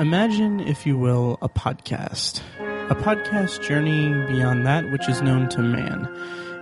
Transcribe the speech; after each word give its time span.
Imagine, 0.00 0.60
if 0.60 0.86
you 0.86 0.96
will, 0.96 1.36
a 1.42 1.48
podcast. 1.50 2.40
A 2.88 2.94
podcast 2.94 3.62
journeying 3.62 4.26
beyond 4.28 4.64
that 4.64 4.90
which 4.90 5.06
is 5.10 5.20
known 5.20 5.50
to 5.50 5.60
man. 5.60 6.08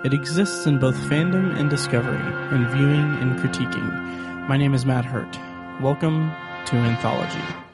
It 0.04 0.12
exists 0.12 0.66
in 0.66 0.80
both 0.80 0.96
fandom 0.96 1.56
and 1.56 1.71
discovery, 1.71 2.19
in 2.52 2.69
viewing 2.73 3.14
and 3.20 3.38
critiquing. 3.38 4.48
My 4.48 4.56
name 4.56 4.74
is 4.74 4.84
Matt 4.84 5.05
Hurt. 5.05 5.38
Welcome 5.80 6.32
to 6.66 6.74
Anthology. 6.79 7.68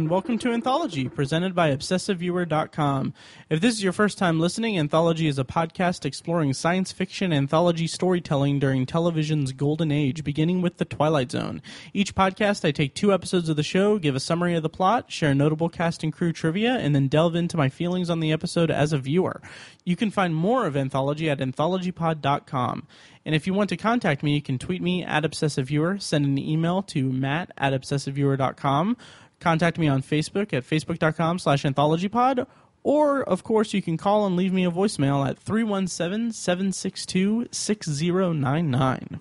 And 0.00 0.08
welcome 0.08 0.38
to 0.38 0.50
Anthology, 0.50 1.10
presented 1.10 1.54
by 1.54 1.76
ObsessiveViewer.com. 1.76 3.12
If 3.50 3.60
this 3.60 3.74
is 3.74 3.82
your 3.82 3.92
first 3.92 4.16
time 4.16 4.40
listening, 4.40 4.78
Anthology 4.78 5.26
is 5.26 5.38
a 5.38 5.44
podcast 5.44 6.06
exploring 6.06 6.54
science 6.54 6.90
fiction 6.90 7.34
anthology 7.34 7.86
storytelling 7.86 8.58
during 8.58 8.86
television's 8.86 9.52
golden 9.52 9.92
age, 9.92 10.24
beginning 10.24 10.62
with 10.62 10.78
The 10.78 10.86
Twilight 10.86 11.30
Zone. 11.30 11.60
Each 11.92 12.14
podcast, 12.14 12.64
I 12.64 12.70
take 12.70 12.94
two 12.94 13.12
episodes 13.12 13.50
of 13.50 13.56
the 13.56 13.62
show, 13.62 13.98
give 13.98 14.16
a 14.16 14.20
summary 14.20 14.54
of 14.54 14.62
the 14.62 14.70
plot, 14.70 15.12
share 15.12 15.34
notable 15.34 15.68
cast 15.68 16.02
and 16.02 16.14
crew 16.14 16.32
trivia, 16.32 16.76
and 16.76 16.94
then 16.94 17.08
delve 17.08 17.34
into 17.34 17.58
my 17.58 17.68
feelings 17.68 18.08
on 18.08 18.20
the 18.20 18.32
episode 18.32 18.70
as 18.70 18.94
a 18.94 18.98
viewer. 18.98 19.42
You 19.84 19.96
can 19.96 20.10
find 20.10 20.34
more 20.34 20.64
of 20.64 20.78
Anthology 20.78 21.28
at 21.28 21.40
anthologypod.com. 21.40 22.86
And 23.26 23.34
if 23.34 23.46
you 23.46 23.52
want 23.52 23.68
to 23.68 23.76
contact 23.76 24.22
me, 24.22 24.34
you 24.34 24.42
can 24.42 24.58
tweet 24.58 24.80
me 24.80 25.04
at 25.04 25.24
ObsessiveViewer, 25.24 26.00
send 26.00 26.24
an 26.24 26.38
email 26.38 26.82
to 26.84 27.12
matt 27.12 27.52
at 27.58 27.74
ObsessiveViewer.com, 27.74 28.96
contact 29.40 29.78
me 29.78 29.88
on 29.88 30.02
Facebook 30.02 30.52
at 30.52 30.64
facebook.com 30.64 31.38
slash 31.38 31.64
anthologypod, 31.64 32.46
or, 32.82 33.22
of 33.22 33.42
course, 33.42 33.74
you 33.74 33.82
can 33.82 33.96
call 33.96 34.26
and 34.26 34.36
leave 34.36 34.52
me 34.52 34.64
a 34.64 34.70
voicemail 34.70 35.28
at 35.28 35.38
317 35.38 36.32
762 36.32 37.48
6099. 37.50 39.20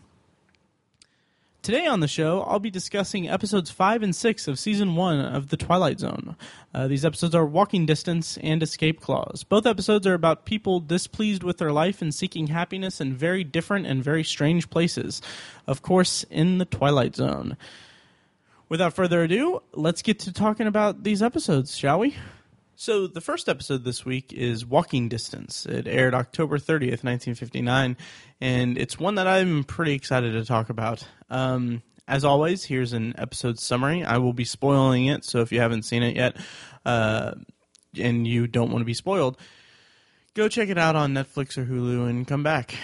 Today 1.61 1.85
on 1.85 1.99
the 1.99 2.07
show, 2.07 2.41
I'll 2.43 2.59
be 2.59 2.71
discussing 2.71 3.27
episodes 3.27 3.69
5 3.69 4.01
and 4.01 4.15
6 4.15 4.47
of 4.47 4.57
season 4.57 4.95
1 4.95 5.19
of 5.19 5.49
The 5.49 5.57
Twilight 5.57 5.99
Zone. 5.99 6.37
Uh, 6.73 6.87
these 6.87 7.03
episodes 7.03 7.35
are 7.35 7.45
Walking 7.45 7.85
Distance 7.85 8.37
and 8.37 8.63
Escape 8.63 9.01
Clause. 9.01 9.43
Both 9.43 9.65
episodes 9.65 10.07
are 10.07 10.13
about 10.13 10.45
people 10.45 10.79
displeased 10.79 11.43
with 11.43 11.57
their 11.57 11.73
life 11.73 12.01
and 12.01 12.15
seeking 12.15 12.47
happiness 12.47 13.01
in 13.01 13.13
very 13.13 13.43
different 13.43 13.87
and 13.87 14.01
very 14.01 14.23
strange 14.23 14.69
places. 14.69 15.21
Of 15.67 15.81
course, 15.81 16.23
in 16.29 16.59
The 16.59 16.65
Twilight 16.65 17.17
Zone. 17.17 17.57
Without 18.69 18.93
further 18.93 19.23
ado, 19.23 19.63
let's 19.73 20.03
get 20.03 20.19
to 20.19 20.31
talking 20.31 20.67
about 20.67 21.03
these 21.03 21.23
episodes, 21.23 21.75
shall 21.75 21.97
we? 21.97 22.15
So, 22.75 23.07
the 23.07 23.19
first 23.19 23.49
episode 23.49 23.83
this 23.83 24.05
week 24.05 24.31
is 24.31 24.63
Walking 24.63 25.09
Distance. 25.09 25.65
It 25.65 25.87
aired 25.87 26.13
October 26.13 26.59
30th, 26.59 27.03
1959, 27.03 27.97
and 28.39 28.77
it's 28.77 28.99
one 28.99 29.15
that 29.15 29.25
I'm 29.25 29.63
pretty 29.63 29.93
excited 29.93 30.33
to 30.33 30.45
talk 30.45 30.69
about. 30.69 31.03
Um, 31.31 31.81
as 32.07 32.23
always, 32.23 32.63
here's 32.63 32.93
an 32.93 33.15
episode 33.17 33.57
summary. 33.59 34.05
I 34.05 34.19
will 34.19 34.33
be 34.33 34.45
spoiling 34.45 35.07
it, 35.07 35.25
so 35.25 35.41
if 35.41 35.51
you 35.51 35.59
haven't 35.59 35.83
seen 35.83 36.03
it 36.03 36.15
yet 36.15 36.37
uh, 36.85 37.31
and 37.99 38.27
you 38.27 38.45
don't 38.45 38.69
want 38.69 38.81
to 38.81 38.85
be 38.85 38.93
spoiled, 38.93 39.35
go 40.35 40.47
check 40.47 40.69
it 40.69 40.77
out 40.77 40.95
on 40.95 41.15
Netflix 41.15 41.57
or 41.57 41.65
Hulu 41.65 42.07
and 42.07 42.27
come 42.27 42.43
back. 42.43 42.75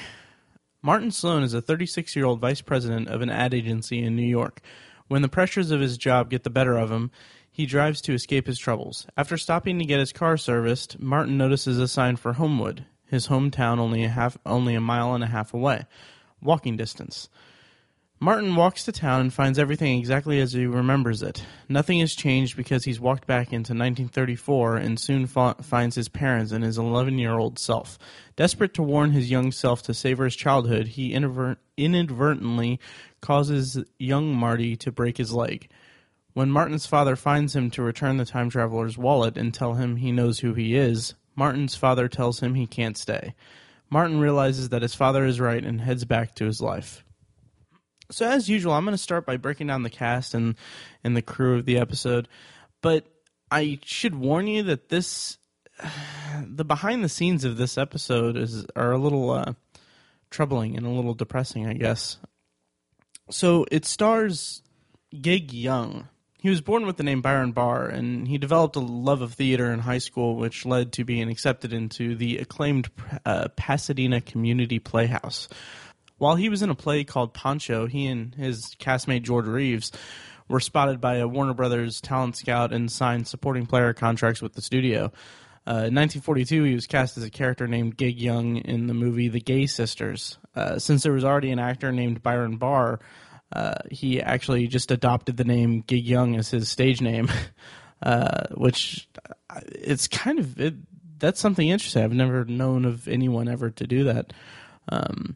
Martin 0.82 1.12
Sloan 1.12 1.44
is 1.44 1.54
a 1.54 1.62
36 1.62 2.16
year 2.16 2.26
old 2.26 2.40
vice 2.40 2.62
president 2.62 3.08
of 3.08 3.22
an 3.22 3.30
ad 3.30 3.54
agency 3.54 4.04
in 4.04 4.16
New 4.16 4.28
York. 4.28 4.62
When 5.08 5.22
the 5.22 5.30
pressures 5.30 5.72
of 5.72 5.82
his 5.82 5.98
job 5.98 6.30
get 6.30 6.44
the 6.44 6.50
better 6.50 6.78
of 6.78 6.92
him, 6.92 7.12
he 7.52 7.66
drives 7.66 8.02
to 8.02 8.14
escape 8.14 8.48
his 8.48 8.60
troubles. 8.60 9.08
After 9.16 9.38
stopping 9.38 9.80
to 9.80 9.86
get 9.86 10.00
his 10.00 10.12
car 10.12 10.36
serviced, 10.36 11.00
Martin 11.00 11.38
notices 11.38 11.80
a 11.80 11.88
sign 11.88 12.16
for 12.16 12.34
Homewood, 12.34 12.86
his 13.06 13.28
hometown 13.28 13.78
only 13.78 14.04
a 14.04 14.10
half 14.10 14.38
only 14.46 14.76
a 14.76 14.82
mile 14.82 15.14
and 15.14 15.24
a 15.24 15.28
half 15.28 15.54
away, 15.54 15.86
walking 16.42 16.76
distance. 16.76 17.30
Martin 18.20 18.56
walks 18.56 18.86
to 18.86 18.94
town 18.94 19.20
and 19.22 19.34
finds 19.34 19.60
everything 19.60 20.00
exactly 20.00 20.40
as 20.40 20.54
he 20.54 20.66
remembers 20.66 21.22
it. 21.22 21.46
Nothing 21.68 22.00
has 22.00 22.16
changed 22.16 22.56
because 22.56 22.86
he's 22.86 23.00
walked 23.00 23.28
back 23.28 23.48
into 23.48 23.74
1934 23.74 24.78
and 24.78 24.98
soon 24.98 25.28
fa- 25.28 25.58
finds 25.62 25.96
his 25.96 26.08
parents 26.08 26.54
and 26.54 26.64
his 26.64 26.78
11 26.78 27.18
year 27.20 27.38
old 27.38 27.60
self. 27.60 28.00
Desperate 28.38 28.74
to 28.76 28.84
warn 28.84 29.12
his 29.12 29.30
young 29.30 29.52
self 29.52 29.84
to 29.84 29.94
savor 29.94 30.24
his 30.24 30.36
childhood, 30.36 30.88
he 30.88 31.14
inadvert- 31.14 31.58
inadvertently 31.76 32.80
causes 33.26 33.84
young 33.98 34.36
Marty 34.36 34.76
to 34.78 34.92
break 34.92 35.18
his 35.18 35.34
leg. 35.34 35.68
When 36.34 36.52
Martin's 36.52 36.86
father 36.86 37.16
finds 37.16 37.56
him 37.56 37.72
to 37.72 37.82
return 37.82 38.18
the 38.18 38.26
time 38.26 38.50
traveler's 38.50 38.98
wallet 38.98 39.36
and 39.38 39.54
tell 39.54 39.74
him 39.74 39.96
he 39.96 40.12
knows 40.12 40.40
who 40.40 40.54
he 40.54 40.76
is, 40.76 41.16
Martin's 41.36 41.76
father 41.76 42.08
tells 42.08 42.40
him 42.40 42.54
he 42.54 42.68
can't 42.68 42.98
stay. 42.98 43.34
Martin 43.90 44.20
realizes 44.20 44.70
that 44.70 44.84
his 44.84 44.94
father 44.94 45.26
is 45.26 45.40
right 45.40 45.64
and 45.64 45.82
heads 45.82 46.06
back 46.06 46.36
to 46.36 46.46
his 46.46 46.62
life. 46.62 47.04
So 48.12 48.28
as 48.28 48.48
usual, 48.48 48.74
I'm 48.74 48.86
going 48.86 48.94
to 48.94 49.02
start 49.02 49.26
by 49.26 49.38
breaking 49.38 49.68
down 49.68 49.82
the 49.82 49.90
cast 49.90 50.36
and 50.36 50.56
and 51.04 51.18
the 51.18 51.22
crew 51.24 51.58
of 51.58 51.66
the 51.66 51.80
episode, 51.80 52.28
but 52.82 53.06
I 53.50 53.80
should 53.84 54.14
warn 54.14 54.46
you 54.46 54.64
that 54.64 54.90
this 54.90 55.40
the 56.46 56.66
behind 56.66 57.04
the 57.04 57.10
scenes 57.10 57.44
of 57.44 57.58
this 57.58 57.78
episode 57.78 58.38
is 58.38 58.66
are 58.76 58.92
a 58.92 59.00
little 59.00 59.32
uh, 59.32 59.54
troubling 60.30 60.78
and 60.78 60.86
a 60.86 60.90
little 60.90 61.16
depressing, 61.16 61.66
I 61.66 61.74
guess. 61.74 62.18
So 63.30 63.66
it 63.72 63.86
stars 63.86 64.62
Gig 65.20 65.52
Young. 65.52 66.10
He 66.40 66.50
was 66.50 66.62
born 66.62 66.86
with 66.86 66.98
the 66.98 67.04
name 67.04 67.24
Byron 67.24 67.54
Barr, 67.54 67.88
and 67.88 68.28
he 68.28 68.38
developed 68.38 68.76
a 68.76 68.80
love 68.80 69.22
of 69.22 69.34
theater 69.34 69.74
in 69.74 69.80
high 69.80 69.98
school, 69.98 70.36
which 70.36 70.64
led 70.64 70.94
to 70.94 71.04
being 71.04 71.28
accepted 71.30 71.74
into 71.74 72.16
the 72.16 72.38
acclaimed 72.38 72.90
uh, 73.26 73.48
Pasadena 73.56 74.22
Community 74.22 74.78
Playhouse. 74.78 75.48
While 76.18 76.36
he 76.36 76.50
was 76.50 76.62
in 76.62 76.70
a 76.70 76.76
play 76.76 77.04
called 77.04 77.34
Pancho, 77.34 77.88
he 77.88 78.06
and 78.06 78.36
his 78.36 78.76
castmate 78.80 79.24
George 79.24 79.48
Reeves 79.48 79.92
were 80.48 80.60
spotted 80.60 81.02
by 81.02 81.16
a 81.16 81.28
Warner 81.28 81.56
Brothers 81.56 82.00
talent 82.00 82.38
scout 82.38 82.72
and 82.72 82.92
signed 82.92 83.28
supporting 83.28 83.66
player 83.66 83.94
contracts 83.94 84.42
with 84.42 84.54
the 84.54 84.62
studio. 84.62 85.12
Uh, 85.68 85.90
in 85.90 85.96
1942, 85.96 86.64
he 86.64 86.74
was 86.76 86.86
cast 86.86 87.18
as 87.18 87.24
a 87.24 87.30
character 87.30 87.68
named 87.68 87.98
Gig 87.98 88.20
Young 88.20 88.58
in 88.58 88.86
the 88.86 88.94
movie 88.94 89.30
The 89.30 89.40
Gay 89.40 89.66
Sisters. 89.66 90.38
Uh, 90.56 90.78
since 90.78 91.02
there 91.02 91.14
was 91.14 91.26
already 91.26 91.52
an 91.52 91.60
actor 91.60 91.92
named 91.92 92.22
Byron 92.22 92.58
Barr, 92.58 93.00
uh, 93.52 93.76
he 93.90 94.22
actually 94.22 94.68
just 94.68 94.92
adopted 94.92 95.38
the 95.38 95.44
name 95.44 95.82
Gig 95.82 96.06
Young 96.06 96.36
as 96.36 96.52
his 96.52 96.70
stage 96.70 97.02
name, 97.02 97.30
uh, 98.04 98.44
which 98.54 99.08
uh, 99.50 99.62
it's 99.66 100.08
kind 100.08 100.38
of 100.38 100.60
it, 100.60 100.76
that's 101.18 101.40
something 101.40 101.68
interesting. 101.68 102.04
I've 102.04 102.14
never 102.14 102.46
known 102.46 102.86
of 102.86 103.08
anyone 103.08 103.48
ever 103.48 103.72
to 103.72 103.88
do 103.88 104.04
that. 104.04 104.34
Um, 104.90 105.36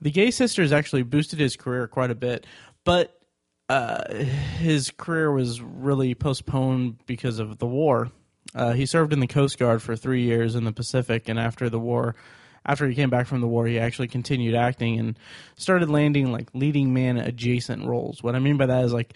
the 0.00 0.10
Gay 0.10 0.30
Sisters 0.30 0.72
actually 0.72 1.02
boosted 1.02 1.40
his 1.40 1.56
career 1.56 1.88
quite 1.88 2.10
a 2.10 2.14
bit, 2.14 2.46
but 2.84 3.20
uh, 3.68 4.12
his 4.14 4.90
career 4.90 5.32
was 5.32 5.60
really 5.60 6.14
postponed 6.14 6.98
because 7.06 7.38
of 7.38 7.58
the 7.58 7.66
war. 7.66 8.10
Uh, 8.54 8.72
he 8.72 8.86
served 8.86 9.12
in 9.12 9.20
the 9.20 9.26
Coast 9.26 9.58
Guard 9.58 9.82
for 9.82 9.96
three 9.96 10.22
years 10.22 10.54
in 10.54 10.64
the 10.64 10.72
Pacific, 10.72 11.28
and 11.28 11.38
after 11.38 11.68
the 11.68 11.78
war, 11.78 12.16
after 12.64 12.88
he 12.88 12.94
came 12.94 13.10
back 13.10 13.26
from 13.26 13.40
the 13.40 13.48
war, 13.48 13.66
he 13.66 13.78
actually 13.78 14.08
continued 14.08 14.54
acting 14.54 14.98
and 14.98 15.18
started 15.56 15.88
landing 15.88 16.32
like 16.32 16.48
leading 16.52 16.92
man 16.92 17.16
adjacent 17.16 17.86
roles. 17.86 18.22
What 18.22 18.34
I 18.34 18.38
mean 18.38 18.56
by 18.56 18.66
that 18.66 18.84
is 18.84 18.92
like 18.92 19.14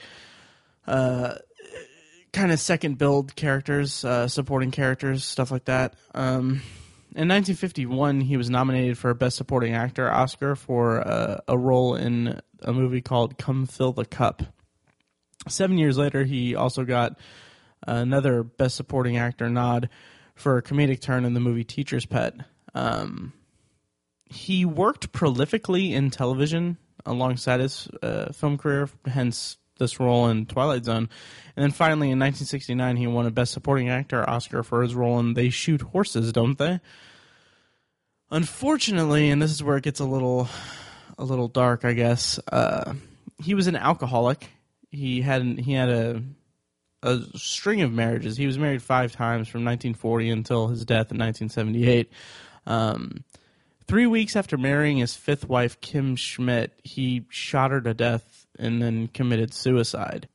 uh, 0.87 1.35
kind 2.33 2.53
of 2.53 2.61
second 2.61 2.99
build 2.99 3.35
characters, 3.37 4.05
uh, 4.05 4.29
supporting 4.29 4.71
characters, 4.71 5.25
stuff 5.25 5.51
like 5.51 5.67
that. 5.67 5.95
Um, 6.15 6.63
in 7.17 7.29
1951, 7.29 8.21
he 8.23 8.37
was 8.37 8.51
nominated 8.51 8.99
for 8.99 9.15
Best 9.15 9.37
Supporting 9.37 9.75
Actor 9.75 10.11
Oscar 10.11 10.57
for 10.57 11.07
uh, 11.07 11.41
a 11.47 11.57
role 11.57 11.95
in 11.95 12.41
a 12.63 12.73
movie 12.73 13.01
called 13.01 13.39
Come 13.39 13.67
Fill 13.67 13.93
the 13.93 14.05
Cup. 14.05 14.43
Seven 15.47 15.79
years 15.79 15.97
later, 15.97 16.25
he 16.25 16.57
also 16.57 16.85
got 16.85 17.17
another 17.87 18.43
Best 18.43 18.77
Supporting 18.77 19.17
Actor 19.17 19.49
nod 19.51 19.89
for 20.35 20.57
a 20.57 20.63
comedic 20.63 21.01
turn 21.01 21.25
in 21.25 21.35
the 21.35 21.41
movie 21.41 21.65
Teacher's 21.65 22.07
Pet. 22.07 22.35
Um, 22.75 23.33
he 24.27 24.65
worked 24.65 25.13
prolifically 25.13 25.93
in 25.93 26.11
television 26.11 26.79
alongside 27.07 27.61
his 27.61 27.89
uh, 28.03 28.33
film 28.33 28.59
career, 28.59 28.89
hence 29.07 29.59
this 29.79 30.01
role 30.01 30.29
in 30.29 30.47
Twilight 30.47 30.85
Zone. 30.85 31.09
And 31.57 31.63
then 31.63 31.71
finally, 31.71 32.11
in 32.11 32.19
1969, 32.19 32.97
he 32.97 33.07
won 33.07 33.27
a 33.27 33.31
Best 33.31 33.53
Supporting 33.53 33.89
Actor 33.89 34.29
Oscar 34.29 34.63
for 34.63 34.83
his 34.83 34.95
role 34.95 35.19
in 35.19 35.35
They 35.35 35.51
Shoot 35.51 35.83
Horses, 35.83 36.33
Don't 36.33 36.59
They? 36.59 36.81
Unfortunately, 38.31 39.31
and 39.31 39.41
this 39.41 39.51
is 39.51 39.63
where 39.63 39.77
it 39.77 39.85
gets 39.85 40.01
a 40.01 40.05
little, 40.05 40.49
a 41.19 41.25
little 41.25 41.49
dark, 41.49 41.85
I 41.85 41.93
guess. 41.93 42.41
Uh, 42.51 42.95
he 43.43 43.55
was 43.55 43.67
an 43.67 43.77
alcoholic. 43.77 44.49
He 44.91 45.21
had 45.21 45.43
he 45.43 45.73
had 45.73 45.89
a 45.89 46.23
a 47.05 47.21
string 47.39 47.83
of 47.83 47.93
marriages. 47.93 48.37
He 48.37 48.47
was 48.47 48.59
married 48.59 48.83
five 48.83 49.13
times 49.13 49.47
from 49.47 49.65
1940 49.65 50.31
until 50.31 50.69
his 50.69 50.85
death 50.85 51.13
in 51.13 51.19
1978. 51.19 52.11
Um, 52.67 53.25
three 53.87 54.07
weeks 54.07 54.37
after 54.37 54.57
marrying 54.57 54.97
his 54.97 55.15
fifth 55.15 55.47
wife, 55.47 55.81
Kim 55.83 56.17
Schmidt, 56.17 56.73
he 56.83 57.27
shot 57.29 57.71
her 57.71 57.81
to 57.83 57.93
death 57.93 58.47
and 58.59 58.81
then 58.81 59.09
committed 59.09 59.53
suicide. 59.53 60.29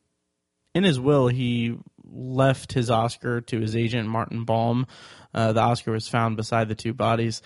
In 0.75 0.83
his 0.83 0.99
will, 0.99 1.27
he 1.27 1.77
left 2.05 2.73
his 2.73 2.91
Oscar 2.91 3.41
to 3.41 3.59
his 3.59 3.75
agent 3.75 4.07
Martin 4.07 4.45
Baum. 4.45 4.85
Uh, 5.33 5.53
the 5.53 5.61
Oscar 5.61 5.91
was 5.91 6.07
found 6.07 6.37
beside 6.37 6.69
the 6.69 6.75
two 6.75 6.93
bodies. 6.93 7.41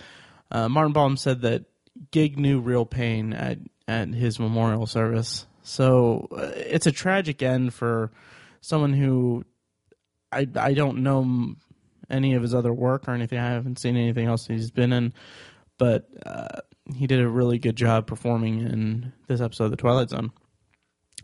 Uh, 0.50 0.68
Martin 0.68 0.92
Baum 0.92 1.16
said 1.16 1.40
that 1.42 1.64
Gig 2.10 2.38
knew 2.38 2.60
real 2.60 2.84
pain 2.84 3.32
at 3.32 3.58
at 3.86 4.08
his 4.08 4.38
memorial 4.38 4.86
service. 4.86 5.46
So 5.62 6.28
uh, 6.32 6.52
it's 6.54 6.86
a 6.86 6.92
tragic 6.92 7.42
end 7.42 7.72
for 7.74 8.10
someone 8.64 8.94
who 8.94 9.44
I 10.32 10.48
I 10.56 10.72
don't 10.74 11.02
know 11.02 11.54
any 12.10 12.34
of 12.34 12.42
his 12.42 12.54
other 12.54 12.72
work 12.72 13.08
or 13.08 13.12
anything. 13.12 13.38
I 13.38 13.48
haven't 13.48 13.78
seen 13.78 13.96
anything 13.96 14.26
else 14.26 14.46
he's 14.46 14.70
been 14.70 14.92
in, 14.92 15.12
but 15.78 16.08
uh, 16.24 16.60
he 16.94 17.06
did 17.06 17.20
a 17.20 17.28
really 17.28 17.58
good 17.58 17.76
job 17.76 18.06
performing 18.06 18.60
in 18.60 19.12
this 19.26 19.40
episode 19.40 19.66
of 19.66 19.70
The 19.70 19.76
Twilight 19.76 20.10
Zone. 20.10 20.32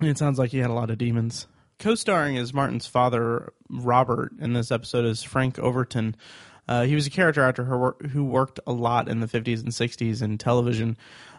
And 0.00 0.08
it 0.08 0.18
sounds 0.18 0.38
like 0.38 0.50
he 0.50 0.58
had 0.58 0.70
a 0.70 0.74
lot 0.74 0.90
of 0.90 0.98
demons. 0.98 1.46
Co-starring 1.78 2.36
as 2.36 2.52
Martin's 2.52 2.86
father, 2.86 3.52
Robert, 3.70 4.32
in 4.38 4.52
this 4.52 4.70
episode 4.70 5.04
is 5.06 5.22
Frank 5.22 5.58
Overton. 5.58 6.16
Uh, 6.70 6.84
he 6.84 6.94
was 6.94 7.04
a 7.04 7.10
character 7.10 7.42
actor 7.42 7.64
who 7.64 8.24
worked 8.24 8.60
a 8.64 8.72
lot 8.72 9.08
in 9.08 9.18
the 9.18 9.26
50s 9.26 9.58
and 9.58 9.72
60s 9.72 10.22
in 10.22 10.38
television. 10.38 10.96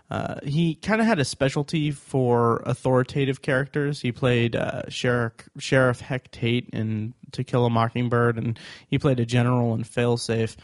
Uh, 0.09 0.35
he 0.43 0.75
kind 0.75 0.99
of 0.99 1.07
had 1.07 1.19
a 1.19 1.25
specialty 1.25 1.89
for 1.89 2.61
authoritative 2.65 3.41
characters. 3.41 4.01
He 4.01 4.11
played 4.11 4.57
uh, 4.57 4.89
Sheriff 4.89 5.47
Sheriff 5.57 6.01
Heck 6.01 6.29
Tate 6.31 6.69
in 6.73 7.13
To 7.31 7.45
Kill 7.45 7.65
a 7.65 7.69
Mockingbird, 7.69 8.37
and 8.37 8.59
he 8.89 8.99
played 8.99 9.21
a 9.21 9.25
general 9.25 9.73
in 9.73 9.85
Failsafe. 9.85 10.57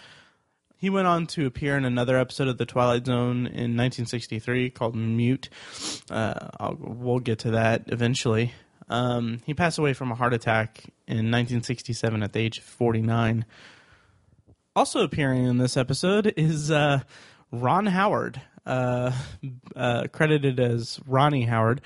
He 0.76 0.90
went 0.90 1.08
on 1.08 1.28
to 1.28 1.46
appear 1.46 1.78
in 1.78 1.86
another 1.86 2.18
episode 2.18 2.50
of 2.50 2.58
The 2.58 2.66
Twilight 2.66 3.06
Zone 3.06 3.48
in 3.48 3.78
1963 3.78 4.70
called 4.72 4.98
Mute. 4.98 5.48
Uh, 6.12 6.74
we'll 6.78 7.20
get 7.20 7.40
to 7.40 7.52
that 7.52 7.86
eventually. 7.88 8.54
Um, 8.90 9.40
he 9.46 9.54
passed 9.54 9.80
away 9.80 9.94
from 9.94 10.12
a 10.12 10.16
heart 10.16 10.34
attack 10.34 10.84
in 11.08 11.32
1967 11.32 12.22
at 12.22 12.34
the 12.34 12.40
age 12.40 12.58
of 12.58 12.66
49. 12.66 13.46
Also 14.78 15.04
appearing 15.04 15.46
in 15.46 15.58
this 15.58 15.76
episode 15.76 16.32
is 16.38 16.70
uh, 16.70 17.00
Ron 17.52 17.88
Howard 17.88 18.40
uh, 18.64 19.12
uh, 19.76 20.04
credited 20.12 20.60
as 20.60 21.00
Ronnie 21.08 21.46
Howard. 21.46 21.82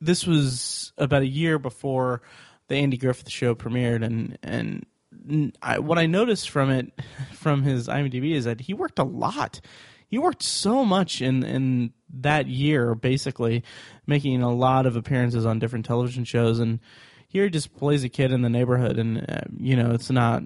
This 0.00 0.24
was 0.24 0.92
about 0.96 1.22
a 1.22 1.26
year 1.26 1.58
before 1.58 2.22
the 2.68 2.76
Andy 2.76 2.98
Griffith 2.98 3.28
Show 3.28 3.56
premiered, 3.56 4.04
and 4.04 4.38
and 4.44 5.58
I, 5.60 5.80
what 5.80 5.98
I 5.98 6.06
noticed 6.06 6.50
from 6.50 6.70
it, 6.70 6.92
from 7.32 7.64
his 7.64 7.88
IMDb, 7.88 8.36
is 8.36 8.44
that 8.44 8.60
he 8.60 8.74
worked 8.74 9.00
a 9.00 9.04
lot. 9.04 9.60
He 10.06 10.16
worked 10.16 10.44
so 10.44 10.84
much 10.84 11.20
in 11.20 11.42
in 11.42 11.94
that 12.20 12.46
year, 12.46 12.94
basically 12.94 13.64
making 14.06 14.40
a 14.40 14.54
lot 14.54 14.86
of 14.86 14.94
appearances 14.94 15.44
on 15.44 15.58
different 15.58 15.84
television 15.84 16.22
shows, 16.24 16.60
and 16.60 16.78
here 17.26 17.42
he 17.42 17.50
just 17.50 17.74
plays 17.74 18.04
a 18.04 18.08
kid 18.08 18.30
in 18.30 18.42
the 18.42 18.48
neighborhood, 18.48 19.00
and 19.00 19.28
uh, 19.28 19.40
you 19.58 19.74
know 19.74 19.90
it's 19.90 20.12
not. 20.12 20.44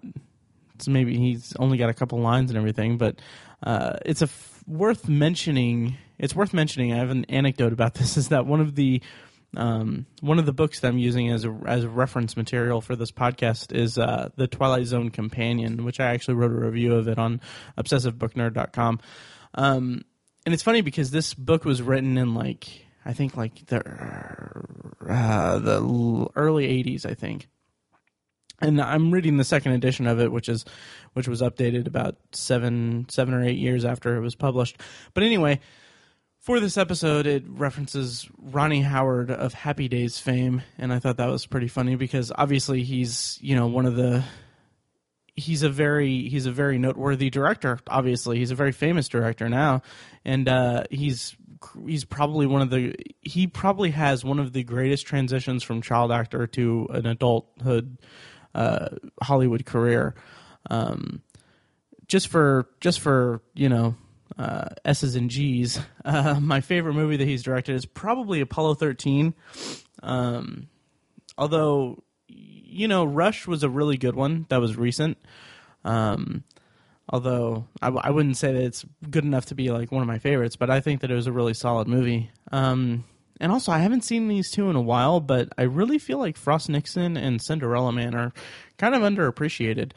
It's 0.78 0.86
maybe 0.86 1.18
he's 1.18 1.56
only 1.58 1.76
got 1.76 1.90
a 1.90 1.94
couple 1.94 2.20
lines 2.20 2.52
and 2.52 2.56
everything, 2.56 2.98
but 2.98 3.18
uh, 3.64 3.96
it's 4.06 4.22
a 4.22 4.26
f- 4.26 4.62
worth 4.64 5.08
mentioning. 5.08 5.96
It's 6.18 6.36
worth 6.36 6.54
mentioning. 6.54 6.92
I 6.92 6.98
have 6.98 7.10
an 7.10 7.24
anecdote 7.24 7.72
about 7.72 7.94
this. 7.94 8.16
Is 8.16 8.28
that 8.28 8.46
one 8.46 8.60
of 8.60 8.76
the 8.76 9.02
um, 9.56 10.06
one 10.20 10.38
of 10.38 10.46
the 10.46 10.52
books 10.52 10.78
that 10.80 10.88
I'm 10.88 10.98
using 10.98 11.30
as 11.30 11.44
a, 11.44 11.50
as 11.66 11.84
reference 11.84 12.36
material 12.36 12.80
for 12.80 12.94
this 12.94 13.10
podcast 13.10 13.74
is 13.74 13.98
uh, 13.98 14.28
the 14.36 14.46
Twilight 14.46 14.86
Zone 14.86 15.10
Companion, 15.10 15.84
which 15.84 15.98
I 15.98 16.12
actually 16.12 16.34
wrote 16.34 16.52
a 16.52 16.54
review 16.54 16.94
of 16.94 17.08
it 17.08 17.18
on 17.18 17.40
obsessivebooknerd.com. 17.76 19.00
Um, 19.54 20.04
and 20.46 20.54
it's 20.54 20.62
funny 20.62 20.82
because 20.82 21.10
this 21.10 21.34
book 21.34 21.64
was 21.64 21.82
written 21.82 22.16
in 22.16 22.34
like 22.34 22.86
I 23.04 23.14
think 23.14 23.36
like 23.36 23.66
the 23.66 23.78
uh, 25.08 25.58
the 25.58 26.28
early 26.36 26.68
'80s, 26.84 27.04
I 27.04 27.14
think 27.14 27.48
and 28.60 28.80
I'm 28.80 29.10
reading 29.10 29.36
the 29.36 29.44
second 29.44 29.72
edition 29.72 30.06
of 30.06 30.20
it, 30.20 30.32
which 30.32 30.48
is 30.48 30.64
which 31.12 31.28
was 31.28 31.42
updated 31.42 31.86
about 31.86 32.16
seven 32.32 33.06
seven 33.08 33.34
or 33.34 33.44
eight 33.44 33.58
years 33.58 33.84
after 33.84 34.16
it 34.16 34.20
was 34.20 34.34
published. 34.34 34.80
But 35.14 35.22
anyway, 35.22 35.60
for 36.38 36.60
this 36.60 36.76
episode, 36.76 37.26
it 37.26 37.44
references 37.46 38.28
Ronnie 38.38 38.82
Howard 38.82 39.30
of 39.30 39.54
Happy 39.54 39.88
Days 39.88 40.18
fame, 40.18 40.62
and 40.76 40.92
I 40.92 40.98
thought 40.98 41.18
that 41.18 41.30
was 41.30 41.46
pretty 41.46 41.68
funny 41.68 41.94
because 41.94 42.32
obviously 42.34 42.82
he's 42.82 43.38
you 43.40 43.54
know 43.54 43.66
one 43.66 43.86
of 43.86 43.96
the 43.96 44.24
he's 45.38 45.62
a 45.62 45.70
very 45.70 46.28
he's 46.28 46.46
a 46.46 46.52
very 46.52 46.78
noteworthy 46.78 47.30
director. 47.30 47.78
Obviously, 47.86 48.38
he's 48.38 48.50
a 48.50 48.56
very 48.56 48.72
famous 48.72 49.08
director 49.08 49.48
now, 49.48 49.82
and 50.24 50.48
uh, 50.48 50.84
he's 50.90 51.36
he's 51.86 52.04
probably 52.04 52.46
one 52.46 52.62
of 52.62 52.70
the 52.70 52.94
he 53.20 53.46
probably 53.46 53.90
has 53.90 54.24
one 54.24 54.38
of 54.38 54.52
the 54.52 54.64
greatest 54.64 55.06
transitions 55.06 55.62
from 55.62 55.80
child 55.80 56.12
actor 56.12 56.46
to 56.46 56.88
an 56.90 57.06
adulthood 57.06 57.98
uh, 58.58 58.88
Hollywood 59.22 59.64
career. 59.64 60.14
Um, 60.68 61.22
just 62.08 62.28
for 62.28 62.68
just 62.80 63.00
for 63.00 63.40
you 63.54 63.68
know 63.68 63.94
uh, 64.36 64.70
S's 64.84 65.14
and 65.14 65.30
G's, 65.30 65.78
uh, 66.04 66.40
my 66.40 66.60
favorite 66.60 66.94
movie 66.94 67.16
that 67.16 67.26
he's 67.26 67.42
directed 67.42 67.76
is 67.76 67.86
probably 67.86 68.40
Apollo 68.40 68.74
13. 68.74 69.32
Um, 70.02 70.68
although 71.36 72.02
you 72.26 72.88
know 72.88 73.04
Rush 73.04 73.46
was 73.46 73.62
a 73.62 73.70
really 73.70 73.96
good 73.96 74.16
one 74.16 74.46
that 74.48 74.60
was 74.60 74.76
recent. 74.76 75.18
Um, 75.84 76.42
although 77.08 77.66
I 77.80 78.10
wouldn't 78.10 78.36
say 78.36 78.52
that 78.52 78.62
it's 78.62 78.84
good 79.08 79.24
enough 79.24 79.46
to 79.46 79.54
be 79.54 79.70
like 79.70 79.92
one 79.92 80.02
of 80.02 80.08
my 80.08 80.18
favorites, 80.18 80.56
but 80.56 80.68
I 80.68 80.80
think 80.80 81.00
that 81.00 81.10
it 81.10 81.14
was 81.14 81.28
a 81.28 81.32
really 81.32 81.54
solid 81.54 81.86
movie. 81.86 82.30
Um, 82.50 83.04
and 83.40 83.52
also, 83.52 83.72
I 83.72 83.78
haven't 83.78 84.04
seen 84.04 84.28
these 84.28 84.50
two 84.50 84.70
in 84.70 84.76
a 84.76 84.80
while, 84.80 85.20
but 85.20 85.48
I 85.56 85.62
really 85.62 85.98
feel 85.98 86.18
like 86.18 86.36
Frost 86.36 86.68
Nixon 86.68 87.16
and 87.16 87.40
Cinderella 87.40 87.92
Man 87.92 88.14
are 88.14 88.32
kind 88.76 88.94
of 88.94 89.02
underappreciated. 89.02 89.92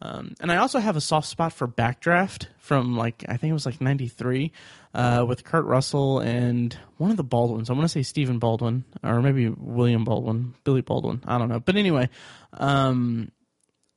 Um, 0.00 0.34
and 0.40 0.52
I 0.52 0.58
also 0.58 0.78
have 0.78 0.96
a 0.96 1.00
soft 1.00 1.26
spot 1.26 1.52
for 1.52 1.66
Backdraft 1.66 2.46
from 2.58 2.96
like 2.96 3.24
I 3.28 3.36
think 3.36 3.50
it 3.50 3.54
was 3.54 3.66
like 3.66 3.80
'93 3.80 4.52
uh, 4.94 5.24
with 5.26 5.42
Kurt 5.42 5.64
Russell 5.64 6.20
and 6.20 6.76
one 6.98 7.10
of 7.10 7.16
the 7.16 7.24
Baldwins. 7.24 7.68
I 7.68 7.72
want 7.72 7.84
to 7.84 7.88
say 7.88 8.02
Stephen 8.02 8.38
Baldwin 8.38 8.84
or 9.02 9.20
maybe 9.20 9.48
William 9.48 10.04
Baldwin, 10.04 10.54
Billy 10.62 10.82
Baldwin. 10.82 11.22
I 11.26 11.38
don't 11.38 11.48
know, 11.48 11.58
but 11.58 11.74
anyway, 11.74 12.10
um, 12.52 13.32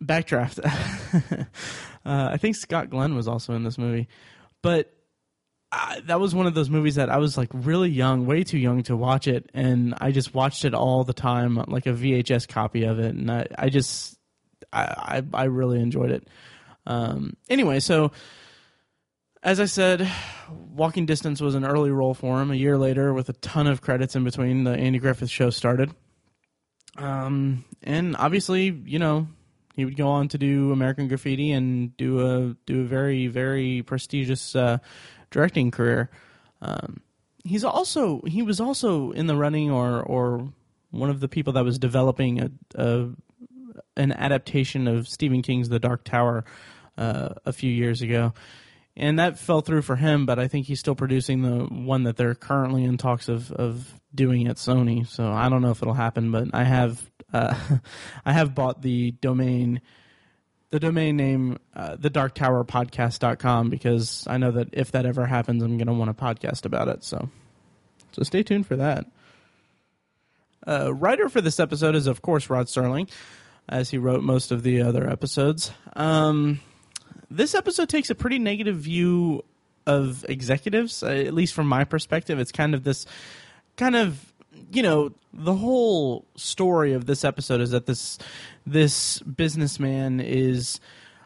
Backdraft. 0.04 0.60
uh, 2.06 2.30
I 2.32 2.38
think 2.38 2.56
Scott 2.56 2.90
Glenn 2.90 3.16
was 3.16 3.28
also 3.28 3.54
in 3.54 3.64
this 3.64 3.78
movie, 3.78 4.08
but 4.64 4.92
I, 5.72 6.02
that 6.06 6.20
was 6.20 6.36
one 6.36 6.48
of 6.48 6.54
those 6.54 6.70
movies 6.70 6.96
that 6.96 7.10
I 7.10 7.18
was 7.18 7.38
like 7.38 7.50
really 7.54 7.90
young, 7.90 8.26
way 8.26 8.44
too 8.44 8.58
young 8.58 8.84
to 8.84 8.96
watch 8.98 9.28
it, 9.28 9.50
and 9.54 9.94
I 10.02 10.12
just 10.12 10.34
watched 10.34 10.66
it 10.66 10.74
all 10.74 11.04
the 11.04 11.14
time, 11.14 11.56
like 11.68 11.86
a 11.86 11.94
VHS 11.94 12.48
copy 12.48 12.84
of 12.84 13.00
it, 13.00 13.16
and 13.16 13.32
I, 13.32 13.48
I 13.58 13.70
just, 13.70 14.18
I, 14.74 14.84
I, 14.84 15.24
I 15.34 15.44
really 15.46 15.80
enjoyed 15.80 16.12
it. 16.12 16.28
Um, 16.86 17.38
anyway, 17.50 17.80
so 17.80 18.12
as 19.44 19.60
I 19.60 19.66
said, 19.66 20.12
Walking 20.50 21.06
Distance 21.06 21.42
was 21.42 21.56
an 21.56 21.66
early 21.66 21.90
role 21.90 22.14
for 22.14 22.42
him. 22.42 22.52
A 22.52 22.56
year 22.56 22.78
later, 22.78 23.14
with 23.14 23.30
a 23.30 23.34
ton 23.34 23.68
of 23.68 23.82
credits 23.82 24.16
in 24.16 24.24
between, 24.24 24.66
the 24.66 24.72
Andy 24.72 25.00
Griffith 25.00 25.30
Show 25.30 25.50
started. 25.50 25.92
Um, 26.98 27.66
and 27.82 28.16
obviously, 28.18 28.66
you 28.86 29.00
know, 29.00 29.28
he 29.76 29.86
would 29.86 29.96
go 29.96 30.10
on 30.10 30.28
to 30.30 30.38
do 30.38 30.72
American 30.72 31.08
Graffiti 31.08 31.52
and 31.52 31.96
do 31.98 32.20
a 32.20 32.56
do 32.66 32.82
a 32.82 32.84
very 32.84 33.28
very 33.28 33.82
prestigious 33.82 34.56
uh, 34.56 34.78
directing 35.32 35.72
career. 35.72 36.10
Um, 36.62 37.02
he's 37.44 37.64
also 37.64 38.22
he 38.28 38.42
was 38.42 38.60
also 38.60 39.12
in 39.12 39.28
the 39.28 39.36
running 39.36 39.72
or 39.72 40.02
or 40.02 40.54
one 40.92 41.10
of 41.10 41.20
the 41.20 41.28
people 41.28 41.54
that 41.54 41.64
was 41.64 41.80
developing 41.80 42.42
a, 42.42 42.52
a 42.76 43.10
an 43.98 44.12
adaptation 44.12 44.88
of 44.88 45.08
Stephen 45.08 45.42
King's 45.42 45.70
The 45.70 45.80
Dark 45.80 46.04
Tower 46.04 46.44
uh, 46.98 47.30
a 47.46 47.54
few 47.54 47.72
years 47.72 48.02
ago, 48.02 48.34
and 48.96 49.20
that 49.20 49.40
fell 49.40 49.62
through 49.62 49.82
for 49.82 49.96
him. 49.96 50.26
But 50.26 50.40
I 50.40 50.48
think 50.48 50.68
he's 50.68 50.80
still 50.80 50.96
producing 50.96 51.42
the 51.42 51.66
one 51.66 52.04
that 52.04 52.18
they're 52.18 52.36
currently 52.36 52.84
in 52.84 52.98
talks 52.98 53.30
of 53.30 53.52
of 53.52 54.00
doing 54.14 54.48
at 54.48 54.58
Sony. 54.58 55.08
So 55.08 55.32
I 55.32 55.50
don't 55.50 55.62
know 55.62 55.72
if 55.72 55.82
it'll 55.82 55.94
happen, 55.94 56.32
but 56.32 56.50
I 56.54 56.64
have 56.64 57.02
uh, 57.34 57.56
I 58.26 58.34
have 58.34 58.54
bought 58.54 58.82
the 58.82 59.12
domain 59.12 59.82
the 60.72 60.80
domain 60.80 61.16
name 61.16 61.60
uh, 61.76 61.96
the 61.98 62.10
dark 62.10 62.34
tower 62.34 62.64
podcast.com 62.64 63.70
because 63.70 64.26
i 64.28 64.38
know 64.38 64.52
that 64.52 64.70
if 64.74 64.92
that 64.92 65.06
ever 65.06 65.26
happens 65.26 65.62
i'm 65.62 65.78
going 65.78 65.88
to 65.88 65.94
want 65.94 66.10
a 66.10 66.14
podcast 66.14 66.66
about 66.66 66.88
it 66.88 67.04
so. 67.04 67.30
So 68.12 68.24
stay 68.24 68.44
tuned 68.44 68.68
for 68.68 68.76
that. 68.76 69.06
Uh, 70.68 70.94
writer 70.94 71.30
for 71.30 71.42
this 71.42 71.60
episode 71.60 71.96
is 71.96 72.08
of 72.08 72.22
course 72.22 72.50
Rod 72.50 72.68
Serling 72.68 73.10
as 73.68 73.90
he 73.90 73.98
wrote 73.98 74.24
most 74.24 74.52
of 74.52 74.64
the 74.64 74.82
other 74.82 75.10
episodes. 75.10 75.72
Um, 75.96 76.60
this 77.30 77.56
episode 77.56 77.90
takes 77.90 78.10
a 78.10 78.16
pretty 78.16 78.38
negative 78.38 78.76
view 78.76 79.44
of 79.88 80.26
executives 80.30 81.02
uh, 81.02 81.08
at 81.08 81.34
least 81.34 81.54
from 81.54 81.68
my 81.68 81.84
perspective. 81.84 82.40
It's 82.40 82.52
kind 82.52 82.76
of 82.76 82.84
this 82.84 83.06
kind 83.76 83.96
of 83.96 84.31
you 84.72 84.84
know, 84.84 85.12
the 85.34 85.56
whole 85.56 86.26
story 86.36 86.94
of 86.94 87.06
this 87.06 87.24
episode 87.24 87.62
is 87.62 87.72
that 87.72 87.86
this 87.86 88.18
this 88.66 89.20
businessman 89.20 90.20
is 90.20 90.80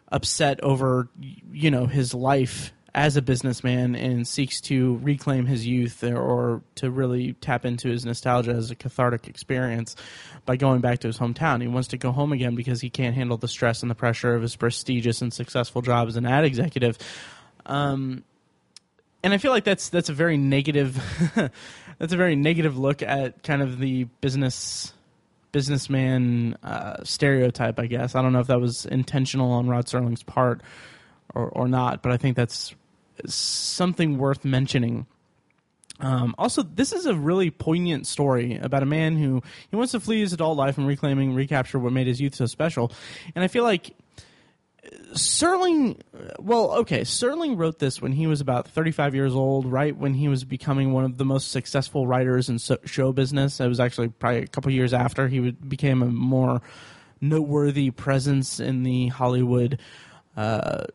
upset 0.09 0.61
over 0.61 1.09
you 1.51 1.71
know 1.71 1.87
his 1.87 2.13
life 2.13 2.71
as 2.95 3.17
a 3.17 3.21
businessman 3.21 3.93
and 3.93 4.25
seeks 4.25 4.61
to 4.61 4.97
reclaim 5.03 5.45
his 5.45 5.67
youth 5.67 6.01
or, 6.01 6.61
to 6.75 6.89
really 6.89 7.33
tap 7.33 7.65
into 7.65 7.89
his 7.89 8.05
nostalgia 8.05 8.51
as 8.51 8.71
a 8.71 8.75
cathartic 8.75 9.27
experience 9.27 9.97
by 10.45 10.55
going 10.55 10.79
back 10.79 10.99
to 10.99 11.07
his 11.07 11.19
hometown. 11.19 11.61
He 11.61 11.67
wants 11.67 11.89
to 11.89 11.97
go 11.97 12.13
home 12.13 12.31
again 12.31 12.55
because 12.55 12.79
he 12.79 12.89
can't 12.89 13.13
handle 13.13 13.35
the 13.35 13.49
stress 13.49 13.81
and 13.81 13.91
the 13.91 13.95
pressure 13.95 14.33
of 14.33 14.41
his 14.41 14.55
prestigious 14.55 15.21
and 15.21 15.33
successful 15.33 15.81
job 15.81 16.07
as 16.07 16.15
an 16.15 16.25
ad 16.25 16.45
executive. 16.45 16.97
Um, 17.65 18.23
and 19.25 19.33
I 19.33 19.39
feel 19.39 19.51
like 19.51 19.65
that's 19.65 19.89
that's 19.89 20.09
a 20.09 20.13
very 20.13 20.37
negative 20.37 20.97
that's 21.97 22.13
a 22.13 22.17
very 22.17 22.35
negative 22.35 22.77
look 22.77 23.01
at 23.01 23.43
kind 23.43 23.61
of 23.61 23.79
the 23.79 24.05
business 24.21 24.93
businessman 25.51 26.57
uh, 26.63 27.03
stereotype. 27.03 27.79
I 27.79 27.85
guess 27.85 28.15
I 28.15 28.21
don't 28.21 28.33
know 28.33 28.39
if 28.39 28.47
that 28.47 28.59
was 28.59 28.85
intentional 28.85 29.51
on 29.51 29.67
Rod 29.67 29.85
Serling's 29.85 30.23
part 30.23 30.61
or 31.33 31.47
or 31.47 31.67
not, 31.67 32.01
but 32.03 32.11
I 32.11 32.17
think 32.17 32.35
that's 32.35 32.75
something 33.25 34.17
worth 34.17 34.43
mentioning. 34.43 35.05
Um, 36.01 36.35
also, 36.37 36.61
this 36.61 36.91
is 36.91 37.05
a 37.05 37.15
really 37.15 37.51
poignant 37.51 38.05
story 38.05 38.57
about 38.57 38.83
a 38.83 38.85
man 38.85 39.15
who 39.15 39.41
he 39.69 39.77
wants 39.77 39.93
to 39.93 39.99
flee 40.01 40.19
his 40.19 40.33
adult 40.33 40.57
life 40.57 40.77
and 40.77 40.85
reclaiming, 40.85 41.33
recapture 41.33 41.79
what 41.79 41.93
made 41.93 42.07
his 42.07 42.19
youth 42.19 42.35
so 42.35 42.45
special. 42.47 42.91
And 43.33 43.43
I 43.43 43.47
feel 43.47 43.63
like 43.63 43.95
Serling, 45.13 45.99
well, 46.39 46.71
okay, 46.79 47.01
Serling 47.01 47.57
wrote 47.57 47.79
this 47.79 48.01
when 48.01 48.11
he 48.11 48.27
was 48.27 48.41
about 48.41 48.67
35 48.67 49.15
years 49.15 49.33
old, 49.33 49.65
right 49.65 49.95
when 49.95 50.13
he 50.13 50.27
was 50.27 50.43
becoming 50.43 50.91
one 50.91 51.05
of 51.05 51.17
the 51.17 51.25
most 51.25 51.51
successful 51.51 52.05
writers 52.05 52.49
in 52.49 52.57
show 52.85 53.13
business. 53.13 53.59
It 53.59 53.67
was 53.67 53.79
actually 53.79 54.09
probably 54.09 54.39
a 54.39 54.47
couple 54.47 54.71
years 54.71 54.93
after 54.93 55.27
he 55.27 55.51
became 55.51 56.01
a 56.01 56.07
more 56.07 56.61
noteworthy 57.21 57.91
presence 57.91 58.59
in 58.59 58.83
the 58.83 59.07
Hollywood 59.07 59.79
uh, 60.35 60.85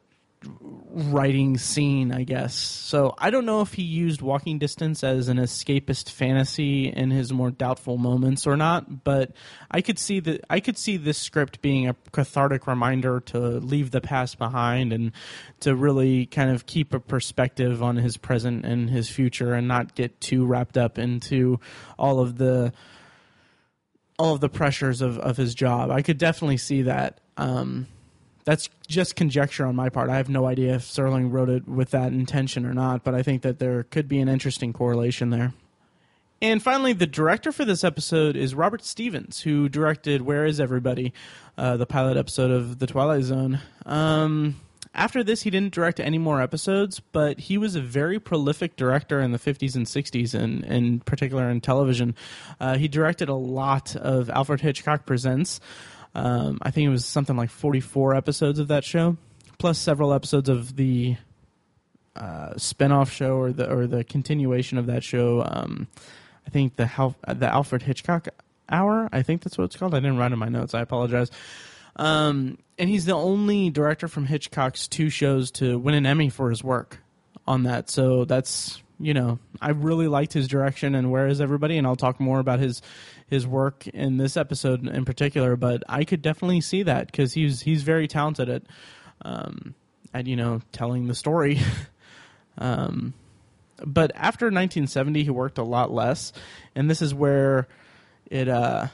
writing 0.44 1.58
scene, 1.58 2.12
I 2.12 2.24
guess. 2.24 2.54
So 2.54 3.14
I 3.18 3.30
don't 3.30 3.44
know 3.44 3.60
if 3.60 3.74
he 3.74 3.82
used 3.82 4.22
Walking 4.22 4.58
Distance 4.58 5.04
as 5.04 5.28
an 5.28 5.36
escapist 5.36 6.10
fantasy 6.10 6.88
in 6.88 7.10
his 7.10 7.32
more 7.32 7.50
doubtful 7.50 7.98
moments 7.98 8.46
or 8.46 8.56
not, 8.56 9.04
but 9.04 9.32
I 9.70 9.82
could 9.82 9.98
see 9.98 10.20
that 10.20 10.44
I 10.48 10.60
could 10.60 10.78
see 10.78 10.96
this 10.96 11.18
script 11.18 11.62
being 11.62 11.88
a 11.88 11.94
cathartic 12.12 12.66
reminder 12.66 13.20
to 13.26 13.38
leave 13.38 13.90
the 13.90 14.00
past 14.00 14.38
behind 14.38 14.92
and 14.92 15.12
to 15.60 15.74
really 15.74 16.26
kind 16.26 16.50
of 16.50 16.66
keep 16.66 16.94
a 16.94 17.00
perspective 17.00 17.82
on 17.82 17.96
his 17.96 18.16
present 18.16 18.64
and 18.64 18.88
his 18.88 19.08
future 19.08 19.54
and 19.54 19.68
not 19.68 19.94
get 19.94 20.20
too 20.20 20.46
wrapped 20.46 20.78
up 20.78 20.98
into 20.98 21.60
all 21.98 22.20
of 22.20 22.38
the 22.38 22.72
all 24.18 24.34
of 24.34 24.40
the 24.40 24.50
pressures 24.50 25.00
of, 25.00 25.18
of 25.18 25.36
his 25.36 25.54
job. 25.54 25.90
I 25.90 26.02
could 26.02 26.18
definitely 26.18 26.58
see 26.58 26.82
that. 26.82 27.20
Um, 27.36 27.86
that's 28.44 28.68
just 28.88 29.16
conjecture 29.16 29.66
on 29.66 29.76
my 29.76 29.88
part. 29.88 30.10
I 30.10 30.16
have 30.16 30.28
no 30.28 30.46
idea 30.46 30.74
if 30.74 30.82
Serling 30.82 31.30
wrote 31.30 31.48
it 31.48 31.68
with 31.68 31.90
that 31.90 32.12
intention 32.12 32.66
or 32.66 32.74
not, 32.74 33.04
but 33.04 33.14
I 33.14 33.22
think 33.22 33.42
that 33.42 33.58
there 33.58 33.84
could 33.84 34.08
be 34.08 34.18
an 34.20 34.28
interesting 34.28 34.72
correlation 34.72 35.30
there. 35.30 35.52
And 36.42 36.62
finally, 36.62 36.94
the 36.94 37.06
director 37.06 37.52
for 37.52 37.66
this 37.66 37.84
episode 37.84 38.34
is 38.34 38.54
Robert 38.54 38.82
Stevens, 38.82 39.42
who 39.42 39.68
directed 39.68 40.22
Where 40.22 40.46
Is 40.46 40.58
Everybody, 40.58 41.12
uh, 41.58 41.76
the 41.76 41.84
pilot 41.84 42.16
episode 42.16 42.50
of 42.50 42.78
The 42.78 42.86
Twilight 42.86 43.24
Zone. 43.24 43.60
Um, 43.84 44.56
after 44.94 45.22
this, 45.22 45.42
he 45.42 45.50
didn't 45.50 45.74
direct 45.74 46.00
any 46.00 46.16
more 46.16 46.40
episodes, 46.40 46.98
but 46.98 47.38
he 47.38 47.58
was 47.58 47.76
a 47.76 47.80
very 47.80 48.18
prolific 48.18 48.76
director 48.76 49.20
in 49.20 49.32
the 49.32 49.38
50s 49.38 49.76
and 49.76 49.84
60s, 49.84 50.32
and 50.32 50.64
in 50.64 51.00
particular 51.00 51.48
in 51.50 51.60
television. 51.60 52.14
Uh, 52.58 52.78
he 52.78 52.88
directed 52.88 53.28
a 53.28 53.34
lot 53.34 53.94
of 53.94 54.30
Alfred 54.30 54.62
Hitchcock 54.62 55.04
Presents. 55.04 55.60
Um, 56.14 56.58
I 56.62 56.70
think 56.70 56.86
it 56.86 56.90
was 56.90 57.04
something 57.04 57.36
like 57.36 57.50
44 57.50 58.14
episodes 58.14 58.58
of 58.58 58.68
that 58.68 58.84
show, 58.84 59.16
plus 59.58 59.78
several 59.78 60.12
episodes 60.12 60.48
of 60.48 60.76
the 60.76 61.16
uh, 62.16 62.56
spin-off 62.56 63.10
show 63.10 63.36
or 63.36 63.52
the 63.52 63.70
or 63.70 63.86
the 63.86 64.04
continuation 64.04 64.78
of 64.78 64.86
that 64.86 65.04
show. 65.04 65.44
Um, 65.46 65.86
I 66.46 66.50
think 66.50 66.76
the 66.76 66.86
Hal- 66.86 67.16
the 67.26 67.46
Alfred 67.46 67.82
Hitchcock 67.82 68.28
Hour. 68.68 69.08
I 69.12 69.22
think 69.22 69.42
that's 69.42 69.56
what 69.56 69.64
it's 69.64 69.76
called. 69.76 69.94
I 69.94 70.00
didn't 70.00 70.18
write 70.18 70.32
in 70.32 70.38
my 70.38 70.48
notes. 70.48 70.74
I 70.74 70.80
apologize. 70.80 71.30
Um, 71.96 72.58
and 72.78 72.88
he's 72.88 73.04
the 73.04 73.12
only 73.14 73.70
director 73.70 74.08
from 74.08 74.26
Hitchcock's 74.26 74.88
two 74.88 75.10
shows 75.10 75.50
to 75.52 75.78
win 75.78 75.94
an 75.94 76.06
Emmy 76.06 76.30
for 76.30 76.50
his 76.50 76.64
work 76.64 76.98
on 77.46 77.64
that. 77.64 77.90
So 77.90 78.24
that's 78.24 78.82
you 79.00 79.14
know 79.14 79.38
I 79.60 79.70
really 79.70 80.06
liked 80.06 80.32
his 80.32 80.46
direction 80.46 80.94
and 80.94 81.10
where 81.10 81.26
is 81.26 81.40
everybody, 81.40 81.78
and 81.78 81.86
I'll 81.86 81.96
talk 81.96 82.20
more 82.20 82.38
about 82.38 82.60
his 82.60 82.82
his 83.26 83.46
work 83.46 83.86
in 83.88 84.16
this 84.16 84.36
episode 84.36 84.86
in 84.86 85.04
particular, 85.04 85.56
but 85.56 85.82
I 85.88 86.04
could 86.04 86.22
definitely 86.22 86.60
see 86.60 86.82
that 86.84 87.06
because 87.06 87.32
he's 87.32 87.60
he's 87.60 87.82
very 87.82 88.06
talented 88.06 88.48
at 88.48 88.62
um, 89.22 89.74
at 90.12 90.26
you 90.26 90.36
know 90.36 90.60
telling 90.72 91.06
the 91.06 91.14
story. 91.14 91.60
um, 92.58 93.14
but 93.84 94.12
after 94.14 94.46
1970, 94.46 95.24
he 95.24 95.30
worked 95.30 95.58
a 95.58 95.64
lot 95.64 95.90
less, 95.90 96.32
and 96.74 96.90
this 96.90 97.00
is 97.00 97.14
where 97.14 97.66
it 98.30 98.48
uh, 98.48 98.88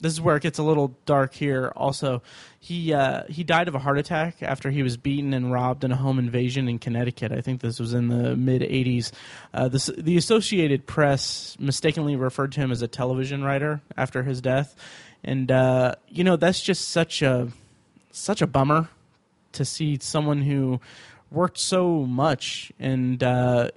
this 0.00 0.12
is 0.12 0.20
where 0.20 0.36
it 0.36 0.42
gets 0.42 0.58
a 0.58 0.62
little 0.62 0.94
dark 1.06 1.34
here. 1.34 1.72
Also, 1.76 2.22
he 2.60 2.92
uh, 2.92 3.24
he 3.28 3.44
died 3.44 3.68
of 3.68 3.74
a 3.74 3.78
heart 3.78 3.98
attack 3.98 4.42
after 4.42 4.70
he 4.70 4.82
was 4.82 4.96
beaten 4.96 5.34
and 5.34 5.52
robbed 5.52 5.84
in 5.84 5.92
a 5.92 5.96
home 5.96 6.18
invasion 6.18 6.68
in 6.68 6.78
Connecticut. 6.78 7.32
I 7.32 7.40
think 7.40 7.60
this 7.60 7.78
was 7.78 7.94
in 7.94 8.08
the 8.08 8.36
mid 8.36 8.62
'80s. 8.62 9.12
Uh, 9.52 9.68
the, 9.68 9.94
the 9.98 10.16
Associated 10.16 10.86
Press 10.86 11.56
mistakenly 11.58 12.16
referred 12.16 12.52
to 12.52 12.60
him 12.60 12.70
as 12.70 12.82
a 12.82 12.88
television 12.88 13.42
writer 13.42 13.80
after 13.96 14.22
his 14.22 14.40
death, 14.40 14.74
and 15.24 15.50
uh, 15.50 15.94
you 16.08 16.24
know 16.24 16.36
that's 16.36 16.60
just 16.60 16.88
such 16.88 17.22
a 17.22 17.48
such 18.10 18.42
a 18.42 18.46
bummer 18.46 18.88
to 19.52 19.64
see 19.64 19.98
someone 20.00 20.42
who 20.42 20.80
worked 21.30 21.58
so 21.58 22.06
much, 22.06 22.72
and 22.78 23.22
uh, 23.22 23.70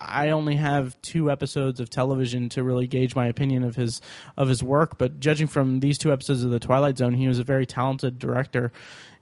I 0.00 0.30
only 0.30 0.56
have 0.56 1.00
two 1.02 1.30
episodes 1.30 1.80
of 1.80 1.90
television 1.90 2.48
to 2.50 2.62
really 2.62 2.86
gauge 2.86 3.16
my 3.16 3.26
opinion 3.26 3.64
of 3.64 3.76
his 3.76 4.00
of 4.36 4.48
his 4.48 4.62
work. 4.62 4.98
But 4.98 5.18
judging 5.20 5.46
from 5.46 5.80
these 5.80 5.98
two 5.98 6.12
episodes 6.12 6.44
of 6.44 6.50
The 6.50 6.60
Twilight 6.60 6.98
Zone, 6.98 7.14
he 7.14 7.28
was 7.28 7.38
a 7.38 7.44
very 7.44 7.66
talented 7.66 8.18
director, 8.18 8.72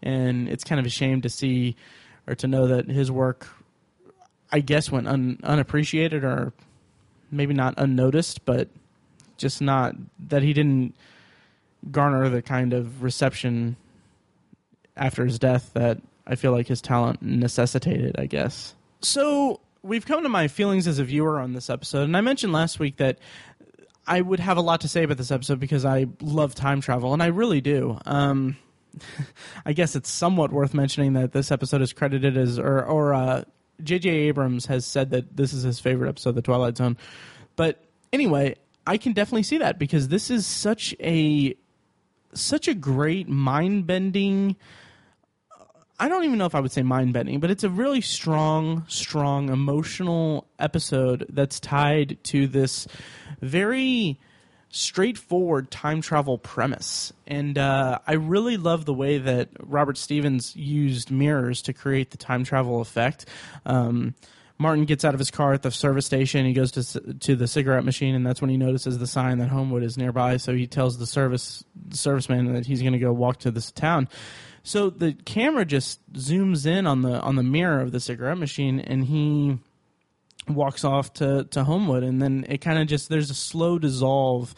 and 0.02 0.48
it's 0.48 0.64
kind 0.64 0.78
of 0.78 0.86
a 0.86 0.90
shame 0.90 1.22
to 1.22 1.28
see 1.28 1.76
or 2.26 2.34
to 2.36 2.46
know 2.46 2.66
that 2.66 2.88
his 2.88 3.10
work, 3.10 3.48
I 4.52 4.60
guess, 4.60 4.90
went 4.90 5.08
un, 5.08 5.38
unappreciated 5.42 6.22
or 6.22 6.52
maybe 7.30 7.54
not 7.54 7.74
unnoticed, 7.76 8.44
but 8.44 8.68
just 9.36 9.62
not 9.62 9.94
that 10.28 10.42
he 10.42 10.52
didn't 10.52 10.94
garner 11.90 12.28
the 12.28 12.42
kind 12.42 12.74
of 12.74 13.02
reception 13.02 13.76
after 14.96 15.24
his 15.24 15.38
death 15.38 15.70
that 15.72 15.98
I 16.30 16.36
feel 16.36 16.52
like 16.52 16.68
his 16.68 16.80
talent 16.80 17.20
necessitated, 17.20 18.14
I 18.18 18.26
guess. 18.26 18.74
So 19.02 19.60
we've 19.82 20.06
come 20.06 20.22
to 20.22 20.28
my 20.28 20.46
feelings 20.46 20.86
as 20.86 21.00
a 21.00 21.04
viewer 21.04 21.40
on 21.40 21.52
this 21.52 21.68
episode, 21.68 22.04
and 22.04 22.16
I 22.16 22.20
mentioned 22.20 22.52
last 22.52 22.78
week 22.78 22.96
that 22.98 23.18
I 24.06 24.20
would 24.20 24.40
have 24.40 24.56
a 24.56 24.60
lot 24.60 24.82
to 24.82 24.88
say 24.88 25.02
about 25.02 25.16
this 25.16 25.32
episode 25.32 25.58
because 25.58 25.84
I 25.84 26.06
love 26.20 26.54
time 26.54 26.80
travel, 26.80 27.12
and 27.12 27.22
I 27.22 27.26
really 27.26 27.60
do. 27.60 27.98
Um, 28.06 28.56
I 29.66 29.72
guess 29.72 29.96
it's 29.96 30.08
somewhat 30.08 30.52
worth 30.52 30.72
mentioning 30.72 31.14
that 31.14 31.32
this 31.32 31.50
episode 31.50 31.82
is 31.82 31.92
credited 31.92 32.36
as, 32.36 32.58
or, 32.58 32.84
or 32.84 33.12
uh, 33.12 33.44
J.J. 33.82 34.08
Abrams 34.08 34.66
has 34.66 34.86
said 34.86 35.10
that 35.10 35.36
this 35.36 35.52
is 35.52 35.64
his 35.64 35.80
favorite 35.80 36.08
episode 36.08 36.30
of 36.30 36.36
The 36.36 36.42
Twilight 36.42 36.76
Zone. 36.76 36.96
But 37.56 37.84
anyway, 38.12 38.54
I 38.86 38.98
can 38.98 39.12
definitely 39.14 39.42
see 39.42 39.58
that 39.58 39.78
because 39.78 40.08
this 40.08 40.30
is 40.30 40.46
such 40.46 40.94
a 41.00 41.56
such 42.32 42.68
a 42.68 42.74
great 42.74 43.28
mind 43.28 43.88
bending 43.88 44.54
I 46.00 46.08
don't 46.08 46.24
even 46.24 46.38
know 46.38 46.46
if 46.46 46.54
I 46.54 46.60
would 46.60 46.72
say 46.72 46.82
mind 46.82 47.12
bending, 47.12 47.40
but 47.40 47.50
it's 47.50 47.62
a 47.62 47.68
really 47.68 48.00
strong, 48.00 48.86
strong 48.88 49.50
emotional 49.50 50.48
episode 50.58 51.26
that's 51.28 51.60
tied 51.60 52.16
to 52.24 52.46
this 52.46 52.88
very 53.42 54.18
straightforward 54.70 55.70
time 55.70 56.00
travel 56.00 56.38
premise. 56.38 57.12
And 57.26 57.58
uh, 57.58 57.98
I 58.06 58.14
really 58.14 58.56
love 58.56 58.86
the 58.86 58.94
way 58.94 59.18
that 59.18 59.50
Robert 59.60 59.98
Stevens 59.98 60.56
used 60.56 61.10
mirrors 61.10 61.60
to 61.62 61.74
create 61.74 62.12
the 62.12 62.16
time 62.16 62.44
travel 62.44 62.80
effect. 62.80 63.26
Um, 63.66 64.14
Martin 64.56 64.86
gets 64.86 65.04
out 65.04 65.12
of 65.12 65.18
his 65.18 65.30
car 65.30 65.52
at 65.52 65.62
the 65.62 65.70
service 65.70 66.06
station. 66.06 66.46
He 66.46 66.54
goes 66.54 66.72
to 66.72 67.14
to 67.14 67.34
the 67.34 67.46
cigarette 67.46 67.84
machine, 67.84 68.14
and 68.14 68.26
that's 68.26 68.40
when 68.42 68.50
he 68.50 68.58
notices 68.58 68.98
the 68.98 69.06
sign 69.06 69.38
that 69.38 69.48
Homewood 69.48 69.82
is 69.82 69.96
nearby. 69.96 70.36
So 70.36 70.54
he 70.54 70.66
tells 70.66 70.98
the 70.98 71.06
service 71.06 71.64
the 71.74 71.96
serviceman 71.96 72.52
that 72.52 72.66
he's 72.66 72.82
going 72.82 72.92
to 72.92 72.98
go 72.98 73.12
walk 73.12 73.38
to 73.40 73.50
this 73.50 73.70
town. 73.70 74.08
So 74.62 74.90
the 74.90 75.12
camera 75.12 75.64
just 75.64 76.12
zooms 76.12 76.66
in 76.66 76.86
on 76.86 77.02
the 77.02 77.20
on 77.20 77.36
the 77.36 77.42
mirror 77.42 77.80
of 77.80 77.92
the 77.92 78.00
cigarette 78.00 78.38
machine, 78.38 78.80
and 78.80 79.04
he 79.04 79.58
walks 80.48 80.84
off 80.84 81.12
to 81.14 81.44
to 81.44 81.64
Homewood, 81.64 82.02
and 82.02 82.20
then 82.20 82.44
it 82.48 82.58
kind 82.58 82.78
of 82.78 82.86
just 82.86 83.08
there's 83.08 83.30
a 83.30 83.34
slow 83.34 83.78
dissolve 83.78 84.54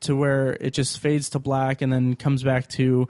to 0.00 0.16
where 0.16 0.52
it 0.60 0.70
just 0.70 0.98
fades 0.98 1.30
to 1.30 1.38
black, 1.38 1.82
and 1.82 1.92
then 1.92 2.16
comes 2.16 2.42
back 2.42 2.68
to 2.68 3.08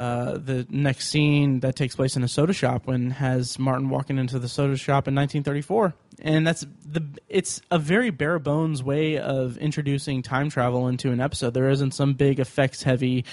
uh, 0.00 0.38
the 0.38 0.66
next 0.70 1.10
scene 1.10 1.60
that 1.60 1.76
takes 1.76 1.94
place 1.94 2.16
in 2.16 2.24
a 2.24 2.28
soda 2.28 2.54
shop 2.54 2.86
when 2.86 3.10
has 3.10 3.58
Martin 3.58 3.90
walking 3.90 4.16
into 4.16 4.38
the 4.38 4.48
soda 4.48 4.74
shop 4.74 5.06
in 5.06 5.14
1934, 5.14 5.92
and 6.20 6.46
that's 6.46 6.64
the 6.86 7.06
it's 7.28 7.60
a 7.70 7.78
very 7.78 8.08
bare 8.08 8.38
bones 8.38 8.82
way 8.82 9.18
of 9.18 9.58
introducing 9.58 10.22
time 10.22 10.48
travel 10.48 10.88
into 10.88 11.12
an 11.12 11.20
episode. 11.20 11.52
There 11.52 11.68
isn't 11.68 11.90
some 11.90 12.14
big 12.14 12.40
effects 12.40 12.82
heavy 12.82 13.26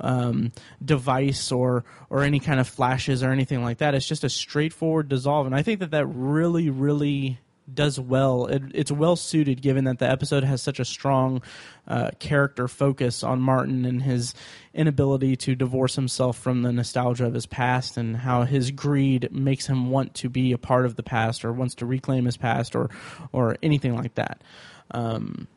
um, 0.00 0.50
device 0.84 1.52
or 1.52 1.84
or 2.10 2.24
any 2.24 2.40
kind 2.40 2.58
of 2.58 2.66
flashes 2.66 3.22
or 3.22 3.30
anything 3.30 3.62
like 3.62 3.78
that. 3.78 3.94
It's 3.94 4.08
just 4.08 4.24
a 4.24 4.28
straightforward 4.28 5.08
dissolve, 5.08 5.46
and 5.46 5.54
I 5.54 5.62
think 5.62 5.78
that 5.78 5.92
that 5.92 6.06
really 6.06 6.68
really 6.68 7.38
does 7.74 7.98
well. 7.98 8.46
It, 8.46 8.62
it's 8.74 8.90
well 8.90 9.16
suited 9.16 9.62
given 9.62 9.84
that 9.84 9.98
the 9.98 10.08
episode 10.08 10.44
has 10.44 10.62
such 10.62 10.80
a 10.80 10.84
strong 10.84 11.42
uh, 11.86 12.10
character 12.18 12.68
focus 12.68 13.22
on 13.22 13.40
Martin 13.40 13.84
and 13.84 14.02
his 14.02 14.34
inability 14.74 15.36
to 15.36 15.54
divorce 15.54 15.94
himself 15.94 16.38
from 16.38 16.62
the 16.62 16.72
nostalgia 16.72 17.26
of 17.26 17.34
his 17.34 17.46
past 17.46 17.96
and 17.96 18.16
how 18.16 18.42
his 18.44 18.70
greed 18.70 19.32
makes 19.32 19.66
him 19.66 19.90
want 19.90 20.14
to 20.14 20.28
be 20.28 20.52
a 20.52 20.58
part 20.58 20.86
of 20.86 20.96
the 20.96 21.02
past 21.02 21.44
or 21.44 21.52
wants 21.52 21.74
to 21.76 21.86
reclaim 21.86 22.24
his 22.24 22.36
past 22.36 22.76
or 22.76 22.90
or 23.32 23.56
anything 23.62 23.96
like 23.96 24.14
that. 24.14 24.42
Um, 24.90 25.48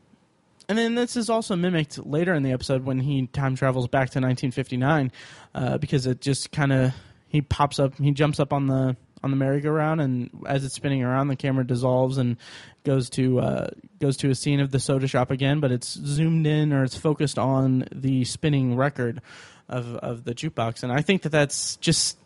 and 0.68 0.78
then 0.78 0.94
this 0.94 1.16
is 1.16 1.28
also 1.28 1.56
mimicked 1.56 2.04
later 2.06 2.34
in 2.34 2.42
the 2.42 2.52
episode 2.52 2.84
when 2.84 3.00
he 3.00 3.26
time 3.26 3.56
travels 3.56 3.88
back 3.88 4.10
to 4.10 4.20
1959 4.20 5.12
uh, 5.54 5.78
because 5.78 6.06
it 6.06 6.20
just 6.20 6.50
kind 6.50 6.72
of 6.72 6.94
he 7.28 7.42
pops 7.42 7.78
up 7.78 7.96
he 7.98 8.10
jumps 8.12 8.40
up 8.40 8.52
on 8.52 8.66
the 8.66 8.96
on 9.22 9.30
the 9.30 9.36
merry-go-round, 9.36 10.00
and 10.00 10.30
as 10.46 10.64
it's 10.64 10.74
spinning 10.74 11.02
around, 11.02 11.28
the 11.28 11.36
camera 11.36 11.66
dissolves 11.66 12.18
and 12.18 12.36
goes 12.84 13.08
to 13.10 13.40
uh, 13.40 13.68
goes 14.00 14.16
to 14.18 14.30
a 14.30 14.34
scene 14.34 14.60
of 14.60 14.70
the 14.70 14.80
soda 14.80 15.06
shop 15.06 15.30
again, 15.30 15.60
but 15.60 15.70
it's 15.70 15.88
zoomed 15.92 16.46
in 16.46 16.72
or 16.72 16.84
it's 16.84 16.96
focused 16.96 17.38
on 17.38 17.86
the 17.92 18.24
spinning 18.24 18.76
record 18.76 19.22
of 19.68 19.94
of 19.96 20.24
the 20.24 20.34
jukebox, 20.34 20.82
and 20.82 20.92
I 20.92 21.02
think 21.02 21.22
that 21.22 21.30
that's 21.32 21.76
just. 21.76 22.18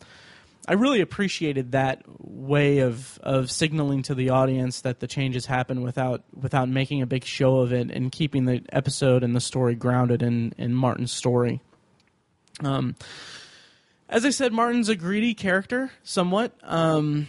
I 0.68 0.72
really 0.72 1.00
appreciated 1.00 1.72
that 1.72 2.02
way 2.18 2.78
of, 2.80 3.20
of 3.22 3.52
signaling 3.52 4.02
to 4.02 4.16
the 4.16 4.30
audience 4.30 4.80
that 4.80 4.98
the 4.98 5.06
changes 5.06 5.46
happen 5.46 5.82
without 5.82 6.24
without 6.34 6.68
making 6.68 7.02
a 7.02 7.06
big 7.06 7.22
show 7.22 7.58
of 7.58 7.72
it 7.72 7.92
and 7.92 8.10
keeping 8.10 8.46
the 8.46 8.62
episode 8.72 9.22
and 9.22 9.36
the 9.36 9.40
story 9.40 9.76
grounded 9.76 10.22
in, 10.24 10.52
in 10.58 10.74
Martin's 10.74 11.12
story. 11.12 11.60
Um, 12.64 12.96
as 14.08 14.24
I 14.24 14.30
said, 14.30 14.52
Martin's 14.52 14.88
a 14.88 14.96
greedy 14.96 15.34
character, 15.34 15.90
somewhat. 16.02 16.52
Um, 16.62 17.26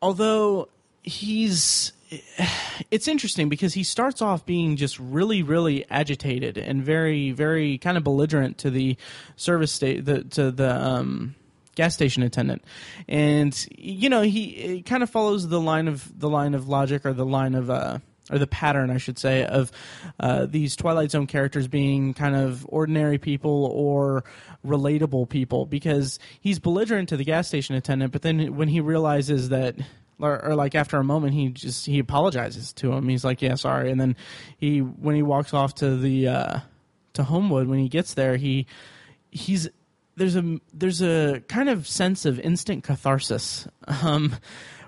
although 0.00 0.68
he's, 1.02 1.92
it's 2.90 3.08
interesting 3.08 3.48
because 3.48 3.74
he 3.74 3.82
starts 3.82 4.22
off 4.22 4.46
being 4.46 4.76
just 4.76 4.98
really, 4.98 5.42
really 5.42 5.84
agitated 5.90 6.56
and 6.56 6.82
very, 6.82 7.32
very 7.32 7.78
kind 7.78 7.96
of 7.96 8.04
belligerent 8.04 8.58
to 8.58 8.70
the 8.70 8.96
service 9.36 9.72
state, 9.72 10.04
the 10.04 10.24
to 10.24 10.50
the 10.50 10.74
um, 10.74 11.34
gas 11.74 11.94
station 11.94 12.22
attendant, 12.22 12.64
and 13.06 13.66
you 13.76 14.08
know 14.08 14.22
he 14.22 14.82
kind 14.82 15.02
of 15.02 15.10
follows 15.10 15.48
the 15.48 15.60
line 15.60 15.88
of 15.88 16.18
the 16.18 16.28
line 16.28 16.54
of 16.54 16.68
logic 16.68 17.04
or 17.04 17.12
the 17.12 17.26
line 17.26 17.54
of. 17.54 17.70
Uh, 17.70 17.98
or 18.30 18.38
the 18.38 18.46
pattern, 18.46 18.90
I 18.90 18.98
should 18.98 19.18
say, 19.18 19.44
of 19.44 19.72
uh, 20.20 20.46
these 20.46 20.76
Twilight 20.76 21.10
Zone 21.10 21.26
characters 21.26 21.68
being 21.68 22.14
kind 22.14 22.36
of 22.36 22.66
ordinary 22.68 23.18
people 23.18 23.66
or 23.72 24.24
relatable 24.66 25.28
people 25.28 25.66
because 25.66 26.18
he's 26.40 26.58
belligerent 26.58 27.08
to 27.10 27.16
the 27.16 27.24
gas 27.24 27.48
station 27.48 27.74
attendant, 27.74 28.12
but 28.12 28.22
then 28.22 28.56
when 28.56 28.68
he 28.68 28.80
realizes 28.80 29.48
that. 29.50 29.76
Or, 30.20 30.46
or, 30.46 30.56
like 30.56 30.74
after 30.74 30.96
a 30.96 31.04
moment, 31.04 31.34
he 31.34 31.50
just 31.50 31.86
he 31.86 32.00
apologizes 32.00 32.72
to 32.72 32.92
him. 32.92 33.08
He's 33.08 33.24
like, 33.24 33.40
"Yeah, 33.40 33.54
sorry." 33.54 33.92
And 33.92 34.00
then 34.00 34.16
he, 34.56 34.80
when 34.80 35.14
he 35.14 35.22
walks 35.22 35.54
off 35.54 35.76
to 35.76 35.96
the 35.96 36.26
uh, 36.26 36.58
to 37.12 37.22
Homewood, 37.22 37.68
when 37.68 37.78
he 37.78 37.88
gets 37.88 38.14
there, 38.14 38.36
he 38.36 38.66
he's 39.30 39.68
there's 40.18 40.36
a 40.36 40.58
there's 40.74 41.00
a 41.02 41.40
kind 41.48 41.68
of 41.68 41.86
sense 41.86 42.24
of 42.24 42.38
instant 42.40 42.84
catharsis. 42.84 43.68
Um, 44.02 44.36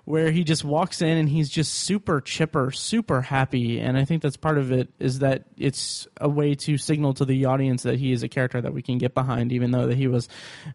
where 0.05 0.31
he 0.31 0.45
just 0.45 0.65
walks 0.65 1.03
in 1.03 1.17
and 1.17 1.29
he's 1.29 1.49
just 1.49 1.75
super 1.75 2.21
chipper, 2.21 2.71
super 2.71 3.21
happy. 3.21 3.81
And 3.81 3.97
I 3.97 4.05
think 4.05 4.23
that's 4.23 4.37
part 4.37 4.59
of 4.59 4.73
it 4.73 4.89
is 4.99 5.21
that 5.21 5.45
it's 5.57 6.09
a 6.21 6.29
way 6.29 6.55
to 6.55 6.79
signal 6.79 7.15
to 7.15 7.25
the 7.25 7.45
audience 7.45 7.83
that 7.83 7.99
he 7.99 8.13
is 8.13 8.23
a 8.23 8.29
character 8.29 8.61
that 8.61 8.73
we 8.73 8.83
can 8.83 8.99
get 8.99 9.15
behind, 9.15 9.53
even 9.53 9.71
though 9.71 9.87
that 9.87 9.97
he 9.97 10.07
was 10.07 10.29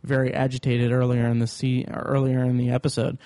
very 0.03 0.33
agitated 0.33 0.91
earlier 0.91 1.25
in 1.27 1.39
the 1.39 1.85
earlier 1.89 2.43
in 2.43 2.57
the 2.57 2.71
episode. 2.71 3.17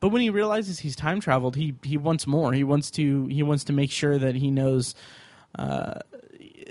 But 0.00 0.08
when 0.08 0.22
he 0.22 0.30
realizes 0.30 0.78
he's 0.78 0.96
time 0.96 1.20
traveled, 1.20 1.56
he 1.56 1.74
he 1.84 1.96
wants 1.98 2.26
more. 2.26 2.52
He 2.52 2.64
wants 2.64 2.90
to 2.92 3.26
he 3.26 3.42
wants 3.42 3.64
to 3.64 3.72
make 3.72 3.90
sure 3.90 4.18
that 4.18 4.34
he 4.34 4.50
knows. 4.50 4.94
Uh, 5.56 6.00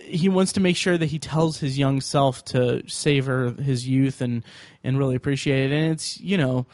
he 0.04 0.30
wants 0.30 0.54
to 0.54 0.60
make 0.60 0.76
sure 0.76 0.98
that 0.98 1.06
he 1.06 1.20
tells 1.20 1.60
his 1.60 1.78
young 1.78 2.02
self 2.02 2.44
to 2.46 2.88
savor 2.90 3.52
his 3.52 3.88
youth 3.88 4.22
and 4.22 4.44
and 4.84 4.98
really 4.98 5.16
appreciate 5.16 5.72
it. 5.72 5.76
And 5.76 5.94
it's 5.94 6.20
you 6.20 6.38
know 6.38 6.66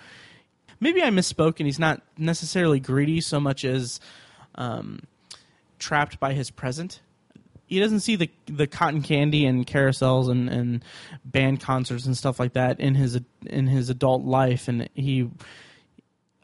maybe 0.79 1.01
I 1.01 1.09
misspoke, 1.09 1.59
and 1.59 1.67
he's 1.67 1.79
not 1.79 2.01
necessarily 2.17 2.79
greedy 2.79 3.21
so 3.21 3.39
much 3.39 3.65
as 3.65 3.99
um, 4.55 5.01
trapped 5.79 6.19
by 6.19 6.33
his 6.33 6.51
present. 6.51 7.01
He 7.67 7.79
doesn't 7.79 8.01
see 8.01 8.15
the 8.15 8.29
the 8.45 8.67
cotton 8.67 9.01
candy 9.01 9.45
and 9.45 9.65
carousels 9.65 10.29
and, 10.29 10.49
and 10.49 10.85
band 11.23 11.61
concerts 11.61 12.05
and 12.05 12.15
stuff 12.15 12.39
like 12.39 12.53
that 12.53 12.79
in 12.79 12.95
his 12.95 13.19
in 13.45 13.67
his 13.67 13.89
adult 13.89 14.23
life, 14.23 14.67
and 14.67 14.89
he. 14.93 15.29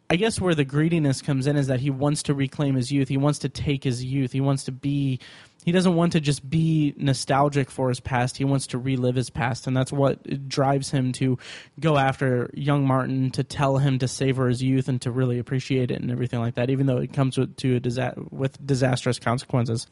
I 0.09 0.17
guess 0.17 0.41
where 0.41 0.53
the 0.53 0.65
greediness 0.65 1.21
comes 1.21 1.47
in 1.47 1.55
is 1.55 1.67
that 1.67 1.79
he 1.79 1.89
wants 1.89 2.23
to 2.23 2.33
reclaim 2.33 2.75
his 2.75 2.91
youth. 2.91 3.07
He 3.07 3.15
wants 3.15 3.39
to 3.39 3.49
take 3.49 3.85
his 3.85 4.03
youth. 4.03 4.33
He 4.33 4.41
wants 4.41 4.65
to 4.65 4.71
be 4.73 5.21
he 5.63 5.71
doesn't 5.71 5.95
want 5.95 6.13
to 6.13 6.19
just 6.19 6.49
be 6.49 6.93
nostalgic 6.97 7.69
for 7.69 7.89
his 7.89 7.99
past. 7.99 8.37
He 8.37 8.43
wants 8.43 8.67
to 8.67 8.77
relive 8.77 9.15
his 9.15 9.29
past, 9.29 9.67
and 9.67 9.77
that's 9.77 9.91
what 9.91 10.47
drives 10.47 10.89
him 10.89 11.11
to 11.13 11.37
go 11.79 11.97
after 11.97 12.49
young 12.53 12.85
Martin 12.85 13.29
to 13.31 13.43
tell 13.43 13.77
him 13.77 13.99
to 13.99 14.07
savor 14.07 14.47
his 14.47 14.63
youth 14.63 14.87
and 14.87 15.01
to 15.01 15.11
really 15.11 15.37
appreciate 15.37 15.91
it 15.91 16.01
and 16.01 16.09
everything 16.09 16.39
like 16.39 16.55
that. 16.55 16.69
Even 16.69 16.87
though 16.87 16.97
it 16.97 17.13
comes 17.13 17.37
with 17.37 17.55
to 17.57 17.75
a 17.75 17.79
disa- 17.79 18.15
with 18.31 18.65
disastrous 18.65 19.19
consequences. 19.19 19.87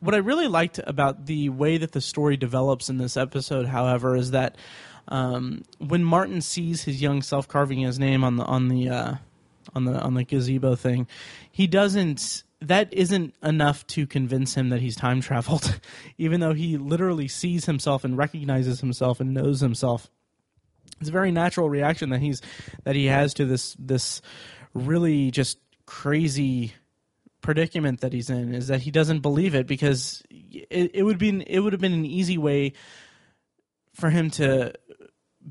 What 0.00 0.14
I 0.14 0.18
really 0.18 0.46
liked 0.46 0.78
about 0.84 1.26
the 1.26 1.48
way 1.48 1.78
that 1.78 1.90
the 1.90 2.00
story 2.00 2.36
develops 2.36 2.88
in 2.88 2.98
this 2.98 3.16
episode, 3.16 3.66
however, 3.66 4.14
is 4.14 4.30
that 4.30 4.54
um, 5.08 5.64
when 5.78 6.04
Martin 6.04 6.40
sees 6.40 6.84
his 6.84 7.02
young 7.02 7.22
self 7.22 7.48
carving 7.48 7.80
his 7.80 7.98
name 7.98 8.22
on 8.22 8.36
the 8.36 8.44
on 8.44 8.68
the 8.68 8.88
uh, 8.88 9.14
on 9.74 9.84
the 9.84 10.00
on 10.00 10.14
the 10.14 10.22
gazebo 10.22 10.76
thing, 10.76 11.08
he 11.50 11.66
doesn't 11.66 12.44
that 12.60 12.92
isn't 12.92 13.34
enough 13.42 13.86
to 13.88 14.06
convince 14.06 14.54
him 14.54 14.70
that 14.70 14.80
he's 14.80 14.96
time 14.96 15.20
traveled, 15.20 15.80
even 16.18 16.40
though 16.40 16.54
he 16.54 16.76
literally 16.76 17.28
sees 17.28 17.66
himself 17.66 18.04
and 18.04 18.16
recognizes 18.18 18.80
himself 18.80 19.20
and 19.20 19.32
knows 19.32 19.60
himself. 19.60 20.10
It's 21.00 21.08
a 21.08 21.12
very 21.12 21.30
natural 21.30 21.70
reaction 21.70 22.10
that 22.10 22.20
he's 22.20 22.42
that 22.84 22.96
he 22.96 23.06
has 23.06 23.34
to 23.34 23.44
this 23.44 23.76
this 23.78 24.20
really 24.74 25.30
just 25.30 25.58
crazy 25.86 26.74
predicament 27.40 28.00
that 28.00 28.12
he's 28.12 28.30
in 28.30 28.52
is 28.52 28.66
that 28.66 28.82
he 28.82 28.90
doesn't 28.90 29.20
believe 29.20 29.54
it 29.54 29.66
because 29.66 30.22
it, 30.28 30.90
it 30.94 31.02
would 31.04 31.18
be 31.18 31.42
it 31.46 31.60
would 31.60 31.72
have 31.72 31.80
been 31.80 31.92
an 31.92 32.04
easy 32.04 32.36
way 32.36 32.72
for 33.94 34.10
him 34.10 34.28
to 34.28 34.72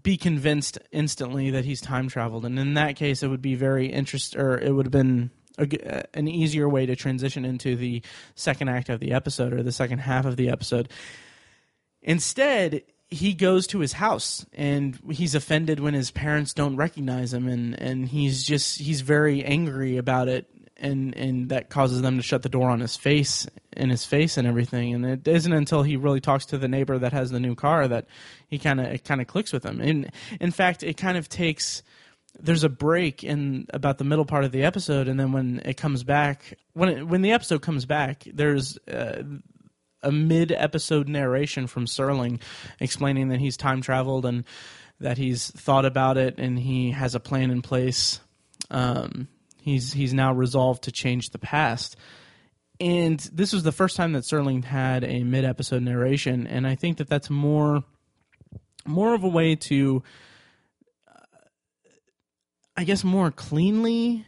be 0.04 0.17
convinced 0.17 0.78
instantly 0.91 1.50
that 1.52 1.65
he's 1.65 1.80
time 1.80 2.10
traveled 2.10 2.46
and 2.46 2.60
in 2.60 2.74
that 2.74 2.98
case 2.98 3.24
it 3.24 3.30
would 3.30 3.41
be 3.41 3.56
very 3.56 3.88
interest 3.88 4.36
or 4.36 4.60
it 4.60 4.72
would 4.72 4.86
have 4.86 4.91
been 4.91 5.32
a, 5.58 6.04
an 6.13 6.28
easier 6.28 6.67
way 6.67 6.86
to 6.86 6.96
transition 6.96 7.46
into 7.46 7.76
the 7.76 8.02
second 8.36 8.70
act 8.70 8.89
of 8.89 9.00
the 9.00 9.13
episode 9.13 9.54
or 9.54 9.63
the 9.63 9.72
second 9.72 10.00
half 10.00 10.26
of 10.26 10.36
the 10.38 10.50
episode. 10.50 10.89
Instead, 12.02 12.84
he 13.10 13.34
goes 13.34 13.67
to 13.67 13.80
his 13.80 13.93
house 13.93 14.46
and 14.54 15.00
he's 15.10 15.36
offended 15.36 15.80
when 15.80 15.93
his 15.93 16.12
parents 16.12 16.54
don't 16.54 16.76
recognize 16.76 17.34
him 17.34 17.48
and, 17.48 17.80
and 17.80 18.10
he's 18.10 18.43
just 18.43 18.80
he's 18.80 19.02
very 19.02 19.43
angry 19.43 19.98
about 19.98 20.28
it 20.28 20.50
and 20.76 21.15
and 21.15 21.50
that 21.50 21.70
causes 21.70 22.02
them 22.02 22.17
to 22.17 22.24
shut 22.24 22.43
the 22.43 22.50
door 22.50 22.70
on 22.70 22.80
his 22.80 22.96
face 22.96 23.48
in 23.76 23.89
his 23.89 24.06
face 24.06 24.38
and 24.38 24.48
everything 24.48 24.93
and 24.93 25.06
it 25.06 25.28
isn't 25.28 25.54
until 25.54 25.84
he 25.84 25.96
really 25.96 26.20
talks 26.20 26.46
to 26.46 26.58
the 26.58 26.67
neighbor 26.67 26.98
that 26.98 27.13
has 27.13 27.32
the 27.32 27.39
new 27.39 27.56
car 27.56 27.88
that 27.88 28.06
he 28.48 28.60
kind 28.60 28.80
of 28.80 28.88
it 28.88 29.04
kind 29.04 29.22
of 29.22 29.28
clicks 29.28 29.54
with 29.54 29.65
him 29.65 29.80
and 29.80 30.12
in 30.39 30.52
fact 30.52 30.84
it 30.84 30.98
kind 30.98 31.17
of 31.17 31.30
takes 31.30 31.82
there's 32.39 32.63
a 32.63 32.69
break 32.69 33.23
in 33.23 33.67
about 33.73 33.97
the 33.97 34.04
middle 34.04 34.26
part 34.26 34.43
of 34.43 34.52
the 34.52 34.63
episode, 34.63 35.08
and 35.08 35.19
then 35.19 35.32
when 35.32 35.62
it 35.65 35.78
comes 35.78 36.04
back, 36.04 36.58
when 36.73 36.89
it, 36.89 37.08
when 37.08 37.21
the 37.21 37.32
episode 37.32 37.62
comes 37.62 37.86
back, 37.86 38.28
there's 38.32 38.78
uh, 38.88 39.23
a 40.04 40.12
mid 40.12 40.52
episode 40.52 41.08
narration 41.08 41.67
from 41.67 41.86
Serling 41.86 42.41
explaining 42.80 43.30
that 43.30 43.39
he's 43.39 43.58
time 43.58 43.82
traveled 43.82 44.26
and 44.26 44.43
that 45.00 45.17
he's 45.17 45.52
thought 45.52 45.86
about 45.86 46.17
it 46.17 46.36
and 46.38 46.58
he 46.58 46.91
has 46.91 47.15
a 47.15 47.19
plan 47.19 47.52
in 47.52 47.62
place. 47.62 48.19
Um, 48.69 49.28
he's 49.62 49.93
he's 49.93 50.13
now 50.13 50.34
resolved 50.34 50.84
to 50.84 50.91
change 50.91 51.30
the 51.30 51.39
past. 51.39 51.95
And 52.80 53.19
this 53.34 53.54
was 53.54 53.63
the 53.63 53.71
first 53.71 53.95
time 53.95 54.13
that 54.13 54.23
Serling 54.23 54.63
had 54.63 55.04
a 55.04 55.23
mid 55.23 55.45
episode 55.45 55.82
narration, 55.82 56.45
and 56.45 56.67
I 56.67 56.76
think 56.76 56.97
that 56.97 57.10
that's 57.10 57.30
more 57.30 57.84
more 58.86 59.13
of 59.13 59.23
a 59.23 59.28
way 59.28 59.56
to 59.56 60.04
I 62.77 62.83
guess, 62.83 63.03
more 63.03 63.31
cleanly 63.31 64.25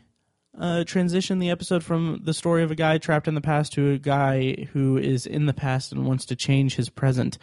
uh, 0.59 0.83
transition 0.83 1.37
the 1.37 1.51
episode 1.51 1.83
from 1.83 2.21
the 2.23 2.33
story 2.33 2.63
of 2.63 2.71
a 2.71 2.75
guy 2.75 2.97
trapped 2.97 3.27
in 3.27 3.35
the 3.35 3.41
past 3.41 3.73
to 3.73 3.91
a 3.91 3.99
guy 3.99 4.67
who 4.73 4.97
is 4.97 5.27
in 5.27 5.45
the 5.45 5.53
past 5.53 5.91
and 5.91 6.05
wants 6.05 6.25
to 6.25 6.35
change 6.35 6.75
his 6.75 6.89
present. 6.89 7.37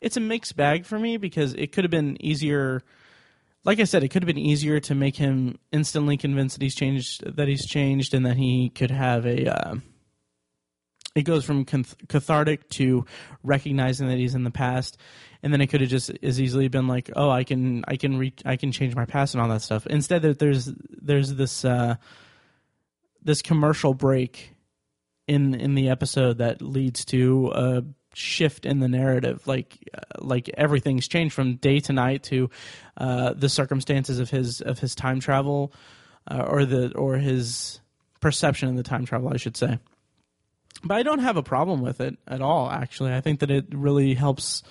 it's 0.00 0.16
a 0.16 0.20
mixed 0.20 0.56
bag 0.56 0.86
for 0.86 0.98
me 0.98 1.16
because 1.16 1.52
it 1.54 1.72
could 1.72 1.82
have 1.82 1.90
been 1.90 2.16
easier. 2.24 2.82
Like 3.64 3.80
I 3.80 3.84
said, 3.84 4.04
it 4.04 4.08
could 4.08 4.22
have 4.22 4.28
been 4.28 4.38
easier 4.38 4.78
to 4.80 4.94
make 4.94 5.16
him 5.16 5.58
instantly 5.72 6.16
convinced 6.16 6.56
that 6.56 6.62
he's 6.62 6.76
changed, 6.76 7.36
that 7.36 7.48
he's 7.48 7.66
changed, 7.66 8.14
and 8.14 8.24
that 8.24 8.36
he 8.36 8.70
could 8.70 8.92
have 8.92 9.26
a. 9.26 9.52
Uh, 9.52 9.74
it 11.16 11.22
goes 11.22 11.44
from 11.44 11.64
cathartic 11.64 12.68
to 12.68 13.06
recognizing 13.42 14.08
that 14.08 14.18
he's 14.18 14.34
in 14.34 14.44
the 14.44 14.50
past, 14.50 14.98
and 15.42 15.52
then 15.52 15.62
it 15.62 15.68
could 15.68 15.80
have 15.80 15.90
just 15.90 16.10
as 16.22 16.40
easily 16.40 16.68
been 16.68 16.86
like, 16.86 17.10
oh, 17.16 17.30
I 17.30 17.42
can, 17.42 17.84
I 17.88 17.96
can, 17.96 18.18
re- 18.18 18.34
I 18.44 18.56
can 18.56 18.70
change 18.70 18.94
my 18.94 19.06
past 19.06 19.34
and 19.34 19.42
all 19.42 19.48
that 19.48 19.62
stuff. 19.62 19.86
Instead, 19.86 20.22
there's 20.22 20.70
there's 20.90 21.34
this 21.34 21.64
uh, 21.64 21.96
this 23.22 23.40
commercial 23.40 23.94
break 23.94 24.54
in 25.26 25.54
in 25.54 25.74
the 25.74 25.88
episode 25.88 26.38
that 26.38 26.60
leads 26.60 27.06
to 27.06 27.50
a 27.54 27.82
shift 28.12 28.66
in 28.66 28.80
the 28.80 28.88
narrative. 28.88 29.46
Like 29.46 29.78
uh, 29.94 30.00
like 30.18 30.50
everything's 30.50 31.08
changed 31.08 31.34
from 31.34 31.56
day 31.56 31.80
to 31.80 31.94
night 31.94 32.24
to 32.24 32.50
uh, 32.98 33.32
the 33.32 33.48
circumstances 33.48 34.18
of 34.18 34.28
his 34.28 34.60
of 34.60 34.78
his 34.78 34.94
time 34.94 35.20
travel 35.20 35.72
uh, 36.30 36.44
or 36.46 36.66
the 36.66 36.94
or 36.94 37.16
his 37.16 37.80
perception 38.20 38.68
of 38.68 38.76
the 38.76 38.82
time 38.82 39.06
travel 39.06 39.30
I 39.32 39.36
should 39.36 39.56
say 39.56 39.78
but 40.82 40.96
I 40.96 41.02
don't 41.02 41.20
have 41.20 41.36
a 41.36 41.42
problem 41.42 41.80
with 41.80 42.00
it 42.00 42.16
at 42.26 42.40
all 42.40 42.70
actually. 42.70 43.12
I 43.12 43.20
think 43.20 43.40
that 43.40 43.50
it 43.50 43.66
really 43.72 44.14
helps 44.14 44.62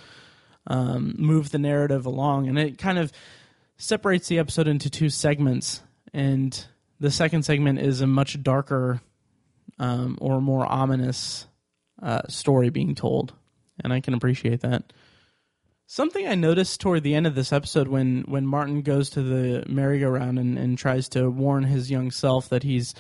um, 0.68 1.16
move 1.18 1.52
the 1.52 1.60
narrative 1.60 2.06
along. 2.06 2.48
And 2.48 2.58
it 2.58 2.78
kind 2.78 2.98
of 2.98 3.12
separates 3.78 4.28
the 4.28 4.40
episode 4.40 4.68
into 4.68 4.90
two 4.90 5.10
segments. 5.10 5.82
And 6.14 6.66
the 7.00 7.12
second 7.12 7.44
segment 7.44 7.80
is 7.80 8.02
a 8.02 8.08
much 8.08 8.42
darker 8.42 9.02
um, 9.80 10.18
or 10.22 10.42
more 10.42 10.66
ominous 10.66 11.48
uh, 12.02 12.22
story 12.28 12.70
being 12.70 12.96
told, 12.96 13.34
and 13.84 13.92
I 13.92 14.00
can 14.00 14.14
appreciate 14.14 14.62
that. 14.62 14.94
Something 15.88 16.28
I 16.28 16.36
noticed 16.36 16.82
toward 16.82 17.04
the 17.04 17.14
end 17.14 17.28
of 17.28 17.36
this 17.36 17.54
episode 17.54 17.88
when 17.88 18.24
when 18.28 18.48
Martin 18.48 18.82
goes 18.82 19.10
to 19.12 19.22
the 19.22 19.64
merry-go-round 19.68 20.40
and, 20.40 20.58
and 20.58 20.78
tries 20.78 21.08
to 21.10 21.30
warn 21.30 21.64
his 21.64 21.92
young 21.92 22.10
self 22.10 22.50
that 22.50 22.64
he's 22.64 22.96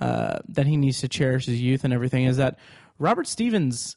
uh, 0.00 0.38
that 0.48 0.66
he 0.66 0.76
needs 0.76 1.00
to 1.00 1.08
cherish 1.08 1.46
his 1.46 1.60
youth 1.60 1.84
and 1.84 1.92
everything 1.92 2.24
is 2.24 2.36
that 2.36 2.58
Robert 2.98 3.26
Stevens 3.26 3.96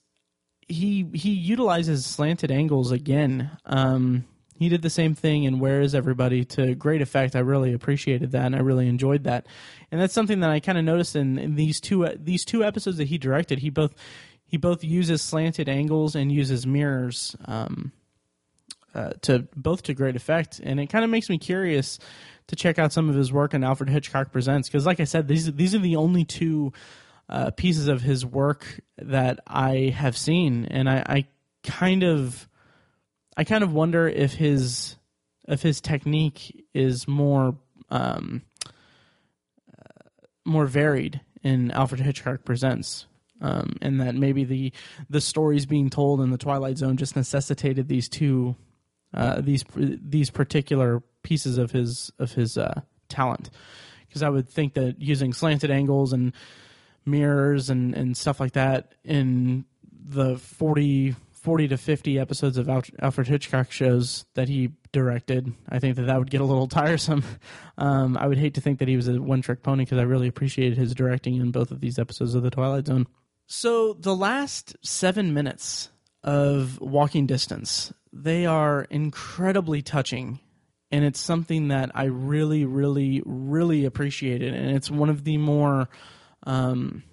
he 0.67 1.07
he 1.13 1.31
utilizes 1.31 2.05
slanted 2.05 2.51
angles 2.51 2.91
again. 2.91 3.51
Um, 3.65 4.25
he 4.59 4.69
did 4.69 4.81
the 4.81 4.89
same 4.89 5.13
thing 5.13 5.43
in 5.43 5.59
Where 5.59 5.81
Is 5.81 5.93
Everybody 5.93 6.43
to 6.45 6.75
great 6.75 7.01
effect. 7.01 7.35
I 7.35 7.39
really 7.39 7.73
appreciated 7.73 8.31
that 8.31 8.45
and 8.45 8.55
I 8.55 8.59
really 8.59 8.87
enjoyed 8.87 9.23
that. 9.25 9.45
And 9.91 10.01
that's 10.01 10.13
something 10.13 10.39
that 10.39 10.49
I 10.49 10.59
kind 10.59 10.77
of 10.77 10.83
noticed 10.83 11.15
in, 11.15 11.37
in 11.37 11.55
these 11.55 11.79
two 11.79 12.07
these 12.17 12.43
two 12.43 12.63
episodes 12.63 12.97
that 12.97 13.07
he 13.07 13.17
directed. 13.17 13.59
He 13.59 13.69
both 13.69 13.93
he 14.45 14.57
both 14.57 14.83
uses 14.83 15.21
slanted 15.21 15.69
angles 15.69 16.15
and 16.15 16.31
uses 16.31 16.65
mirrors 16.65 17.35
um, 17.45 17.91
uh, 18.95 19.11
to 19.21 19.47
both 19.55 19.83
to 19.83 19.93
great 19.93 20.15
effect. 20.15 20.59
And 20.61 20.79
it 20.79 20.87
kind 20.87 21.05
of 21.05 21.11
makes 21.11 21.29
me 21.29 21.37
curious 21.37 21.99
to 22.47 22.55
check 22.55 22.79
out 22.79 22.93
some 22.93 23.09
of 23.09 23.15
his 23.15 23.31
work 23.31 23.53
on 23.53 23.63
Alfred 23.63 23.89
Hitchcock 23.89 24.31
Presents 24.31 24.69
because, 24.69 24.85
like 24.85 24.99
I 24.99 25.05
said, 25.05 25.27
these 25.27 25.51
these 25.53 25.75
are 25.75 25.79
the 25.79 25.97
only 25.97 26.23
two 26.23 26.73
uh, 27.29 27.51
pieces 27.51 27.87
of 27.87 28.01
his 28.01 28.25
work 28.25 28.79
that 28.97 29.39
I 29.45 29.93
have 29.95 30.17
seen, 30.17 30.65
and 30.65 30.89
I, 30.89 31.03
I 31.05 31.25
kind 31.63 32.03
of 32.03 32.47
I 33.35 33.43
kind 33.43 33.63
of 33.63 33.73
wonder 33.73 34.07
if 34.07 34.33
his 34.33 34.95
if 35.47 35.61
his 35.61 35.81
technique 35.81 36.65
is 36.73 37.07
more 37.07 37.57
um, 37.89 38.41
uh, 39.77 40.09
more 40.45 40.65
varied 40.65 41.21
in 41.43 41.71
Alfred 41.71 42.01
Hitchcock 42.01 42.45
Presents, 42.45 43.07
um, 43.41 43.75
and 43.81 43.99
that 43.99 44.15
maybe 44.15 44.45
the 44.45 44.71
the 45.09 45.21
stories 45.21 45.65
being 45.65 45.89
told 45.89 46.21
in 46.21 46.31
the 46.31 46.37
Twilight 46.37 46.77
Zone 46.77 46.95
just 46.95 47.15
necessitated 47.15 47.89
these 47.89 48.07
two 48.07 48.55
uh, 49.13 49.41
these 49.41 49.65
these 49.75 50.29
particular 50.29 51.03
pieces 51.27 51.57
of 51.57 51.71
his 51.71 52.09
of 52.19 52.31
his 52.31 52.57
uh, 52.57 52.81
talent. 53.09 53.49
Because 54.07 54.23
I 54.23 54.29
would 54.29 54.47
think 54.47 54.75
that 54.75 55.01
using 55.01 55.33
slanted 55.33 55.69
angles 55.69 56.13
and 56.13 56.31
mirrors 57.05 57.69
and, 57.69 57.93
and 57.93 58.15
stuff 58.15 58.39
like 58.39 58.53
that 58.53 58.93
in 59.03 59.65
the 59.91 60.37
40 60.37 61.15
40 61.33 61.67
to 61.69 61.77
50 61.77 62.19
episodes 62.19 62.57
of 62.57 62.67
Alfred 62.67 63.27
Hitchcock 63.27 63.71
shows 63.71 64.25
that 64.33 64.49
he 64.49 64.71
directed. 64.91 65.53
I 65.69 65.79
think 65.79 65.95
that 65.95 66.03
that 66.03 66.17
would 66.17 66.31
get 66.31 66.41
a 66.41 66.45
little 66.45 66.67
tiresome. 66.81 67.23
Um, 67.77 68.17
I 68.17 68.27
would 68.27 68.37
hate 68.37 68.55
to 68.55 68.61
think 68.61 68.79
that 68.79 68.87
he 68.87 68.95
was 68.95 69.07
a 69.07 69.21
one 69.21 69.41
trick 69.41 69.63
pony 69.63 69.83
because 69.83 69.97
I 69.97 70.03
really 70.03 70.27
appreciated 70.27 70.77
his 70.77 70.93
directing 70.93 71.35
in 71.35 71.51
both 71.51 71.71
of 71.71 71.79
these 71.79 71.99
episodes 71.99 72.35
of 72.35 72.43
The 72.43 72.49
Twilight 72.49 72.87
Zone. 72.87 73.05
So, 73.45 73.93
the 73.93 74.15
last 74.15 74.75
seven 74.81 75.33
minutes 75.33 75.89
of 76.21 76.81
Walking 76.81 77.27
Distance, 77.27 77.93
they 78.11 78.45
are 78.45 78.85
incredibly 78.89 79.81
touching. 79.81 80.39
And 80.91 81.03
it's 81.03 81.19
something 81.19 81.67
that 81.69 81.91
I 81.95 82.05
really, 82.05 82.65
really, 82.65 83.21
really 83.25 83.85
appreciated. 83.85 84.53
And 84.53 84.75
it's 84.75 84.89
one 84.89 85.09
of 85.09 85.23
the 85.23 85.37
more, 85.37 85.89
um, 86.43 87.03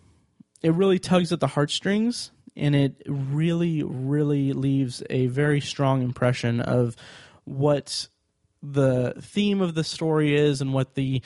it 0.63 0.73
really 0.75 0.99
tugs 0.99 1.33
at 1.33 1.41
the 1.41 1.49
heartstrings 1.49 2.31
and 2.57 2.77
it 2.77 3.03
really, 3.07 3.83
really 3.83 4.53
leaves 4.53 5.03
a 5.11 5.27
very 5.27 5.61
strong 5.61 6.03
impression 6.03 6.61
of 6.61 6.95
what 7.45 8.07
the 8.63 9.15
theme 9.21 9.61
of 9.61 9.75
the 9.75 9.85
story 9.85 10.35
is 10.35 10.61
and 10.61 10.73
what 10.73 10.95
the 10.95 11.21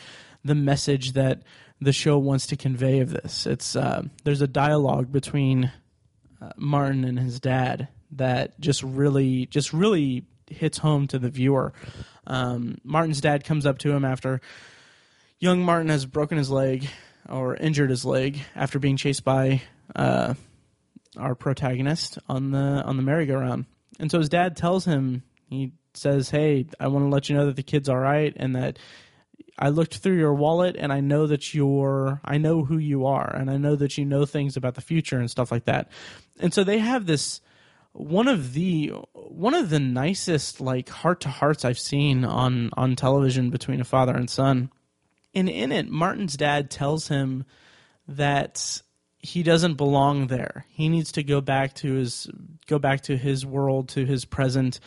the 0.44 0.54
message 0.54 1.12
that 1.12 1.42
the 1.80 1.92
show 1.92 2.18
wants 2.18 2.46
to 2.46 2.56
convey 2.56 3.00
of 3.00 3.10
this. 3.10 3.46
It's 3.46 3.76
uh, 3.76 4.02
there's 4.24 4.40
a 4.40 4.48
dialogue 4.48 5.12
between 5.12 5.70
uh, 6.40 6.50
Martin 6.56 7.04
and 7.04 7.18
his 7.18 7.38
dad 7.40 7.88
that 8.12 8.58
just 8.60 8.82
really, 8.82 9.46
just 9.46 9.72
really 9.72 10.24
hits 10.50 10.78
home 10.78 11.06
to 11.08 11.18
the 11.18 11.30
viewer. 11.30 11.72
Um, 12.26 12.78
Martin's 12.84 13.20
dad 13.20 13.44
comes 13.44 13.66
up 13.66 13.78
to 13.78 13.90
him 13.90 14.04
after 14.04 14.40
young 15.38 15.62
Martin 15.62 15.88
has 15.88 16.06
broken 16.06 16.38
his 16.38 16.50
leg 16.50 16.88
or 17.28 17.56
injured 17.56 17.90
his 17.90 18.04
leg 18.04 18.40
after 18.54 18.78
being 18.78 18.96
chased 18.96 19.24
by 19.24 19.62
uh, 19.94 20.34
our 21.16 21.34
protagonist 21.34 22.18
on 22.28 22.50
the 22.50 22.58
on 22.58 22.96
the 22.96 23.02
merry-go-round. 23.02 23.66
And 23.98 24.10
so 24.10 24.18
his 24.18 24.28
dad 24.28 24.56
tells 24.56 24.84
him, 24.84 25.22
he 25.48 25.72
says, 25.94 26.30
"Hey, 26.30 26.66
I 26.78 26.88
want 26.88 27.04
to 27.04 27.08
let 27.08 27.28
you 27.28 27.36
know 27.36 27.46
that 27.46 27.56
the 27.56 27.62
kid's 27.62 27.88
all 27.88 27.98
right, 27.98 28.32
and 28.36 28.54
that 28.56 28.78
I 29.58 29.70
looked 29.70 29.96
through 29.96 30.18
your 30.18 30.34
wallet, 30.34 30.76
and 30.78 30.92
I 30.92 31.00
know 31.00 31.26
that 31.26 31.52
you're, 31.52 32.20
I 32.24 32.38
know 32.38 32.64
who 32.64 32.78
you 32.78 33.06
are, 33.06 33.34
and 33.34 33.50
I 33.50 33.56
know 33.56 33.74
that 33.76 33.98
you 33.98 34.04
know 34.04 34.24
things 34.24 34.56
about 34.56 34.74
the 34.74 34.80
future 34.80 35.18
and 35.18 35.30
stuff 35.30 35.50
like 35.50 35.64
that." 35.64 35.90
And 36.38 36.54
so 36.54 36.62
they 36.64 36.78
have 36.78 37.06
this 37.06 37.40
one 37.98 38.28
of 38.28 38.52
the 38.52 38.92
one 39.14 39.54
of 39.54 39.70
the 39.70 39.80
nicest 39.80 40.60
like 40.60 40.88
heart 40.88 41.20
to 41.22 41.28
hearts 41.28 41.64
I've 41.64 41.78
seen 41.78 42.24
on 42.24 42.70
on 42.74 42.94
television 42.94 43.50
between 43.50 43.80
a 43.80 43.84
father 43.84 44.14
and 44.14 44.30
son. 44.30 44.70
And 45.34 45.48
in 45.48 45.72
it, 45.72 45.88
Martin's 45.88 46.36
dad 46.36 46.70
tells 46.70 47.08
him 47.08 47.44
that 48.06 48.80
he 49.18 49.42
doesn't 49.42 49.74
belong 49.74 50.28
there. 50.28 50.64
He 50.68 50.88
needs 50.88 51.12
to 51.12 51.24
go 51.24 51.40
back 51.40 51.74
to 51.76 51.94
his 51.94 52.30
go 52.66 52.78
back 52.78 53.02
to 53.02 53.16
his 53.16 53.44
world, 53.44 53.88
to 53.90 54.06
his 54.06 54.24
present, 54.24 54.78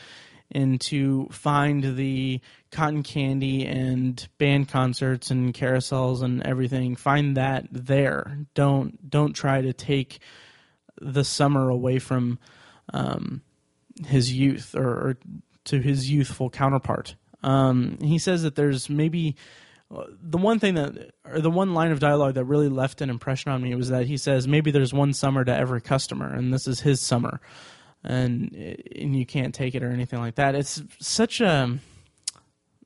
and 0.50 0.80
to 0.82 1.28
find 1.32 1.98
the 1.98 2.40
cotton 2.72 3.04
candy 3.04 3.66
and 3.66 4.26
band 4.38 4.70
concerts 4.70 5.32
and 5.32 5.54
carousels 5.54 6.24
and 6.24 6.42
everything. 6.44 6.96
Find 6.96 7.36
that 7.36 7.68
there. 7.72 8.38
Don't 8.54 9.10
don't 9.10 9.34
try 9.34 9.62
to 9.62 9.74
take 9.74 10.20
the 11.02 11.26
summer 11.26 11.70
away 11.70 12.00
from 12.00 12.40
um, 12.94 13.42
his 14.06 14.34
youth 14.34 14.76
or, 14.76 14.90
or, 14.90 15.18
to 15.66 15.80
his 15.80 16.10
youthful 16.10 16.50
counterpart. 16.50 17.16
Um, 17.44 17.98
he 18.02 18.18
says 18.18 18.44
that 18.44 18.56
there's 18.56 18.90
maybe 18.90 19.36
the 20.22 20.38
one 20.38 20.60
thing 20.60 20.76
that 20.76 21.12
or 21.26 21.42
the 21.42 21.52
one 21.52 21.74
line 21.74 21.92
of 21.92 22.00
dialogue 22.00 22.36
that 22.36 22.46
really 22.46 22.70
left 22.70 23.02
an 23.02 23.10
impression 23.10 23.52
on 23.52 23.62
me 23.62 23.76
was 23.76 23.90
that 23.90 24.06
he 24.06 24.18
says 24.18 24.48
maybe 24.48 24.72
there's 24.72 24.94
one 24.94 25.14
summer 25.14 25.44
to 25.44 25.56
every 25.56 25.82
customer 25.82 26.34
and 26.34 26.54
this 26.54 26.68
is 26.68 26.80
his 26.80 27.02
summer. 27.02 27.42
And 28.04 28.56
and 28.96 29.16
you 29.16 29.26
can't 29.26 29.54
take 29.54 29.76
it 29.76 29.84
or 29.84 29.92
anything 29.92 30.20
like 30.20 30.36
that. 30.36 30.56
It's 30.56 30.82
such 31.00 31.42
a 31.42 31.78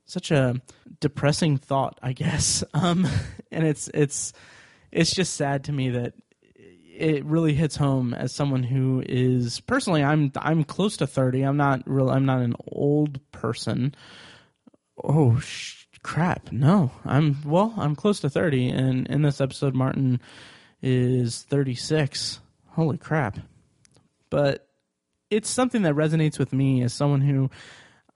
such 0.06 0.30
a 0.30 0.62
depressing 1.00 1.58
thought 1.58 2.00
i 2.02 2.14
guess. 2.14 2.64
Um 2.74 3.08
and 3.52 3.66
it's 3.66 3.90
it's 3.94 4.34
it's 4.92 5.14
just 5.14 5.36
sad 5.36 5.66
to 5.66 5.72
me 5.72 5.92
that 5.92 6.14
it 6.96 7.26
really 7.26 7.54
hits 7.54 7.76
home 7.76 8.14
as 8.14 8.34
someone 8.34 8.64
who 8.64 9.04
is 9.08 9.60
personally 9.62 10.04
i'm 10.04 10.32
i'm 10.38 10.64
close 10.64 10.98
to 10.98 11.06
30 11.06 11.42
i'm 11.44 11.58
not 11.58 11.82
real 11.86 12.10
i'm 12.10 12.26
not 12.26 12.42
an 12.42 12.56
old 12.72 13.20
person 13.32 13.94
oh 15.04 15.38
sh- 15.40 15.86
crap. 16.06 16.52
No, 16.52 16.92
I'm 17.04 17.38
well. 17.44 17.74
I'm 17.78 17.96
close 17.96 18.20
to 18.20 18.30
thirty, 18.30 18.70
and 18.70 19.08
in 19.08 19.24
this 19.24 19.42
episode, 19.42 19.74
Martin 19.74 20.22
is 20.84 21.42
thirty 21.42 21.74
six. 21.74 22.40
Holy 22.70 23.00
crap! 23.00 23.40
But 24.30 24.68
it's 25.32 25.50
something 25.50 25.82
that 25.82 25.96
resonates 25.96 26.38
with 26.38 26.54
me 26.54 26.84
as 26.84 26.94
someone 26.94 27.22
who 27.22 27.50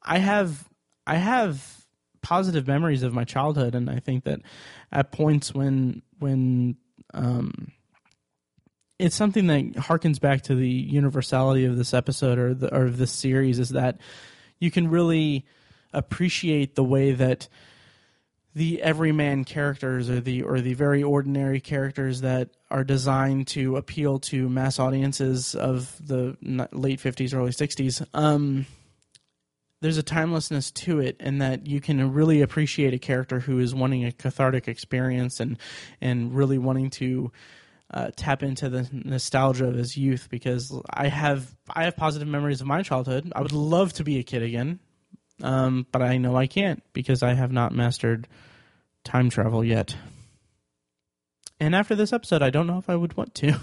I 0.04 0.20
have. 0.20 0.70
I 1.08 1.16
have 1.16 1.84
positive 2.22 2.68
memories 2.68 3.02
of 3.02 3.12
my 3.12 3.24
childhood, 3.24 3.74
and 3.74 3.90
I 3.90 4.00
think 4.00 4.26
that 4.26 4.42
at 4.92 5.12
points 5.12 5.52
when 5.52 6.04
when 6.20 6.78
um, 7.16 7.72
it's 9.00 9.16
something 9.16 9.48
that 9.48 9.74
harkens 9.74 10.20
back 10.20 10.44
to 10.44 10.56
the 10.56 10.70
universality 10.70 11.66
of 11.66 11.78
this 11.78 11.94
episode 11.94 12.38
or 12.38 12.54
the 12.54 12.74
or 12.76 12.86
of 12.86 12.98
this 12.98 13.12
series 13.12 13.58
is 13.58 13.70
that 13.70 14.00
you 14.60 14.70
can 14.70 14.90
really 14.90 15.46
appreciate 15.94 16.76
the 16.76 16.84
way 16.84 17.14
that 17.14 17.48
the 18.54 18.82
everyman 18.82 19.46
characters 19.46 20.10
or 20.10 20.20
the 20.20 20.44
or 20.44 20.60
the 20.60 20.74
very 20.74 21.02
ordinary 21.02 21.62
characters 21.62 22.22
that 22.22 22.50
are 22.70 22.84
designed 22.84 23.48
to 23.48 23.78
appeal 23.78 24.20
to 24.20 24.50
mass 24.50 24.80
audiences 24.80 25.56
of 25.56 25.96
the 26.06 26.36
late 26.72 27.00
50s 27.00 27.34
early 27.34 27.52
60s 27.52 28.06
um, 28.14 28.66
there's 29.82 29.98
a 29.98 30.04
timelessness 30.04 30.72
to 30.72 31.00
it 31.00 31.16
and 31.22 31.42
that 31.42 31.68
you 31.68 31.80
can 31.80 32.12
really 32.12 32.42
appreciate 32.42 32.94
a 32.94 33.00
character 33.00 33.40
who 33.40 33.60
is 33.60 33.74
wanting 33.74 34.04
a 34.04 34.12
cathartic 34.12 34.68
experience 34.68 35.40
and 35.40 35.58
and 36.02 36.36
really 36.36 36.58
wanting 36.58 36.90
to 36.90 37.32
uh, 37.92 38.12
tap 38.16 38.44
into 38.44 38.70
the 38.70 38.88
nostalgia 38.92 39.66
of 39.66 39.76
his 39.76 39.98
youth 39.98 40.28
because 40.30 40.74
I 40.90 41.08
have 41.08 41.56
I 41.70 41.86
have 41.86 41.98
positive 41.98 42.28
memories 42.28 42.62
of 42.62 42.68
my 42.68 42.84
childhood. 42.84 43.32
I 43.36 43.42
would 43.42 43.52
love 43.52 43.94
to 43.94 44.04
be 44.04 44.20
a 44.20 44.24
kid 44.24 44.44
again, 44.44 44.80
um, 45.42 45.88
but 45.92 46.02
I 46.02 46.18
know 46.18 46.36
I 46.36 46.48
can't 46.48 46.84
because 46.94 47.24
I 47.24 47.34
have 47.34 47.52
not 47.52 47.74
mastered 47.74 48.28
time 49.04 49.30
travel 49.30 49.64
yet. 49.64 49.96
And 51.60 51.76
after 51.76 51.96
this 51.96 52.14
episode, 52.14 52.42
I 52.42 52.52
don't 52.52 52.68
know 52.68 52.78
if 52.78 52.90
I 52.90 52.96
would 52.96 53.18
want 53.18 53.36
to. 53.36 53.58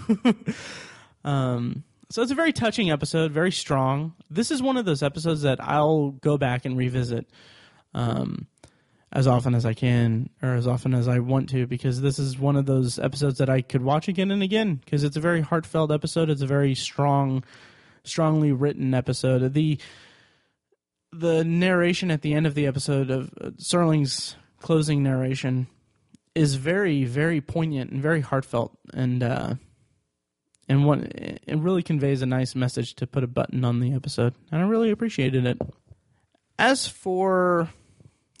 um, 1.23 1.83
so 2.09 2.21
it's 2.21 2.31
a 2.31 2.35
very 2.35 2.53
touching 2.53 2.91
episode, 2.91 3.31
very 3.31 3.51
strong. 3.51 4.13
This 4.29 4.51
is 4.51 4.61
one 4.61 4.77
of 4.77 4.85
those 4.85 5.03
episodes 5.03 5.41
that 5.41 5.59
I'll 5.61 6.11
go 6.11 6.37
back 6.37 6.65
and 6.65 6.77
revisit 6.77 7.27
um, 7.93 8.47
as 9.11 9.27
often 9.27 9.55
as 9.55 9.65
I 9.65 9.73
can, 9.73 10.29
or 10.41 10.55
as 10.55 10.67
often 10.67 10.93
as 10.93 11.07
I 11.07 11.19
want 11.19 11.49
to, 11.49 11.65
because 11.65 12.01
this 12.01 12.19
is 12.19 12.37
one 12.37 12.57
of 12.57 12.65
those 12.65 12.99
episodes 12.99 13.37
that 13.37 13.49
I 13.49 13.61
could 13.61 13.81
watch 13.81 14.07
again 14.07 14.31
and 14.31 14.43
again 14.43 14.75
because 14.75 15.03
it's 15.03 15.15
a 15.15 15.21
very 15.21 15.41
heartfelt 15.41 15.91
episode. 15.91 16.29
It's 16.29 16.41
a 16.41 16.47
very 16.47 16.75
strong, 16.75 17.43
strongly 18.03 18.51
written 18.51 18.93
episode. 18.93 19.53
The 19.53 19.79
the 21.13 21.43
narration 21.45 22.11
at 22.11 22.21
the 22.21 22.33
end 22.33 22.45
of 22.45 22.53
the 22.53 22.67
episode 22.67 23.09
of 23.09 23.33
uh, 23.39 23.51
Serling's 23.51 24.35
closing 24.59 25.03
narration 25.03 25.67
is 26.35 26.55
very, 26.55 27.05
very 27.05 27.39
poignant 27.41 27.91
and 27.91 28.01
very 28.01 28.21
heartfelt, 28.21 28.77
and 28.93 29.23
uh, 29.23 29.55
and 30.67 30.85
what 30.85 30.99
it 30.99 31.57
really 31.57 31.81
conveys 31.81 32.21
a 32.21 32.25
nice 32.25 32.55
message 32.55 32.95
to 32.95 33.07
put 33.07 33.23
a 33.23 33.27
button 33.27 33.63
on 33.63 33.79
the 33.79 33.93
episode, 33.93 34.33
and 34.51 34.61
I 34.61 34.67
really 34.67 34.91
appreciated 34.91 35.45
it. 35.45 35.61
As 36.59 36.87
for 36.87 37.69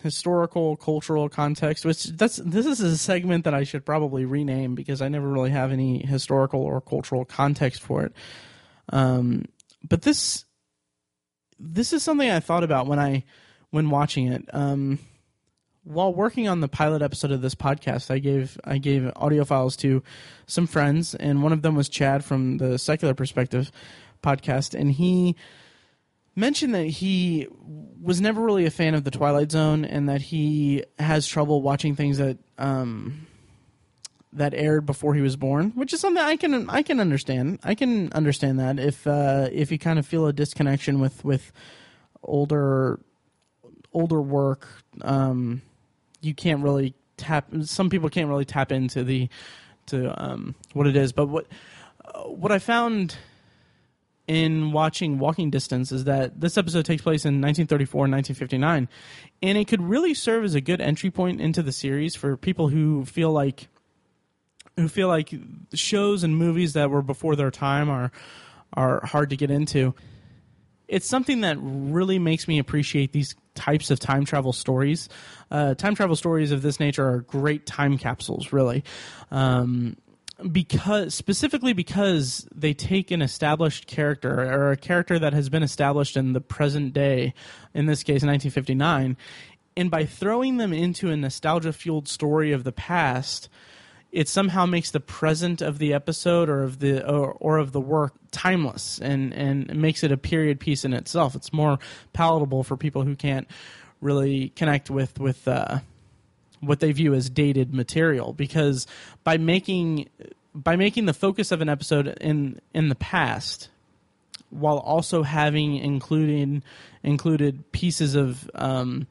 historical 0.03 0.75
cultural 0.75 1.27
context 1.27 1.83
which 1.83 2.03
that's 2.03 2.37
this 2.37 2.67
is 2.67 2.79
a 2.79 2.97
segment 2.97 3.43
that 3.45 3.53
I 3.55 3.63
should 3.63 3.85
probably 3.85 4.25
rename 4.25 4.75
because 4.75 5.01
I 5.01 5.07
never 5.07 5.27
really 5.27 5.49
have 5.49 5.71
any 5.71 6.05
historical 6.05 6.61
or 6.61 6.81
cultural 6.81 7.25
context 7.25 7.81
for 7.81 8.03
it. 8.03 8.13
Um, 8.89 9.45
but 9.87 10.03
this 10.03 10.45
this 11.59 11.93
is 11.93 12.03
something 12.03 12.29
I 12.29 12.39
thought 12.39 12.63
about 12.63 12.87
when 12.87 12.99
I 12.99 13.23
when 13.71 13.89
watching 13.89 14.27
it. 14.27 14.45
Um, 14.53 14.99
while 15.83 16.13
working 16.13 16.47
on 16.47 16.59
the 16.59 16.67
pilot 16.67 17.01
episode 17.01 17.31
of 17.31 17.41
this 17.41 17.55
podcast, 17.55 18.11
I 18.11 18.19
gave 18.19 18.59
I 18.63 18.77
gave 18.77 19.11
audio 19.15 19.45
files 19.45 19.75
to 19.77 20.03
some 20.45 20.67
friends, 20.67 21.15
and 21.15 21.41
one 21.41 21.53
of 21.53 21.61
them 21.61 21.75
was 21.75 21.89
Chad 21.89 22.23
from 22.23 22.57
the 22.57 22.77
Secular 22.77 23.13
Perspective 23.13 23.71
podcast, 24.21 24.77
and 24.77 24.91
he 24.91 25.35
mentioned 26.37 26.73
that 26.75 26.85
he 26.85 27.47
was 28.01 28.21
never 28.21 28.41
really 28.41 28.65
a 28.65 28.71
fan 28.71 28.93
of 28.93 29.03
the 29.03 29.11
Twilight 29.11 29.51
Zone, 29.51 29.83
and 29.83 30.07
that 30.07 30.21
he 30.21 30.83
has 30.99 31.27
trouble 31.27 31.61
watching 31.61 31.95
things 31.95 32.17
that 32.17 32.37
um, 32.57 33.27
that 34.33 34.53
aired 34.53 34.85
before 34.85 35.15
he 35.15 35.21
was 35.21 35.35
born, 35.35 35.71
which 35.71 35.93
is 35.93 35.99
something 35.99 36.23
I 36.23 36.37
can 36.37 36.69
I 36.69 36.83
can 36.83 36.99
understand. 36.99 37.59
I 37.63 37.75
can 37.75 38.13
understand 38.13 38.59
that 38.59 38.79
if 38.79 39.05
uh, 39.05 39.49
if 39.51 39.71
you 39.71 39.79
kind 39.79 39.99
of 39.99 40.05
feel 40.05 40.27
a 40.27 40.33
disconnection 40.33 40.99
with 40.99 41.25
with 41.25 41.51
older 42.23 42.99
older 43.93 44.21
work. 44.21 44.67
Um, 45.01 45.61
you 46.21 46.33
can't 46.33 46.63
really 46.63 46.93
tap. 47.17 47.47
Some 47.63 47.89
people 47.89 48.09
can't 48.09 48.29
really 48.29 48.45
tap 48.45 48.71
into 48.71 49.03
the 49.03 49.29
to 49.87 50.23
um, 50.23 50.55
what 50.73 50.87
it 50.87 50.95
is. 50.95 51.11
But 51.11 51.27
what 51.27 51.47
uh, 52.05 52.23
what 52.23 52.51
I 52.51 52.59
found 52.59 53.17
in 54.27 54.73
watching 54.73 55.19
Walking 55.19 55.49
Distance 55.49 55.91
is 55.91 56.03
that 56.03 56.39
this 56.39 56.57
episode 56.57 56.85
takes 56.85 57.01
place 57.01 57.23
in 57.23 57.41
1934 57.41 58.05
and 58.05 58.13
1959, 58.13 58.89
and 59.41 59.57
it 59.57 59.67
could 59.67 59.81
really 59.81 60.13
serve 60.13 60.43
as 60.43 60.53
a 60.53 60.61
good 60.61 60.81
entry 60.81 61.09
point 61.09 61.39
into 61.39 61.63
the 61.63 61.71
series 61.71 62.15
for 62.15 62.35
people 62.35 62.67
who 62.67 63.05
feel 63.05 63.31
like 63.31 63.69
who 64.75 64.87
feel 64.87 65.07
like 65.07 65.33
shows 65.73 66.23
and 66.23 66.37
movies 66.37 66.73
that 66.73 66.89
were 66.89 67.01
before 67.01 67.35
their 67.35 67.51
time 67.51 67.89
are 67.89 68.11
are 68.73 69.05
hard 69.05 69.29
to 69.29 69.37
get 69.37 69.49
into. 69.49 69.95
It's 70.87 71.07
something 71.07 71.41
that 71.41 71.57
really 71.59 72.19
makes 72.19 72.47
me 72.47 72.59
appreciate 72.59 73.11
these 73.11 73.35
types 73.55 73.91
of 73.91 73.99
time 73.99 74.23
travel 74.23 74.53
stories. 74.53 75.09
Uh, 75.51 75.73
time 75.73 75.95
travel 75.95 76.15
stories 76.15 76.51
of 76.51 76.61
this 76.61 76.79
nature 76.79 77.05
are 77.05 77.21
great 77.21 77.65
time 77.65 77.97
capsules, 77.97 78.53
really. 78.53 78.83
Um, 79.31 79.97
because 80.51 81.15
specifically 81.15 81.73
because 81.73 82.47
they 82.53 82.73
take 82.73 83.11
an 83.11 83.21
established 83.21 83.87
character 83.87 84.41
or 84.41 84.71
a 84.71 84.77
character 84.77 85.17
that 85.17 85.33
has 85.33 85.49
been 85.49 85.63
established 85.63 86.15
in 86.15 86.33
the 86.33 86.41
present 86.41 86.93
day, 86.93 87.33
in 87.73 87.87
this 87.87 88.03
case 88.03 88.23
1959, 88.23 89.17
and 89.75 89.91
by 89.91 90.05
throwing 90.05 90.57
them 90.57 90.73
into 90.73 91.09
a 91.09 91.17
nostalgia 91.17 91.73
fueled 91.73 92.07
story 92.07 92.51
of 92.51 92.63
the 92.63 92.71
past, 92.71 93.49
it 94.11 94.27
somehow 94.27 94.65
makes 94.65 94.91
the 94.91 94.99
present 94.99 95.61
of 95.61 95.79
the 95.79 95.93
episode 95.93 96.49
or 96.49 96.63
of 96.63 96.79
the 96.79 97.07
or, 97.07 97.33
or, 97.33 97.57
of 97.57 97.71
the 97.71 97.81
work 97.81 98.13
timeless 98.31 98.99
and 98.99 99.33
and 99.33 99.75
makes 99.75 100.03
it 100.03 100.11
a 100.11 100.17
period 100.17 100.59
piece 100.59 100.85
in 100.85 100.93
itself. 100.93 101.35
It's 101.35 101.53
more 101.53 101.77
palatable 102.13 102.63
for 102.63 102.77
people 102.77 103.03
who 103.03 103.15
can't 103.15 103.47
really 104.01 104.49
connect 104.49 104.89
with 104.89 105.19
with 105.19 105.47
uh, 105.47 105.79
what 106.59 106.79
they 106.79 106.91
view 106.91 107.13
as 107.13 107.29
dated 107.29 107.73
material 107.73 108.33
because 108.33 108.87
by 109.23 109.37
making 109.37 110.09
by 110.53 110.75
making 110.75 111.05
the 111.05 111.13
focus 111.13 111.51
of 111.51 111.61
an 111.61 111.69
episode 111.69 112.07
in 112.19 112.59
in 112.73 112.89
the 112.89 112.95
past 112.95 113.69
while 114.49 114.77
also 114.77 115.23
having 115.23 115.75
including 115.75 116.63
included 117.03 117.71
pieces 117.71 118.15
of 118.15 118.49
um, 118.55 119.07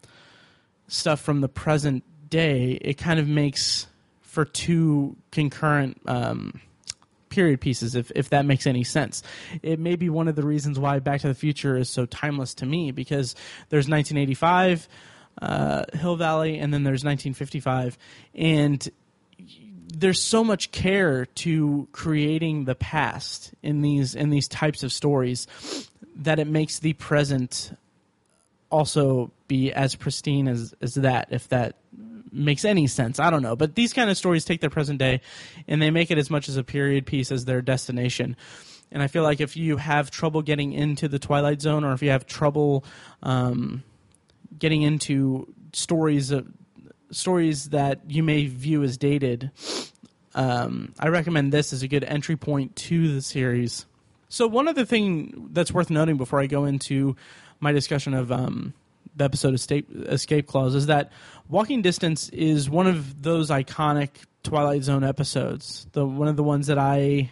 stuff 0.89 1.21
from 1.21 1.41
the 1.41 1.49
present 1.49 2.05
day, 2.29 2.79
it 2.81 2.95
kind 2.95 3.21
of 3.21 3.29
makes 3.29 3.87
for 4.23 4.45
two 4.45 5.17
concurrent 5.31 6.01
um, 6.07 6.61
period 7.29 7.61
pieces, 7.61 7.95
if, 7.95 8.11
if 8.15 8.31
that 8.31 8.45
makes 8.45 8.67
any 8.67 8.85
sense. 8.85 9.23
It 9.63 9.79
may 9.79 9.97
be 9.97 10.09
one 10.09 10.29
of 10.29 10.37
the 10.37 10.45
reasons 10.45 10.79
why 10.79 10.99
Back 10.99 11.21
to 11.23 11.29
the 11.29 11.35
Future 11.35 11.77
is 11.77 11.91
so 11.91 12.07
timeless 12.07 12.55
to 12.55 12.67
me 12.67 12.91
because 12.91 13.35
there's 13.69 13.89
1985, 13.89 14.89
uh, 15.41 15.85
Hill 15.93 16.17
Valley, 16.17 16.59
and 16.59 16.73
then 16.73 16.85
there's 16.85 17.05
1955. 17.05 17.99
And 18.35 18.89
there's 19.95 20.21
so 20.21 20.43
much 20.43 20.73
care 20.73 21.27
to 21.27 21.89
creating 21.93 22.65
the 22.65 22.75
past 22.75 23.55
in 23.63 23.83
these 23.83 24.15
in 24.15 24.31
these 24.31 24.49
types 24.49 24.83
of 24.83 24.93
stories 24.93 25.47
that 26.17 26.39
it 26.39 26.47
makes 26.47 26.81
the 26.81 26.93
present 26.95 27.77
also 28.71 29.31
be 29.49 29.73
as 29.73 29.95
pristine 29.95 30.49
as, 30.49 30.75
as 30.81 30.95
that 30.95 31.29
if 31.31 31.49
that 31.49 31.77
makes 32.33 32.65
any 32.65 32.87
sense. 32.87 33.19
I 33.19 33.31
don't 33.31 33.43
know, 33.43 33.57
but 33.57 33.75
these 33.75 33.93
kind 33.93 34.11
of 34.11 34.17
stories 34.17 34.45
take 34.45 34.61
their 34.61 34.71
present 34.71 34.99
day 34.99 35.21
and 35.69 35.81
they 35.81 35.91
make 35.91 36.11
it 36.11 36.19
as 36.19 36.31
much 36.31 36.49
as 36.49 36.57
a 36.57 36.65
period 36.65 37.07
piece 37.07 37.31
as 37.31 37.45
their 37.45 37.63
destination. 37.63 38.37
And 38.91 39.03
I 39.03 39.07
feel 39.07 39.23
like 39.23 39.41
if 39.41 39.57
you 39.57 39.77
have 39.79 40.11
trouble 40.11 40.43
getting 40.43 40.73
into 40.73 41.09
the 41.09 41.19
Twilight 41.19 41.61
Zone, 41.61 41.85
or 41.85 41.93
if 41.93 42.03
you 42.03 42.11
have 42.11 42.27
trouble 42.27 42.85
um, 43.23 43.83
getting 44.59 44.83
into 44.83 45.53
stories 45.73 46.31
of, 46.31 46.47
stories 47.11 47.71
that 47.71 48.01
you 48.09 48.23
may 48.23 48.47
view 48.47 48.83
as 48.83 48.97
dated, 48.97 49.51
um, 50.35 50.93
I 50.99 51.09
recommend 51.09 51.53
this 51.53 51.73
as 51.73 51.83
a 51.83 51.89
good 51.89 52.05
entry 52.05 52.37
point 52.37 52.77
to 52.77 53.15
the 53.15 53.23
series. 53.23 53.87
So 54.29 54.47
one 54.47 54.69
other 54.69 54.85
thing 54.85 55.49
that's 55.53 55.73
worth 55.73 55.89
noting 55.89 56.17
before 56.17 56.41
I 56.41 56.47
go 56.47 56.65
into 56.65 57.17
my 57.61 57.73
discussion 57.73 58.13
of 58.13 58.31
um, 58.33 58.75
the 59.17 59.25
episode 59.25 59.55
escape 59.55 59.89
escape 60.07 60.47
clause 60.47 60.75
is 60.75 60.87
that 60.87 61.11
walking 61.49 61.83
distance 61.83 62.29
is 62.31 62.69
one 62.69 62.87
of 62.87 63.23
those 63.23 63.51
iconic 63.51 64.11
twilight 64.43 64.83
zone 64.83 65.03
episodes 65.03 65.87
the 65.93 66.07
one 66.07 66.29
of 66.29 66.37
the 66.37 66.43
ones 66.43 66.67
that 66.67 66.79
i 66.79 67.31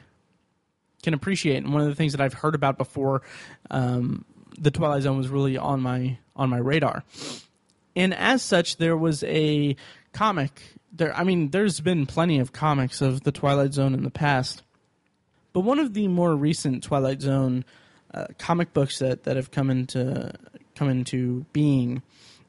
can 1.03 1.15
appreciate 1.15 1.63
and 1.63 1.73
one 1.73 1.83
of 1.83 1.89
the 1.89 1.95
things 1.95 2.13
that 2.13 2.21
i've 2.21 2.35
heard 2.35 2.55
about 2.55 2.79
before 2.79 3.23
um, 3.71 4.25
the 4.59 4.71
twilight 4.71 5.03
zone 5.03 5.17
was 5.17 5.29
really 5.29 5.57
on 5.57 5.81
my 5.81 6.19
on 6.37 6.51
my 6.51 6.59
radar 6.59 7.05
and 7.97 8.15
as 8.15 8.43
such 8.43 8.77
there 8.77 8.97
was 8.97 9.23
a 9.25 9.77
comic 10.13 10.63
there 10.93 11.15
i 11.17 11.25
mean 11.25 11.51
there's 11.51 11.81
been 11.81 12.07
plenty 12.07 12.39
of 12.39 12.53
comics 12.53 13.01
of 13.01 13.23
the 13.23 13.33
twilight 13.33 13.73
zone 13.73 13.95
in 13.95 14.05
the 14.05 14.11
past 14.11 14.63
but 15.53 15.61
one 15.61 15.79
of 15.79 15.95
the 15.95 16.09
more 16.09 16.35
recent 16.35 16.83
twilight 16.83 17.21
zone 17.21 17.65
uh, 18.13 18.27
comic 18.39 18.73
books 18.73 19.01
that, 19.01 19.25
that 19.25 19.37
have 19.37 19.51
come 19.51 19.71
into 19.71 20.33
come 20.75 20.89
into 20.89 21.45
being 21.53 22.03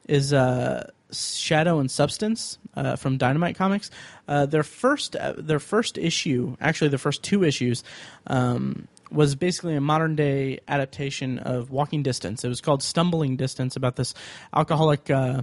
is 0.08 0.32
uh, 0.32 0.90
Shadow 1.12 1.78
and 1.78 1.90
Substance 1.90 2.58
uh, 2.74 2.96
from 2.96 3.16
Dynamite 3.16 3.56
Comics. 3.56 3.90
Uh, 4.28 4.46
their 4.46 4.62
first 4.62 5.16
uh, 5.16 5.34
their 5.36 5.58
first 5.58 5.98
issue, 5.98 6.56
actually 6.60 6.88
the 6.88 6.98
first 6.98 7.22
two 7.22 7.44
issues, 7.44 7.84
um, 8.26 8.88
was 9.10 9.34
basically 9.34 9.74
a 9.76 9.80
modern 9.80 10.16
day 10.16 10.60
adaptation 10.68 11.38
of 11.38 11.70
Walking 11.70 12.02
Distance. 12.02 12.44
It 12.44 12.48
was 12.48 12.60
called 12.60 12.82
Stumbling 12.82 13.36
Distance 13.36 13.76
about 13.76 13.96
this 13.96 14.14
alcoholic 14.52 15.10
uh, 15.10 15.42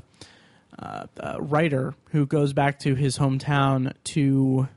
uh, 0.77 1.05
uh, 1.19 1.37
writer 1.39 1.93
who 2.11 2.25
goes 2.25 2.53
back 2.53 2.79
to 2.79 2.95
his 2.95 3.17
hometown 3.17 3.93
to 4.05 4.67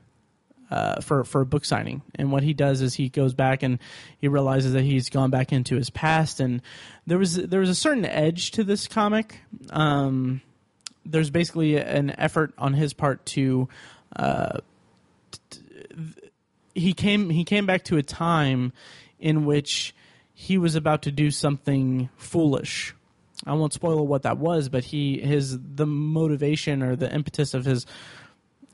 uh, 0.69 1.01
for 1.01 1.23
for 1.23 1.41
a 1.41 1.45
book 1.45 1.65
signing. 1.65 2.01
And 2.15 2.31
what 2.31 2.43
he 2.43 2.53
does 2.53 2.81
is 2.81 2.93
he 2.93 3.09
goes 3.09 3.33
back 3.33 3.63
and 3.63 3.79
he 4.19 4.27
realizes 4.27 4.73
that 4.73 4.83
he's 4.83 5.09
gone 5.09 5.29
back 5.29 5.51
into 5.51 5.75
his 5.75 5.89
past. 5.89 6.39
And 6.39 6.61
there 7.05 7.17
was 7.17 7.35
there 7.35 7.61
was 7.61 7.69
a 7.69 7.75
certain 7.75 8.05
edge 8.05 8.51
to 8.51 8.63
this 8.63 8.87
comic. 8.87 9.39
Um, 9.69 10.41
there's 11.05 11.29
basically 11.29 11.77
an 11.77 12.13
effort 12.17 12.53
on 12.57 12.73
his 12.73 12.93
part 12.93 13.25
to. 13.27 13.69
Uh, 14.15 14.59
t- 15.49 15.61
he 16.77 16.93
came 16.93 17.29
he 17.29 17.43
came 17.43 17.65
back 17.65 17.83
to 17.85 17.97
a 17.97 18.03
time 18.03 18.73
in 19.19 19.45
which 19.45 19.95
he 20.33 20.57
was 20.57 20.75
about 20.75 21.01
to 21.03 21.11
do 21.11 21.31
something 21.31 22.09
foolish. 22.15 22.93
I 23.45 23.53
won't 23.53 23.73
spoil 23.73 24.05
what 24.05 24.23
that 24.23 24.37
was, 24.37 24.69
but 24.69 24.83
he 24.83 25.19
his 25.19 25.57
the 25.59 25.85
motivation 25.85 26.83
or 26.83 26.95
the 26.95 27.13
impetus 27.13 27.53
of 27.53 27.65
his 27.65 27.85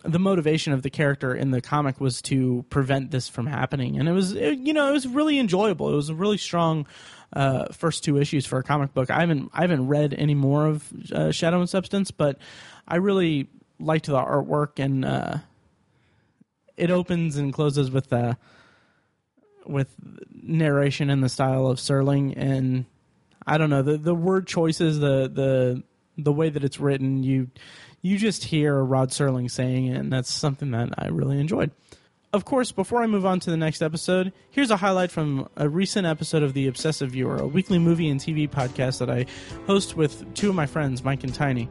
the 0.03 0.19
motivation 0.19 0.73
of 0.73 0.81
the 0.81 0.89
character 0.89 1.33
in 1.33 1.51
the 1.51 1.61
comic 1.61 2.01
was 2.01 2.21
to 2.23 2.65
prevent 2.69 3.11
this 3.11 3.29
from 3.29 3.47
happening, 3.47 3.97
and 3.97 4.09
it 4.09 4.11
was 4.11 4.33
it, 4.33 4.59
you 4.59 4.73
know 4.73 4.89
it 4.89 4.93
was 4.93 5.07
really 5.07 5.39
enjoyable. 5.39 5.91
It 5.91 5.95
was 5.95 6.09
a 6.09 6.15
really 6.15 6.37
strong 6.37 6.85
uh, 7.33 7.67
first 7.71 8.03
two 8.03 8.17
issues 8.17 8.45
for 8.45 8.59
a 8.59 8.63
comic 8.63 8.93
book. 8.93 9.09
I 9.09 9.21
haven't 9.21 9.49
I 9.53 9.61
haven't 9.61 9.87
read 9.87 10.13
any 10.13 10.35
more 10.35 10.65
of 10.65 10.91
uh, 11.11 11.31
Shadow 11.31 11.59
and 11.59 11.69
Substance, 11.69 12.11
but 12.11 12.37
I 12.87 12.97
really 12.97 13.47
liked 13.79 14.05
the 14.05 14.13
artwork 14.13 14.79
and 14.79 15.05
uh, 15.05 15.37
it 16.77 16.91
opens 16.91 17.37
and 17.37 17.53
closes 17.53 17.91
with 17.91 18.11
uh, 18.11 18.35
with 19.65 19.93
narration 20.31 21.09
in 21.09 21.21
the 21.21 21.29
style 21.29 21.67
of 21.67 21.77
Serling, 21.77 22.33
and 22.35 22.85
I 23.45 23.57
don't 23.57 23.69
know 23.69 23.81
the 23.81 23.97
the 23.97 24.15
word 24.15 24.47
choices, 24.47 24.99
the 24.99 25.27
the 25.27 25.83
the 26.17 26.31
way 26.31 26.49
that 26.49 26.63
it's 26.63 26.79
written, 26.79 27.23
you 27.23 27.49
you 28.01 28.17
just 28.17 28.43
hear 28.43 28.77
Rod 28.83 29.09
Serling 29.09 29.49
saying 29.49 29.87
it, 29.87 29.97
and 29.97 30.11
that's 30.11 30.31
something 30.31 30.71
that 30.71 30.89
I 30.97 31.07
really 31.07 31.39
enjoyed. 31.39 31.71
Of 32.33 32.45
course, 32.45 32.71
before 32.71 33.03
I 33.03 33.07
move 33.07 33.25
on 33.27 33.39
to 33.41 33.51
the 33.51 33.57
next 33.57 33.81
episode, 33.81 34.33
here's 34.49 34.71
a 34.71 34.77
highlight 34.77 35.11
from 35.11 35.47
a 35.55 35.69
recent 35.69 36.07
episode 36.07 36.41
of 36.41 36.53
The 36.53 36.67
Obsessive 36.67 37.11
Viewer, 37.11 37.37
a 37.37 37.47
weekly 37.47 37.77
movie 37.77 38.09
and 38.09 38.19
TV 38.19 38.49
podcast 38.49 38.99
that 38.99 39.09
I 39.09 39.27
host 39.67 39.95
with 39.95 40.33
two 40.33 40.49
of 40.49 40.55
my 40.55 40.65
friends, 40.65 41.03
Mike 41.03 41.23
and 41.23 41.33
Tiny. 41.33 41.69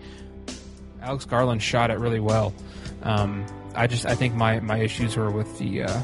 Alex 1.03 1.25
Garland 1.25 1.63
shot 1.63 1.91
it 1.91 1.99
really 1.99 2.21
well. 2.21 2.55
Um, 3.03 3.45
I 3.75 3.87
just 3.87 4.07
I 4.07 4.15
think 4.15 4.35
my, 4.35 4.61
my 4.61 4.79
issues 4.79 5.17
were 5.17 5.31
with 5.31 5.59
the 5.59 5.83
uh, 5.83 6.03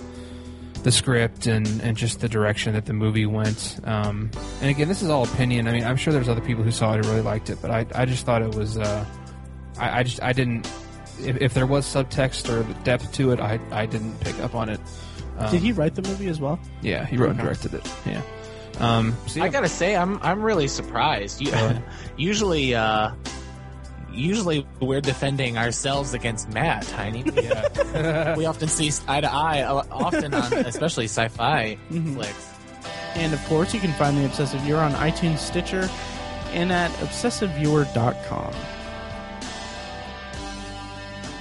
the 0.83 0.93
script 0.93 1.47
and, 1.47 1.67
and 1.83 1.97
just 1.97 2.21
the 2.21 2.29
direction 2.29 2.73
that 2.75 2.87
the 2.87 2.93
movie 2.93 3.27
went. 3.27 3.81
Um, 3.85 4.31
and 4.61 4.71
again, 4.71 4.89
this 4.89 5.03
is 5.03 5.11
all 5.11 5.25
opinion. 5.25 5.69
I 5.69 5.73
mean, 5.73 5.85
I'm 5.85 5.97
sure 5.97 6.13
there's 6.13 6.29
other 6.29 6.41
people 6.41 6.63
who 6.63 6.71
saw 6.71 6.95
it 6.95 7.05
who 7.05 7.11
really 7.11 7.23
liked 7.23 7.51
it, 7.51 7.59
but 7.61 7.71
I, 7.71 7.87
I 7.95 8.05
just 8.05 8.25
thought 8.25 8.43
it 8.43 8.55
was 8.55 8.79
uh, 8.79 9.05
I, 9.79 10.01
I 10.01 10.03
just 10.03 10.23
I 10.23 10.33
didn't 10.33 10.71
if, 11.21 11.37
if 11.41 11.55
there 11.55 11.67
was 11.67 11.87
subtext 11.87 12.49
or 12.49 12.63
depth 12.85 13.13
to 13.15 13.33
it, 13.33 13.41
I 13.41 13.59
I 13.71 13.87
didn't 13.87 14.19
pick 14.21 14.39
up 14.41 14.55
on 14.55 14.69
it. 14.69 14.81
Um, 15.39 15.51
Did 15.51 15.63
he 15.63 15.73
write 15.73 15.95
the 15.95 16.03
movie 16.03 16.29
as 16.29 16.41
well? 16.41 16.59
Yeah, 16.83 17.05
he 17.05 17.17
wrote 17.17 17.31
and 17.31 17.39
directed 17.39 17.75
it. 17.75 17.93
Yeah. 18.07 18.23
Um, 18.79 19.17
so 19.27 19.41
yeah. 19.41 19.47
I 19.47 19.49
gotta 19.49 19.69
say, 19.69 19.97
I'm 19.97 20.19
I'm 20.23 20.43
really 20.43 20.69
surprised. 20.69 21.41
You, 21.41 21.53
usually, 22.17 22.75
uh, 22.75 23.11
usually 24.19 24.67
we're 24.81 25.01
defending 25.01 25.57
ourselves 25.57 26.15
against 26.15 26.49
Matt, 26.51 26.87
Tiny. 26.87 27.25
Yeah. 27.39 28.37
we 28.37 28.47
often 28.47 28.69
see 28.69 28.91
eye 29.07 29.21
to 29.21 29.33
eye, 29.33 29.63
often 29.63 30.35
on 30.35 30.53
especially 30.67 31.05
sci-fi 31.05 31.79
mm-hmm. 31.91 32.15
flicks. 32.15 32.53
And 33.15 33.33
of 33.33 33.45
course, 33.47 33.73
you 33.73 33.81
can 33.81 33.93
find 33.93 34.17
the 34.17 34.25
Obsessive 34.25 34.61
Viewer 34.63 34.81
on 34.81 34.93
iTunes, 34.93 35.39
Stitcher, 35.39 35.89
and 36.53 36.73
at 36.73 36.91
obsessiveviewer.com. 36.93 38.55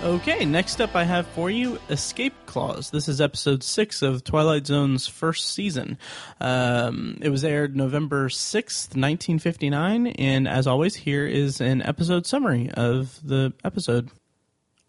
Okay, 0.04 0.46
next 0.46 0.80
up 0.80 0.96
I 0.96 1.04
have 1.06 1.26
for 1.26 1.50
you 1.50 1.80
Escape 1.90 2.36
Clause. 2.46 2.92
This 2.92 3.10
is 3.10 3.20
episode 3.20 3.64
six 3.64 4.04
of 4.04 4.24
Twilight 4.24 4.68
Zone's 4.68 5.08
first 5.08 5.56
season. 5.56 5.98
Um, 6.40 7.18
it 7.20 7.30
was 7.30 7.44
aired 7.44 7.76
November 7.76 8.30
6th, 8.30 8.96
1959, 8.96 10.08
and 10.08 10.48
as 10.48 10.68
always, 10.68 10.94
here 10.94 11.26
is 11.26 11.62
an 11.62 11.82
episode 11.82 12.28
summary 12.28 12.70
of 12.76 13.20
the 13.24 13.54
episode. 13.64 14.12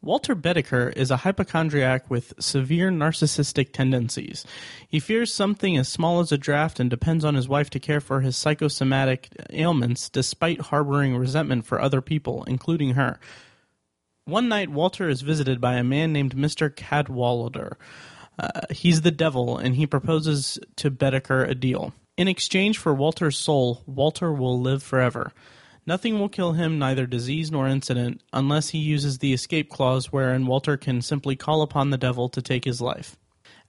Walter 0.02 0.36
Bedecker 0.36 0.94
is 0.94 1.10
a 1.10 1.16
hypochondriac 1.16 2.10
with 2.10 2.34
severe 2.38 2.90
narcissistic 2.90 3.72
tendencies. 3.72 4.44
He 4.86 5.00
fears 5.00 5.32
something 5.32 5.78
as 5.78 5.88
small 5.88 6.20
as 6.20 6.32
a 6.32 6.38
draft 6.38 6.78
and 6.78 6.90
depends 6.90 7.24
on 7.24 7.34
his 7.34 7.48
wife 7.48 7.70
to 7.70 7.80
care 7.80 8.02
for 8.02 8.20
his 8.20 8.36
psychosomatic 8.36 9.30
ailments 9.50 10.10
despite 10.10 10.60
harboring 10.60 11.16
resentment 11.16 11.64
for 11.64 11.80
other 11.80 12.02
people, 12.02 12.44
including 12.44 12.90
her. 12.90 13.18
One 14.28 14.46
night, 14.46 14.68
Walter 14.68 15.08
is 15.08 15.22
visited 15.22 15.58
by 15.58 15.76
a 15.76 15.82
man 15.82 16.12
named 16.12 16.36
Mr. 16.36 16.68
Cadwallader. 16.68 17.78
Uh, 18.38 18.60
he's 18.70 19.00
the 19.00 19.10
devil, 19.10 19.56
and 19.56 19.74
he 19.74 19.86
proposes 19.86 20.58
to 20.76 20.90
Bedecker 20.90 21.48
a 21.48 21.54
deal. 21.54 21.94
In 22.18 22.28
exchange 22.28 22.76
for 22.76 22.92
Walter's 22.92 23.38
soul, 23.38 23.82
Walter 23.86 24.30
will 24.30 24.60
live 24.60 24.82
forever. 24.82 25.32
Nothing 25.86 26.18
will 26.18 26.28
kill 26.28 26.52
him, 26.52 26.78
neither 26.78 27.06
disease 27.06 27.50
nor 27.50 27.68
incident, 27.68 28.20
unless 28.30 28.68
he 28.68 28.78
uses 28.78 29.16
the 29.16 29.32
escape 29.32 29.70
clause 29.70 30.12
wherein 30.12 30.46
Walter 30.46 30.76
can 30.76 31.00
simply 31.00 31.34
call 31.34 31.62
upon 31.62 31.88
the 31.88 31.96
devil 31.96 32.28
to 32.28 32.42
take 32.42 32.66
his 32.66 32.82
life. 32.82 33.16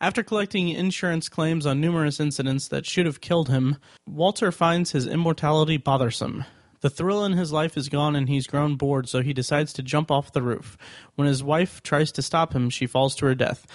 After 0.01 0.23
collecting 0.23 0.67
insurance 0.67 1.29
claims 1.29 1.65
on 1.65 1.79
numerous 1.79 2.19
incidents 2.19 2.67
that 2.67 2.85
should 2.85 3.05
have 3.05 3.21
killed 3.21 3.47
him, 3.47 3.77
Walter 4.05 4.51
finds 4.51 4.91
his 4.91 5.07
immortality 5.07 5.77
bothersome. 5.77 6.43
The 6.81 6.89
thrill 6.89 7.25
in 7.25 7.33
his 7.33 7.51
life 7.51 7.77
is 7.77 7.89
gone 7.89 8.15
and 8.15 8.29
he's 8.29 8.47
grown 8.47 8.75
bored, 8.75 9.09
so 9.09 9.21
he 9.21 9.33
decides 9.33 9.73
to 9.73 9.83
jump 9.83 10.09
off 10.09 10.31
the 10.31 10.41
roof. 10.41 10.77
When 11.15 11.27
his 11.27 11.43
wife 11.43 11.83
tries 11.83 12.11
to 12.13 12.21
stop 12.21 12.53
him, 12.53 12.69
she 12.69 12.87
falls 12.87 13.15
to 13.17 13.25
her 13.25 13.35
death. 13.35 13.67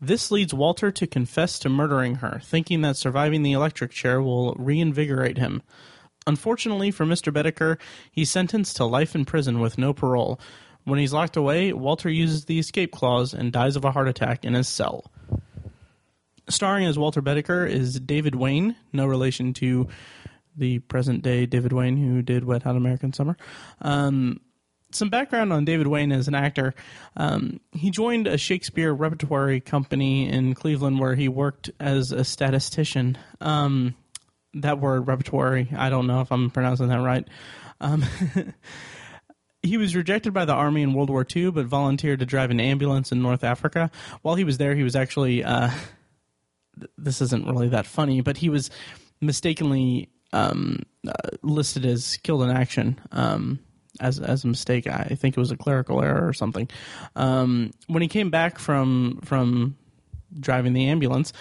This 0.00 0.30
leads 0.30 0.54
Walter 0.54 0.90
to 0.90 1.06
confess 1.06 1.58
to 1.58 1.68
murdering 1.68 2.16
her, 2.16 2.40
thinking 2.42 2.80
that 2.80 2.96
surviving 2.96 3.42
the 3.42 3.52
electric 3.52 3.90
chair 3.90 4.22
will 4.22 4.54
reinvigorate 4.54 5.36
him. 5.36 5.62
Unfortunately 6.26 6.90
for 6.90 7.04
Mr. 7.04 7.32
Bedecker, 7.32 7.78
he's 8.10 8.30
sentenced 8.30 8.76
to 8.76 8.84
life 8.86 9.14
in 9.14 9.26
prison 9.26 9.60
with 9.60 9.76
no 9.76 9.92
parole. 9.92 10.40
When 10.84 10.98
he's 10.98 11.12
locked 11.12 11.36
away, 11.36 11.74
Walter 11.74 12.08
uses 12.08 12.46
the 12.46 12.58
escape 12.58 12.92
clause 12.92 13.34
and 13.34 13.52
dies 13.52 13.76
of 13.76 13.84
a 13.84 13.90
heart 13.90 14.08
attack 14.08 14.44
in 14.44 14.54
his 14.54 14.68
cell. 14.68 15.10
Starring 16.48 16.86
as 16.86 16.98
Walter 16.98 17.20
Bedecker 17.20 17.68
is 17.68 18.00
David 18.00 18.34
Wayne, 18.34 18.74
no 18.92 19.06
relation 19.06 19.52
to 19.54 19.86
the 20.56 20.78
present 20.80 21.22
day 21.22 21.46
David 21.46 21.72
Wayne 21.72 21.96
who 21.96 22.22
did 22.22 22.44
Wet 22.44 22.62
Hot 22.62 22.76
American 22.76 23.12
Summer. 23.12 23.36
Um, 23.80 24.40
some 24.92 25.08
background 25.08 25.52
on 25.52 25.64
David 25.64 25.86
Wayne 25.86 26.12
as 26.12 26.28
an 26.28 26.34
actor. 26.34 26.74
Um, 27.16 27.60
he 27.72 27.90
joined 27.90 28.26
a 28.26 28.36
Shakespeare 28.36 28.92
repertory 28.92 29.60
company 29.60 30.28
in 30.28 30.54
Cleveland 30.54 30.98
where 30.98 31.14
he 31.14 31.28
worked 31.28 31.70
as 31.78 32.12
a 32.12 32.24
statistician. 32.24 33.16
Um, 33.40 33.94
that 34.54 34.80
word 34.80 35.06
repertory, 35.06 35.68
I 35.76 35.90
don't 35.90 36.06
know 36.06 36.20
if 36.22 36.32
I'm 36.32 36.50
pronouncing 36.50 36.88
that 36.88 37.00
right. 37.00 37.26
Um, 37.80 38.04
he 39.62 39.76
was 39.76 39.94
rejected 39.94 40.32
by 40.32 40.44
the 40.44 40.54
army 40.54 40.82
in 40.82 40.92
World 40.92 41.10
War 41.10 41.24
II, 41.34 41.52
but 41.52 41.66
volunteered 41.66 42.18
to 42.20 42.26
drive 42.26 42.50
an 42.50 42.60
ambulance 42.60 43.12
in 43.12 43.22
North 43.22 43.44
Africa. 43.44 43.90
While 44.22 44.34
he 44.34 44.44
was 44.44 44.58
there, 44.58 44.74
he 44.74 44.82
was 44.82 44.96
actually. 44.96 45.44
Uh, 45.44 45.70
this 46.96 47.20
isn't 47.20 47.46
really 47.46 47.68
that 47.68 47.84
funny, 47.84 48.22
but 48.22 48.38
he 48.38 48.48
was 48.48 48.70
mistakenly 49.20 50.08
um, 50.32 50.82
uh, 51.06 51.12
listed 51.42 51.86
as 51.86 52.16
killed 52.18 52.42
in 52.42 52.50
action 52.50 53.00
um, 53.12 53.58
as 54.00 54.20
as 54.20 54.44
a 54.44 54.48
mistake. 54.48 54.86
I 54.86 55.16
think 55.16 55.36
it 55.36 55.40
was 55.40 55.50
a 55.50 55.56
clerical 55.56 56.02
error 56.02 56.26
or 56.26 56.32
something. 56.32 56.68
Um, 57.16 57.72
when 57.86 58.02
he 58.02 58.08
came 58.08 58.30
back 58.30 58.58
from 58.58 59.20
from 59.24 59.76
driving 60.38 60.72
the 60.72 60.88
ambulance. 60.88 61.32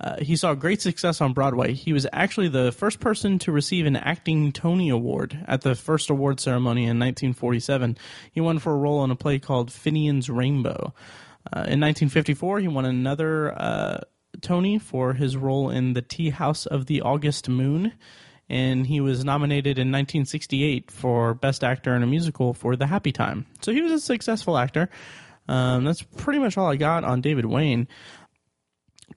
Uh, 0.00 0.16
he 0.20 0.34
saw 0.34 0.52
great 0.52 0.82
success 0.82 1.20
on 1.20 1.32
Broadway. 1.32 1.74
He 1.74 1.92
was 1.92 2.08
actually 2.12 2.48
the 2.48 2.72
first 2.72 2.98
person 2.98 3.38
to 3.40 3.52
receive 3.52 3.86
an 3.86 3.94
acting 3.94 4.50
Tony 4.50 4.88
Award 4.88 5.44
at 5.46 5.60
the 5.60 5.76
first 5.76 6.10
award 6.10 6.40
ceremony 6.40 6.82
in 6.82 6.98
1947. 6.98 7.96
He 8.32 8.40
won 8.40 8.58
for 8.58 8.72
a 8.72 8.76
role 8.76 9.04
in 9.04 9.12
a 9.12 9.16
play 9.16 9.38
called 9.38 9.70
Finian's 9.70 10.28
Rainbow. 10.28 10.92
Uh, 11.46 11.70
in 11.70 11.80
1954, 11.80 12.60
he 12.60 12.68
won 12.68 12.84
another 12.84 13.52
uh, 13.52 14.00
Tony 14.40 14.78
for 14.78 15.12
his 15.12 15.36
role 15.36 15.70
in 15.70 15.92
The 15.92 16.02
Tea 16.02 16.30
House 16.30 16.66
of 16.66 16.86
the 16.86 17.02
August 17.02 17.48
Moon 17.48 17.92
and 18.48 18.86
he 18.86 19.00
was 19.00 19.24
nominated 19.24 19.78
in 19.78 19.88
1968 19.88 20.90
for 20.90 21.34
Best 21.34 21.64
Actor 21.64 21.94
in 21.96 22.02
a 22.02 22.06
Musical 22.06 22.54
for 22.54 22.76
The 22.76 22.86
Happy 22.86 23.12
Time. 23.12 23.46
So 23.60 23.72
he 23.72 23.80
was 23.80 23.92
a 23.92 24.00
successful 24.00 24.58
actor. 24.58 24.88
Um, 25.48 25.84
that's 25.84 26.02
pretty 26.02 26.38
much 26.38 26.56
all 26.56 26.70
I 26.70 26.76
got 26.76 27.04
on 27.04 27.20
David 27.20 27.46
Wayne. 27.46 27.88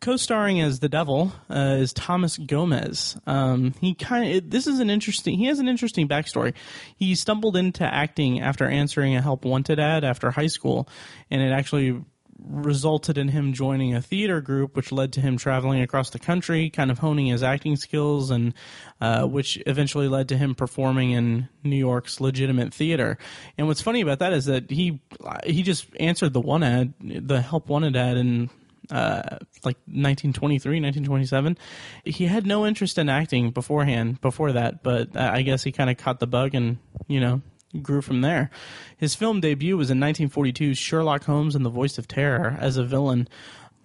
co-starring 0.01 0.59
as 0.59 0.79
the 0.79 0.89
devil 0.89 1.31
uh, 1.49 1.77
is 1.79 1.93
Thomas 1.93 2.37
Gomez. 2.37 3.17
Um, 3.27 3.73
he 3.79 3.93
kind 3.93 4.35
of 4.35 4.49
this 4.49 4.67
is 4.67 4.79
an 4.79 4.89
interesting. 4.89 5.37
He 5.37 5.45
has 5.45 5.59
an 5.59 5.67
interesting 5.67 6.07
backstory. 6.07 6.53
He 6.95 7.15
stumbled 7.15 7.55
into 7.55 7.83
acting 7.83 8.41
after 8.41 8.65
answering 8.65 9.15
a 9.15 9.21
help 9.21 9.45
wanted 9.45 9.79
ad 9.79 10.03
after 10.03 10.31
high 10.31 10.47
school, 10.47 10.89
and 11.29 11.41
it 11.41 11.51
actually 11.51 12.03
resulted 12.43 13.17
in 13.17 13.29
him 13.29 13.53
joining 13.53 13.95
a 13.95 14.01
theater 14.01 14.41
group, 14.41 14.75
which 14.75 14.91
led 14.91 15.13
to 15.13 15.21
him 15.21 15.37
traveling 15.37 15.81
across 15.81 16.09
the 16.09 16.19
country, 16.19 16.69
kind 16.69 16.91
of 16.91 16.99
honing 16.99 17.27
his 17.27 17.43
acting 17.43 17.75
skills, 17.75 18.31
and 18.31 18.53
uh, 19.01 19.25
which 19.25 19.61
eventually 19.65 20.07
led 20.07 20.29
to 20.29 20.37
him 20.37 20.55
performing 20.55 21.11
in 21.11 21.47
New 21.63 21.77
York's 21.77 22.19
legitimate 22.19 22.73
theater. 22.73 23.17
And 23.57 23.67
what's 23.67 23.81
funny 23.81 24.01
about 24.01 24.19
that 24.19 24.33
is 24.33 24.45
that 24.45 24.69
he 24.69 25.01
he 25.45 25.63
just 25.63 25.87
answered 25.99 26.33
the 26.33 26.41
one 26.41 26.63
ad, 26.63 26.93
the 26.99 27.41
help 27.41 27.69
wanted 27.69 27.95
ad, 27.95 28.17
in 28.17 28.49
uh, 28.91 29.37
like 29.63 29.77
1923, 29.87 30.81
1927. 30.81 31.57
He 32.03 32.25
had 32.25 32.45
no 32.45 32.65
interest 32.65 32.97
in 32.97 33.09
acting 33.09 33.51
beforehand, 33.51 34.21
before 34.21 34.51
that, 34.53 34.83
but 34.83 35.15
I 35.15 35.41
guess 35.41 35.63
he 35.63 35.71
kind 35.71 35.89
of 35.89 35.97
caught 35.97 36.19
the 36.19 36.27
bug 36.27 36.53
and, 36.53 36.77
you 37.07 37.19
know, 37.19 37.41
grew 37.81 38.01
from 38.01 38.21
there. 38.21 38.49
His 38.97 39.15
film 39.15 39.39
debut 39.39 39.77
was 39.77 39.91
in 39.91 39.99
1942's 39.99 40.77
Sherlock 40.77 41.23
Holmes 41.23 41.55
and 41.55 41.65
the 41.65 41.69
Voice 41.69 41.97
of 41.97 42.07
Terror 42.07 42.57
as 42.59 42.77
a 42.77 42.83
villain. 42.83 43.27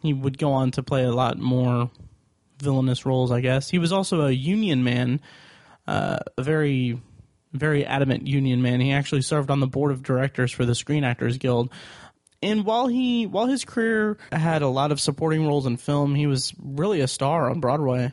He 0.02 0.12
would 0.12 0.38
go 0.38 0.52
on 0.52 0.70
to 0.72 0.82
play 0.82 1.04
a 1.04 1.12
lot 1.12 1.38
more 1.38 1.90
villainous 2.60 3.04
roles, 3.06 3.30
I 3.30 3.40
guess. 3.40 3.70
He 3.70 3.78
was 3.78 3.92
also 3.92 4.22
a 4.22 4.30
union 4.30 4.84
man, 4.84 5.20
uh, 5.86 6.18
a 6.36 6.42
very, 6.42 7.00
very 7.52 7.84
adamant 7.84 8.26
union 8.26 8.62
man. 8.62 8.80
He 8.80 8.92
actually 8.92 9.22
served 9.22 9.50
on 9.50 9.60
the 9.60 9.66
board 9.66 9.92
of 9.92 10.02
directors 10.02 10.52
for 10.52 10.64
the 10.64 10.74
Screen 10.74 11.04
Actors 11.04 11.38
Guild. 11.38 11.70
And 12.42 12.64
while 12.64 12.86
he, 12.86 13.26
while 13.26 13.46
his 13.46 13.64
career 13.64 14.16
had 14.32 14.62
a 14.62 14.68
lot 14.68 14.92
of 14.92 15.00
supporting 15.00 15.46
roles 15.46 15.66
in 15.66 15.76
film, 15.76 16.14
he 16.14 16.26
was 16.26 16.54
really 16.58 17.00
a 17.00 17.08
star 17.08 17.50
on 17.50 17.60
Broadway, 17.60 18.12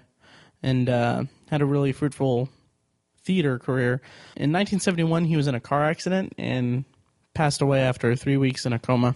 and 0.62 0.90
uh, 0.90 1.24
had 1.50 1.62
a 1.62 1.66
really 1.66 1.94
fruitful 1.94 2.50
theater 3.28 3.60
career. 3.60 4.02
In 4.38 4.54
1971, 4.54 5.26
he 5.26 5.36
was 5.36 5.48
in 5.48 5.54
a 5.54 5.60
car 5.60 5.86
accident 5.86 6.34
and 6.38 6.86
passed 7.34 7.62
away 7.62 7.82
after 7.82 8.16
three 8.16 8.38
weeks 8.38 8.66
in 8.66 8.72
a 8.72 8.80
coma. 8.80 9.16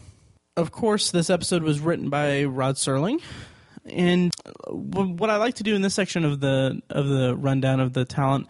Of 0.58 0.72
course, 0.72 1.12
this 1.12 1.30
episode 1.30 1.64
was 1.64 1.80
written 1.80 2.10
by 2.10 2.44
Rod 2.44 2.76
Serling. 2.76 3.22
And 3.86 4.32
uh, 4.46 4.74
what 4.74 5.30
I 5.30 5.38
like 5.38 5.56
to 5.56 5.64
do 5.64 5.76
in 5.76 5.82
this 5.82 5.96
section 5.96 6.26
of 6.26 6.42
the 6.42 6.82
of 6.90 7.08
the 7.08 7.36
rundown 7.36 7.80
of 7.80 7.94
the 7.94 8.06
talent 8.06 8.48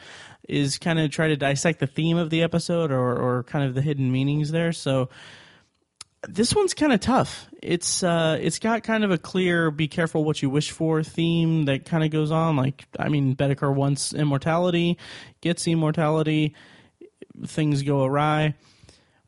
is 0.49 0.78
kind 0.80 0.99
of 0.99 1.12
try 1.12 1.28
to 1.28 1.38
dissect 1.38 1.80
the 1.80 1.88
theme 1.88 2.18
of 2.18 2.32
the 2.32 2.41
episode 2.41 2.91
or, 2.91 3.16
or 3.16 3.43
kind 3.43 3.64
of 3.66 3.76
the 3.76 3.82
hidden 3.82 4.12
meanings 4.12 4.51
there. 4.51 4.74
So 4.74 5.09
this 6.28 6.53
one's 6.53 6.74
kind 6.74 6.93
of 6.93 6.99
tough. 6.99 7.47
It's 7.61 8.03
uh, 8.03 8.38
it's 8.41 8.59
got 8.59 8.84
kind 8.84 9.03
of 9.03 9.11
a 9.11 9.17
clear 9.17 9.72
"be 9.72 9.88
careful 9.88 10.24
what 10.24 10.41
you 10.41 10.49
wish 10.49 10.72
for" 10.72 11.03
theme 11.03 11.65
that 11.65 11.86
kind 11.86 12.03
of 12.03 12.11
goes 12.11 12.32
on. 12.32 12.55
Like, 12.55 12.86
I 12.99 13.09
mean, 13.09 13.36
Bedecker 13.36 13.74
wants 13.74 14.13
immortality, 14.13 14.97
gets 15.41 15.67
immortality, 15.67 16.55
things 17.45 17.84
go 17.84 18.03
awry. 18.03 18.55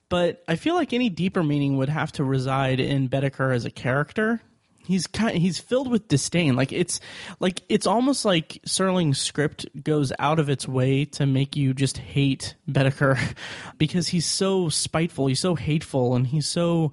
But 0.09 0.43
I 0.47 0.55
feel 0.55 0.75
like 0.75 0.93
any 0.93 1.09
deeper 1.09 1.41
meaning 1.41 1.77
would 1.77 1.89
have 1.89 2.11
to 2.13 2.23
reside 2.23 2.79
in 2.79 3.09
Bedecker 3.09 3.53
as 3.53 3.65
a 3.65 3.71
character 3.71 4.41
he's 4.85 5.07
kind 5.07 5.37
he's 5.37 5.59
filled 5.59 5.89
with 5.89 6.07
disdain. 6.07 6.55
Like 6.55 6.71
it's 6.71 6.99
like 7.39 7.61
it's 7.69 7.87
almost 7.87 8.25
like 8.25 8.59
Serling's 8.67 9.19
script 9.19 9.65
goes 9.83 10.11
out 10.19 10.39
of 10.39 10.49
its 10.49 10.67
way 10.67 11.05
to 11.05 11.25
make 11.25 11.55
you 11.55 11.73
just 11.73 11.97
hate 11.97 12.55
Bedecker 12.69 13.19
because 13.77 14.07
he's 14.09 14.25
so 14.25 14.69
spiteful 14.69 15.27
he's 15.27 15.39
so 15.39 15.55
hateful 15.55 16.15
and 16.15 16.27
he's 16.27 16.47
so 16.47 16.91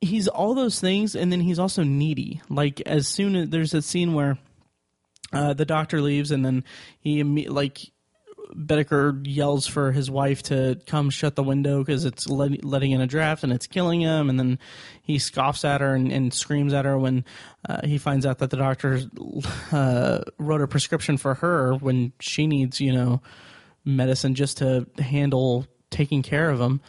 he's 0.00 0.28
all 0.28 0.54
those 0.54 0.80
things 0.80 1.14
and 1.14 1.30
then 1.32 1.40
he's 1.40 1.58
also 1.58 1.82
needy. 1.82 2.40
Like 2.48 2.80
as 2.82 3.06
soon 3.06 3.36
as 3.36 3.48
there's 3.50 3.74
a 3.74 3.82
scene 3.82 4.14
where 4.14 4.38
uh, 5.32 5.54
the 5.54 5.64
doctor 5.64 6.00
leaves 6.00 6.30
and 6.30 6.44
then 6.44 6.64
he 7.00 7.22
like 7.22 7.92
Bedecker 8.54 9.20
yells 9.26 9.66
for 9.66 9.92
his 9.92 10.10
wife 10.10 10.42
to 10.44 10.80
come 10.86 11.10
shut 11.10 11.36
the 11.36 11.42
window 11.42 11.78
because 11.78 12.04
it's 12.04 12.28
let, 12.28 12.64
letting 12.64 12.92
in 12.92 13.00
a 13.00 13.06
draft 13.06 13.42
and 13.42 13.52
it's 13.52 13.66
killing 13.66 14.00
him. 14.00 14.28
And 14.28 14.38
then 14.38 14.58
he 15.02 15.18
scoffs 15.18 15.64
at 15.64 15.80
her 15.80 15.94
and, 15.94 16.10
and 16.12 16.32
screams 16.32 16.72
at 16.72 16.84
her 16.84 16.98
when 16.98 17.24
uh, 17.68 17.86
he 17.86 17.98
finds 17.98 18.26
out 18.26 18.38
that 18.38 18.50
the 18.50 18.56
doctor 18.56 19.00
uh, 19.72 20.20
wrote 20.38 20.62
a 20.62 20.66
prescription 20.66 21.16
for 21.16 21.34
her 21.34 21.74
when 21.74 22.12
she 22.20 22.46
needs, 22.46 22.80
you 22.80 22.92
know, 22.92 23.20
medicine 23.84 24.34
just 24.34 24.58
to 24.58 24.86
handle 24.98 25.66
taking 25.90 26.22
care 26.22 26.50
of 26.50 26.60
him. 26.60 26.80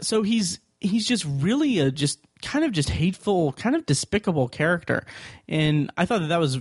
So 0.00 0.22
he's 0.22 0.60
he's 0.80 1.06
just 1.06 1.24
really 1.26 1.78
a 1.78 1.90
just 1.90 2.20
kind 2.42 2.64
of 2.64 2.72
just 2.72 2.90
hateful, 2.90 3.52
kind 3.52 3.76
of 3.76 3.86
despicable 3.86 4.48
character. 4.48 5.04
And 5.48 5.90
I 5.96 6.06
thought 6.06 6.20
that 6.20 6.28
that 6.28 6.40
was. 6.40 6.58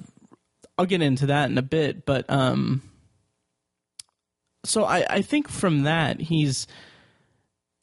I'll 0.77 0.85
get 0.85 1.01
into 1.01 1.25
that 1.25 1.49
in 1.49 1.57
a 1.57 1.61
bit, 1.61 2.05
but 2.05 2.29
um, 2.29 2.88
so 4.63 4.83
I, 4.83 5.05
I 5.09 5.21
think 5.21 5.47
from 5.47 5.83
that 5.83 6.19
he's 6.19 6.67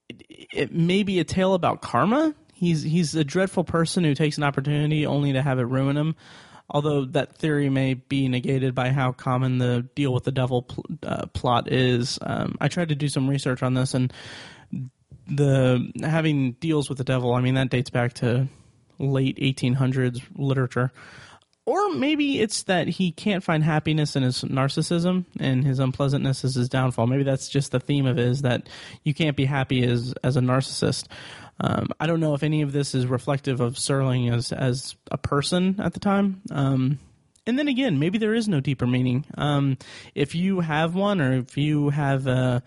it, 0.09 0.22
it 0.53 0.72
may 0.72 1.03
be 1.03 1.18
a 1.20 1.24
tale 1.24 1.55
about 1.55 1.83
karma. 1.83 2.35
He's 2.53 2.83
he's 2.83 3.14
a 3.14 3.24
dreadful 3.24 3.64
person 3.64 4.05
who 4.05 4.14
takes 4.14 4.39
an 4.39 4.45
opportunity 4.45 5.07
only 5.07 5.33
to 5.33 5.43
have 5.43 5.59
it 5.59 5.64
ruin 5.64 5.97
him. 5.97 6.16
Although 6.68 7.05
that 7.07 7.37
theory 7.37 7.68
may 7.68 7.95
be 7.95 8.29
negated 8.29 8.74
by 8.74 8.91
how 8.91 9.12
common 9.12 9.59
the 9.59 9.89
deal 9.95 10.12
with 10.12 10.24
the 10.24 10.33
devil 10.33 10.62
pl- 10.62 10.85
uh, 11.05 11.27
plot 11.27 11.70
is. 11.70 12.18
Um, 12.20 12.57
I 12.61 12.66
tried 12.66 12.89
to 12.89 12.97
do 12.97 13.09
some 13.09 13.29
research 13.29 13.62
on 13.62 13.74
this, 13.74 13.95
and 13.95 14.12
the 15.29 15.93
having 16.03 16.53
deals 16.53 16.89
with 16.89 16.99
the 16.99 17.05
devil. 17.05 17.35
I 17.35 17.41
mean 17.41 17.55
that 17.55 17.70
dates 17.70 17.91
back 17.91 18.14
to 18.14 18.49
late 18.99 19.37
1800s 19.37 20.20
literature 20.37 20.93
or 21.67 21.93
maybe 21.93 22.41
it's 22.41 22.62
that 22.62 22.87
he 22.87 23.11
can't 23.11 23.43
find 23.43 23.62
happiness 23.62 24.14
in 24.14 24.23
his 24.23 24.43
narcissism 24.45 25.25
and 25.41 25.64
his 25.64 25.81
unpleasantness 25.81 26.45
is 26.45 26.55
his 26.55 26.69
downfall. 26.69 27.09
Maybe 27.09 27.25
that's 27.25 27.49
just 27.49 27.73
the 27.73 27.81
theme 27.81 28.07
of 28.07 28.19
it 28.19 28.25
is 28.25 28.43
that 28.43 28.69
you 29.03 29.12
can't 29.12 29.37
be 29.37 29.45
happy 29.45 29.85
as 29.85 30.14
as 30.23 30.37
a 30.37 30.41
narcissist. 30.41 31.09
Um, 31.59 31.89
I 31.99 32.07
don't 32.07 32.21
know 32.21 32.35
if 32.35 32.45
any 32.45 32.62
of 32.62 32.73
this 32.73 32.95
is 32.95 33.07
reflective 33.07 33.61
of 33.61 33.75
Serling 33.75 34.33
as 34.33 34.53
as 34.53 34.95
a 35.11 35.19
person 35.19 35.81
at 35.81 35.93
the 35.93 36.01
time. 36.01 36.41
Um, 36.53 37.01
and 37.47 37.59
then 37.59 37.69
again, 37.69 37.99
maybe 37.99 38.19
there 38.19 38.35
is 38.35 38.49
no 38.49 38.61
deeper 38.61 38.87
meaning. 38.87 39.25
Um, 39.37 39.79
if 40.14 40.35
you 40.35 40.61
have 40.61 40.95
one, 40.95 41.21
or 41.21 41.33
if 41.33 41.57
you 41.57 41.91
have 41.91 42.29
uh, 42.29 42.61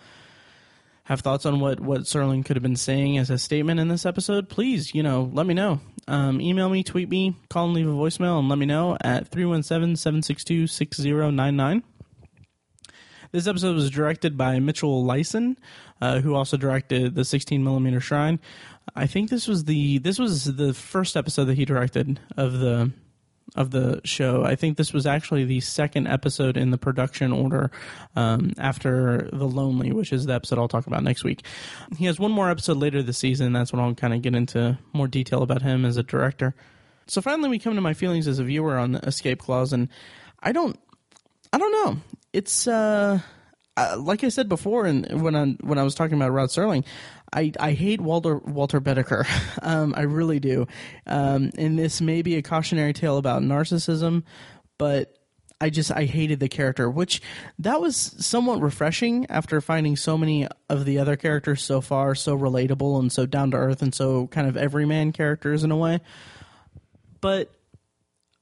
have 1.04 1.22
thoughts 1.22 1.46
on 1.46 1.60
what 1.60 1.80
what 1.80 2.02
Serling 2.02 2.46
could 2.46 2.56
have 2.56 2.64
been 2.64 2.76
saying 2.76 3.18
as 3.18 3.30
a 3.30 3.38
statement 3.38 3.80
in 3.80 3.88
this 3.88 4.06
episode, 4.06 4.50
please, 4.50 4.94
you 4.94 5.04
know, 5.04 5.30
let 5.34 5.46
me 5.46 5.54
know. 5.54 5.80
Um, 6.10 6.42
email 6.42 6.70
me, 6.70 6.84
tweet 6.84 7.08
me, 7.08 7.36
call 7.50 7.66
and 7.66 7.76
leave 7.76 7.88
a 7.88 7.92
voicemail, 7.92 8.40
and 8.40 8.50
let 8.50 8.58
me 8.58 8.66
know 8.66 8.98
at 9.02 9.28
317 9.28 9.96
762 9.96 10.66
6099. 10.66 11.84
This 13.32 13.46
episode 13.46 13.76
was 13.76 13.92
directed 13.92 14.36
by 14.36 14.60
Mitchell 14.60 15.06
Leisen, 15.06 15.56
uh, 16.02 16.20
who 16.22 16.34
also 16.34 16.58
directed 16.58 17.14
the 17.14 17.24
16 17.24 17.64
millimeter 17.64 18.00
Shrine. 18.00 18.40
I 18.96 19.06
think 19.06 19.30
this 19.30 19.48
was 19.48 19.66
the 19.66 20.00
this 20.00 20.18
was 20.18 20.46
the 20.46 20.74
first 20.74 21.16
episode 21.16 21.46
that 21.46 21.58
he 21.58 21.64
directed 21.64 22.20
of 22.36 22.54
the 22.54 22.92
of 23.56 23.72
the 23.72 24.02
show. 24.04 24.44
I 24.44 24.56
think 24.56 24.78
this 24.78 24.94
was 24.94 25.06
actually 25.06 25.46
the 25.46 25.60
second 25.60 26.08
episode 26.08 26.58
in 26.58 26.72
the 26.72 26.78
production 26.78 27.32
order 27.32 27.72
um, 28.16 28.54
after 28.58 29.30
The 29.32 29.48
Lonely, 29.48 29.92
which 29.92 30.14
is 30.14 30.26
the 30.26 30.34
episode 30.34 30.60
I'll 30.60 30.68
talk 30.68 30.88
about 30.88 31.04
next 31.04 31.24
week. 31.24 31.44
He 31.98 32.06
has 32.06 32.20
one 32.20 32.32
more 32.32 32.50
episode 32.50 32.78
later 32.78 33.02
this 33.02 33.18
season. 33.18 33.54
That's 33.54 33.74
when 33.74 33.82
I'll 33.82 33.96
kind 33.96 34.14
of 34.14 34.22
get 34.22 34.36
into 34.36 34.78
more 34.94 35.08
detail 35.08 35.42
about 35.42 35.62
him 35.62 35.86
as 35.86 35.98
a 35.98 36.04
director. 36.04 36.56
So 37.08 37.22
finally, 37.22 37.50
we 37.50 37.60
come 37.60 37.76
to 37.76 37.82
my 37.82 37.94
feelings 37.94 38.28
as 38.28 38.40
a 38.40 38.44
viewer 38.44 38.78
on 38.78 38.96
Escape 38.96 39.40
Clause, 39.40 39.74
and 39.74 39.90
I 40.42 40.52
don't, 40.52 40.80
I 41.52 41.58
don't 41.58 41.72
know. 41.72 42.02
It's 42.34 42.68
uh, 42.68 43.20
uh 43.76 43.96
like 43.98 44.24
I 44.24 44.30
said 44.30 44.48
before, 44.48 44.86
and 44.86 45.22
when 45.24 45.36
I 45.36 45.46
when 45.62 45.80
I 45.80 45.84
was 45.84 45.96
talking 45.96 46.16
about 46.16 46.32
Rod 46.32 46.50
Serling, 46.50 46.86
I, 47.32 47.52
I 47.60 47.74
hate 47.74 48.02
Walter 48.02 48.38
Walter 48.38 48.82
Bedecker. 48.82 49.26
Um, 49.62 49.94
I 49.96 50.04
really 50.04 50.40
do. 50.40 50.68
Um, 51.06 51.52
and 51.58 51.78
this 51.78 52.00
may 52.00 52.22
be 52.22 52.36
a 52.36 52.42
cautionary 52.42 52.94
tale 52.94 53.18
about 53.18 53.42
narcissism, 53.42 54.24
but 54.78 55.20
I 55.62 55.70
just 55.70 55.92
I 55.92 56.06
hated 56.06 56.40
the 56.40 56.48
character, 56.48 56.90
which 56.90 57.22
that 57.60 57.82
was 57.82 57.98
somewhat 57.98 58.62
refreshing 58.62 59.26
after 59.30 59.60
finding 59.60 59.98
so 59.98 60.18
many 60.18 60.48
of 60.70 60.86
the 60.86 61.00
other 61.00 61.18
characters 61.18 61.62
so 61.62 61.82
far 61.82 62.16
so 62.16 62.38
relatable 62.38 63.00
and 63.00 63.12
so 63.12 63.26
down 63.26 63.52
to 63.52 63.58
earth 63.58 63.82
and 63.82 63.94
so 63.94 64.28
kind 64.28 64.48
of 64.48 64.56
everyman 64.56 65.12
characters 65.12 65.64
in 65.64 65.72
a 65.72 65.78
way. 65.78 66.00
But 67.20 67.52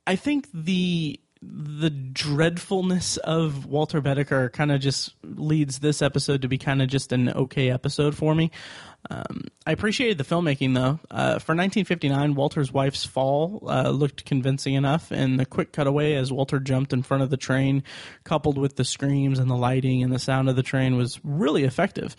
I 0.05 0.15
think 0.15 0.47
the 0.53 1.19
the 1.49 1.89
dreadfulness 1.89 3.17
of 3.17 3.65
Walter 3.65 4.01
Bedecker 4.01 4.51
kind 4.51 4.71
of 4.71 4.81
just 4.81 5.13
leads 5.23 5.79
this 5.79 6.01
episode 6.01 6.41
to 6.41 6.47
be 6.47 6.57
kind 6.57 6.81
of 6.81 6.89
just 6.89 7.11
an 7.11 7.29
okay 7.29 7.69
episode 7.69 8.15
for 8.15 8.35
me. 8.35 8.51
Um, 9.09 9.45
I 9.65 9.71
appreciated 9.71 10.17
the 10.17 10.23
filmmaking 10.23 10.73
though. 10.73 10.99
Uh, 11.09 11.39
for 11.39 11.55
1959, 11.55 12.35
Walter's 12.35 12.73
wife's 12.73 13.05
fall 13.05 13.63
uh, 13.67 13.89
looked 13.89 14.25
convincing 14.25 14.73
enough, 14.73 15.11
and 15.11 15.39
the 15.39 15.45
quick 15.45 15.71
cutaway 15.71 16.15
as 16.15 16.31
Walter 16.31 16.59
jumped 16.59 16.91
in 16.91 17.03
front 17.03 17.23
of 17.23 17.29
the 17.29 17.37
train, 17.37 17.83
coupled 18.23 18.57
with 18.57 18.75
the 18.75 18.83
screams 18.83 19.39
and 19.39 19.49
the 19.49 19.55
lighting 19.55 20.03
and 20.03 20.11
the 20.11 20.19
sound 20.19 20.49
of 20.49 20.55
the 20.55 20.63
train, 20.63 20.97
was 20.97 21.19
really 21.23 21.63
effective 21.63 22.15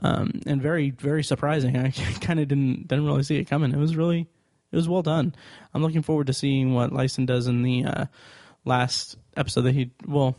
um, 0.00 0.40
and 0.46 0.62
very, 0.62 0.90
very 0.90 1.22
surprising. 1.24 1.76
I 1.78 1.90
kind 1.90 2.40
of 2.40 2.48
didn't 2.48 2.88
didn't 2.88 3.04
really 3.04 3.24
see 3.24 3.36
it 3.36 3.44
coming. 3.44 3.72
It 3.72 3.78
was 3.78 3.96
really 3.96 4.28
it 4.70 4.76
was 4.76 4.88
well 4.88 5.02
done. 5.02 5.34
I'm 5.74 5.82
looking 5.82 6.02
forward 6.02 6.28
to 6.28 6.32
seeing 6.32 6.72
what 6.72 6.92
Leisen 6.92 7.26
does 7.26 7.46
in 7.46 7.62
the 7.62 7.84
uh, 7.84 8.04
last 8.64 9.16
episode 9.36 9.62
that 9.62 9.74
he 9.74 9.90
well. 10.06 10.36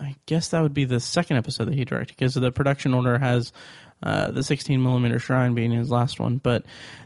I 0.00 0.14
guess 0.26 0.50
that 0.50 0.60
would 0.60 0.74
be 0.74 0.84
the 0.84 1.00
second 1.00 1.38
episode 1.38 1.64
that 1.64 1.74
he 1.74 1.84
directed 1.84 2.16
because 2.16 2.34
the 2.34 2.52
production 2.52 2.94
order 2.94 3.18
has 3.18 3.52
uh, 4.00 4.30
the 4.30 4.44
16 4.44 4.80
millimeter 4.80 5.18
Shrine 5.18 5.54
being 5.54 5.72
his 5.72 5.90
last 5.90 6.20
one, 6.20 6.38
but 6.38 6.64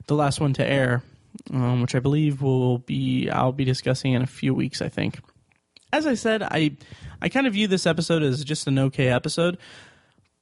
the 0.08 0.14
last 0.14 0.40
one 0.40 0.52
to 0.54 0.66
air, 0.66 1.02
um, 1.54 1.80
which 1.80 1.94
I 1.94 2.00
believe 2.00 2.42
will 2.42 2.78
be 2.78 3.30
I'll 3.30 3.52
be 3.52 3.64
discussing 3.64 4.12
in 4.12 4.20
a 4.20 4.26
few 4.26 4.54
weeks. 4.54 4.82
I 4.82 4.88
think. 4.88 5.20
As 5.90 6.06
I 6.06 6.14
said, 6.14 6.42
I 6.42 6.76
I 7.20 7.28
kind 7.28 7.46
of 7.46 7.54
view 7.54 7.66
this 7.66 7.86
episode 7.86 8.22
as 8.22 8.44
just 8.44 8.66
an 8.66 8.78
okay 8.78 9.08
episode. 9.08 9.58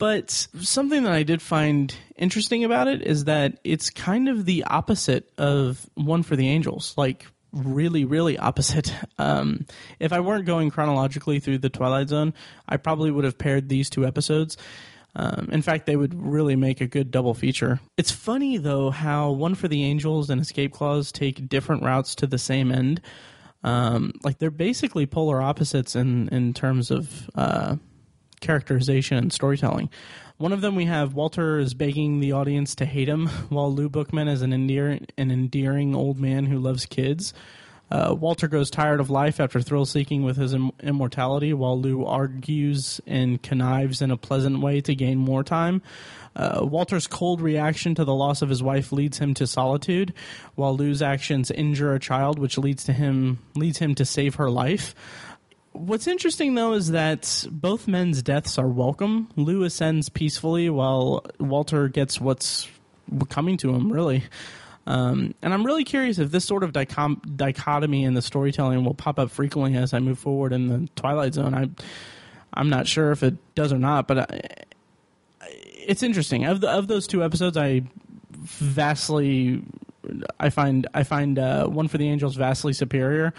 But 0.01 0.31
something 0.31 1.03
that 1.03 1.13
I 1.13 1.25
did 1.25 1.43
find 1.43 1.95
interesting 2.17 2.65
about 2.65 2.89
it 2.89 3.03
is 3.03 3.25
that 3.25 3.61
it's 3.65 3.91
kind 3.91 4.31
of 4.31 4.47
the 4.47 4.65
opposite 4.65 5.31
of 5.37 5.87
One 5.95 6.23
for 6.23 6.37
the 6.37 6.49
Angels. 6.49 6.95
Like, 6.97 7.27
really, 7.53 8.05
really 8.05 8.39
opposite. 8.39 8.95
Um, 9.19 9.67
if 9.99 10.15
I 10.15 10.21
weren't 10.21 10.47
going 10.47 10.71
chronologically 10.71 11.41
through 11.41 11.59
the 11.59 11.69
Twilight 11.69 12.09
Zone, 12.09 12.33
I 12.67 12.79
probably 12.79 13.11
would 13.11 13.25
have 13.25 13.37
paired 13.37 13.69
these 13.69 13.91
two 13.91 14.07
episodes. 14.07 14.57
Um, 15.15 15.51
in 15.53 15.61
fact, 15.61 15.85
they 15.85 15.95
would 15.95 16.15
really 16.15 16.57
make 16.57 16.81
a 16.81 16.87
good 16.87 17.11
double 17.11 17.35
feature. 17.35 17.81
It's 17.99 18.11
funny, 18.11 18.57
though, 18.57 18.89
how 18.89 19.33
One 19.33 19.55
for 19.55 19.69
the 19.69 19.85
Angels 19.85 20.31
and 20.31 20.41
Escape 20.41 20.73
Clause 20.73 21.13
take 21.13 21.51
different 21.51 21.83
routes 21.83 22.15
to 22.17 22.27
the 22.27 22.39
same 22.39 22.73
end. 22.73 23.03
Um, 23.63 24.15
like, 24.25 24.39
they're 24.39 24.51
basically 24.51 25.05
polar 25.05 25.43
opposites 25.43 25.95
in, 25.95 26.29
in 26.29 26.55
terms 26.55 26.91
of. 26.91 27.29
Uh, 27.35 27.77
characterization 28.41 29.19
and 29.19 29.33
storytelling. 29.33 29.91
One 30.41 30.55
of 30.55 30.63
them 30.63 30.75
we 30.75 30.87
have 30.87 31.13
Walter 31.13 31.59
is 31.59 31.75
begging 31.75 32.21
the 32.21 32.33
audience 32.33 32.75
to 32.77 32.87
hate 32.87 33.11
him, 33.11 33.27
while 33.51 33.71
Lou 33.71 33.91
Bookman 33.91 34.27
is 34.27 34.41
an 34.41 34.55
endearing, 34.55 35.07
an 35.19 35.31
endearing 35.31 35.95
old 35.95 36.19
man 36.19 36.47
who 36.47 36.59
loves 36.59 36.87
kids. 36.87 37.35
Uh, 37.91 38.17
Walter 38.19 38.49
grows 38.49 38.71
tired 38.71 39.01
of 39.01 39.11
life 39.11 39.39
after 39.39 39.61
thrill 39.61 39.85
seeking 39.85 40.23
with 40.23 40.39
his 40.39 40.55
Im- 40.55 40.71
immortality, 40.83 41.53
while 41.53 41.79
Lou 41.79 42.07
argues 42.07 43.03
and 43.07 43.43
connives 43.43 44.01
in 44.01 44.11
a 44.11 44.17
pleasant 44.17 44.61
way 44.61 44.81
to 44.81 44.95
gain 44.95 45.19
more 45.19 45.45
time. 45.45 45.83
Uh, 46.35 46.61
Walter's 46.63 47.07
cold 47.07 47.43
reaction 47.43 47.95
to 47.97 48.07
the 48.07 48.15
loss 48.15 48.41
of 48.41 48.49
his 48.49 48.63
wife 48.63 48.93
leads 48.93 49.19
him 49.19 49.35
to 49.35 49.47
solitude, 49.47 50.15
while 50.55 50.75
Lou's 50.75 51.03
actions 51.03 51.51
injure 51.51 51.93
a 51.93 52.01
child, 52.01 52.39
which 52.39 52.57
leads 52.57 52.85
to 52.85 52.95
him 52.95 53.41
leads 53.57 53.77
him 53.77 53.95
to 53.97 54.07
save 54.07 54.37
her 54.37 54.49
life. 54.49 54.95
What's 55.73 56.07
interesting 56.07 56.55
though 56.55 56.73
is 56.73 56.91
that 56.91 57.47
both 57.51 57.87
men's 57.87 58.23
deaths 58.23 58.59
are 58.59 58.69
welcome. 58.69 59.29
Lou 59.37 59.63
ascends 59.63 60.09
peacefully 60.09 60.69
while 60.69 61.25
Walter 61.39 61.89
gets 61.89 62.21
what's 62.21 62.69
coming 63.29 63.57
to 63.59 63.75
him, 63.75 63.93
really. 63.93 64.25
Um, 64.87 65.35
and 65.43 65.55
I'm 65.55 65.65
really 65.65 65.85
curious 65.85 66.19
if 66.19 66.31
this 66.31 66.45
sort 66.45 66.65
of 66.65 66.73
dicom- 66.73 67.37
dichotomy 67.37 68.05
in 68.05 68.15
the 68.15 68.23
storytelling 68.23 68.85
will 68.85 68.95
pop 68.95 69.19
up 69.19 69.31
frequently 69.31 69.77
as 69.77 69.95
I 69.95 70.01
move 70.01 70.19
forward 70.19 70.53
in 70.53 70.69
the 70.69 70.89
Twilight 70.97 71.35
Zone. 71.35 71.55
I, 71.55 71.71
I'm 72.53 72.71
not 72.71 72.89
sure 72.89 73.13
if 73.13 73.23
it 73.23 73.37
does 73.55 73.73
or 73.73 73.79
not, 73.79 74.09
but 74.09 74.19
I, 74.19 74.41
it's 75.47 76.03
interesting. 76.03 76.45
Of 76.45 76.61
the, 76.61 76.71
of 76.71 76.89
those 76.89 77.07
two 77.07 77.23
episodes, 77.23 77.57
I 77.57 77.83
vastly 78.33 79.63
I 80.39 80.51
find 80.51 80.87
I 80.95 81.03
find 81.03 81.39
uh, 81.39 81.67
one 81.67 81.89
for 81.89 81.99
the 81.99 82.09
Angels 82.09 82.37
vastly 82.37 82.73
superior, 82.73 83.35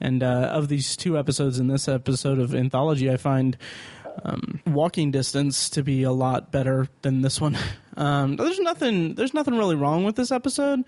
and 0.00 0.22
uh, 0.22 0.50
of 0.52 0.68
these 0.68 0.96
two 0.96 1.18
episodes 1.18 1.58
in 1.58 1.66
this 1.68 1.88
episode 1.88 2.38
of 2.38 2.54
anthology, 2.54 3.10
I 3.10 3.16
find 3.16 3.56
um, 4.22 4.60
Walking 4.66 5.10
Distance 5.10 5.70
to 5.70 5.82
be 5.82 6.02
a 6.02 6.12
lot 6.12 6.52
better 6.52 6.88
than 7.02 7.22
this 7.22 7.40
one. 7.40 7.58
Um, 7.96 8.34
there's 8.34 8.58
nothing 8.58 9.14
there's 9.14 9.34
nothing 9.34 9.56
really 9.56 9.76
wrong 9.76 10.02
with 10.02 10.16
this 10.16 10.32
episode 10.32 10.82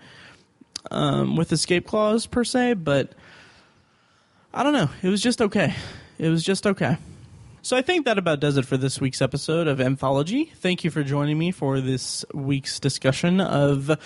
um, 0.91 1.37
with 1.37 1.53
Escape 1.53 1.87
Clause 1.87 2.25
per 2.25 2.43
se, 2.43 2.73
but 2.73 3.13
I 4.53 4.61
don't 4.61 4.73
know. 4.73 4.89
It 5.01 5.07
was 5.07 5.21
just 5.21 5.41
okay. 5.41 5.73
It 6.19 6.27
was 6.27 6.43
just 6.43 6.67
okay. 6.67 6.97
So 7.61 7.77
I 7.77 7.81
think 7.81 8.05
that 8.05 8.17
about 8.17 8.39
does 8.41 8.57
it 8.57 8.65
for 8.65 8.75
this 8.75 8.99
week's 8.99 9.21
episode 9.21 9.67
of 9.67 9.79
Anthology. 9.79 10.51
Thank 10.55 10.83
you 10.83 10.91
for 10.91 11.03
joining 11.03 11.37
me 11.37 11.51
for 11.51 11.79
this 11.79 12.25
week's 12.33 12.77
discussion 12.79 13.39
of 13.39 13.97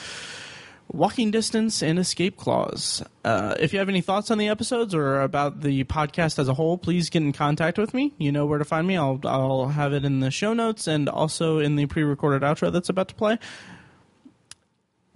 Walking 0.93 1.31
Distance 1.31 1.81
and 1.81 1.97
Escape 1.97 2.35
Clause. 2.37 3.01
Uh, 3.23 3.55
if 3.59 3.71
you 3.71 3.79
have 3.79 3.87
any 3.87 4.01
thoughts 4.01 4.29
on 4.29 4.37
the 4.37 4.49
episodes 4.49 4.93
or 4.93 5.21
about 5.21 5.61
the 5.61 5.83
podcast 5.85 6.37
as 6.37 6.47
a 6.47 6.53
whole, 6.53 6.77
please 6.77 7.09
get 7.09 7.21
in 7.21 7.31
contact 7.31 7.77
with 7.77 7.93
me. 7.93 8.13
You 8.17 8.31
know 8.31 8.45
where 8.45 8.59
to 8.59 8.65
find 8.65 8.85
me. 8.85 8.97
I'll 8.97 9.19
I'll 9.23 9.67
have 9.67 9.93
it 9.93 10.03
in 10.03 10.19
the 10.19 10.31
show 10.31 10.53
notes 10.53 10.87
and 10.87 11.07
also 11.07 11.59
in 11.59 11.77
the 11.77 11.85
pre-recorded 11.85 12.41
outro 12.41 12.71
that's 12.71 12.89
about 12.89 13.07
to 13.07 13.15
play. 13.15 13.39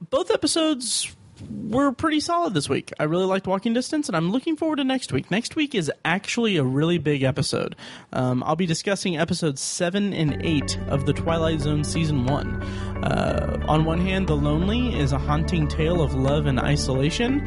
Both 0.10 0.32
episodes 0.32 1.16
were 1.50 1.92
pretty 1.92 2.20
solid 2.20 2.54
this 2.54 2.70
week. 2.70 2.94
I 3.00 3.04
really 3.04 3.26
liked 3.26 3.48
Walking 3.48 3.74
Distance, 3.74 4.08
and 4.08 4.16
I'm 4.16 4.32
looking 4.32 4.56
forward 4.56 4.78
to 4.78 4.84
next 4.84 5.12
week. 5.12 5.30
Next 5.32 5.56
week 5.56 5.76
is 5.76 5.92
actually 6.04 6.58
a 6.58 6.64
really 6.64 6.98
big 6.98 7.24
episode. 7.24 7.76
Um, 8.14 8.44
I'll 8.44 8.56
be 8.56 8.66
discussing 8.66 9.18
episodes 9.18 9.62
7 9.62 10.14
and 10.14 10.42
8 10.46 10.80
of 10.88 11.06
The 11.06 11.14
Twilight 11.14 11.62
Zone 11.62 11.84
Season 11.84 12.26
1. 12.26 12.64
Uh, 13.04 13.66
on 13.68 13.86
one 13.86 14.00
hand, 14.00 14.28
The 14.28 14.36
Lonely 14.36 14.98
is 14.98 15.12
a 15.12 15.18
haunting 15.18 15.68
tale 15.68 16.02
of 16.02 16.14
love 16.14 16.46
and 16.46 16.60
isolation. 16.60 17.46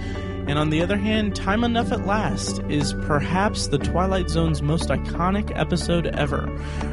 And 0.49 0.59
on 0.59 0.71
the 0.71 0.83
other 0.83 0.97
hand, 0.97 1.37
Time 1.37 1.63
Enough 1.63 1.93
at 1.93 2.07
Last 2.07 2.61
is 2.71 2.95
perhaps 3.03 3.69
the 3.69 3.79
Twilight 3.79 4.31
Zone's 4.31 4.63
most 4.63 4.89
iconic 4.89 5.53
episode 5.55 6.07
ever. 6.07 6.49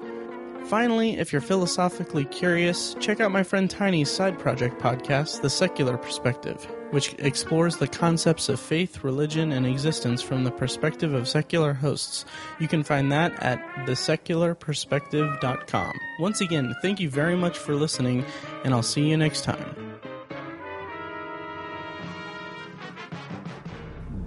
Finally, 0.67 1.19
if 1.19 1.33
you're 1.33 1.43
philosophically 1.43 2.25
curious, 2.27 2.95
check 3.01 3.19
out 3.21 3.31
my 3.31 3.43
friend 3.43 3.71
Tiny's 3.71 4.11
side 4.11 4.39
project 4.39 4.81
podcast, 4.81 5.43
The 5.43 5.51
Secular 5.51 5.99
Perspective, 5.99 6.67
which 6.91 7.15
explores 7.19 7.77
the 7.77 7.89
concepts 7.89 8.49
of 8.49 8.59
faith, 8.59 9.05
religion, 9.05 9.53
and 9.53 9.67
existence 9.67 10.23
from 10.23 10.45
the 10.45 10.51
perspective 10.51 11.13
of 11.13 11.29
secular 11.29 11.75
hosts. 11.75 12.25
You 12.59 12.69
can 12.69 12.83
find 12.83 13.13
that 13.13 13.35
at 13.43 13.63
thesecularperspective.com. 13.87 15.93
Once 16.21 16.41
again, 16.41 16.75
thank 16.81 17.01
you 17.01 17.11
very 17.11 17.37
much 17.37 17.59
for 17.59 17.75
listening, 17.75 18.25
and 18.65 18.73
I'll 18.73 18.83
see 18.83 19.07
you 19.09 19.19
next 19.19 19.45
time. 19.45 19.92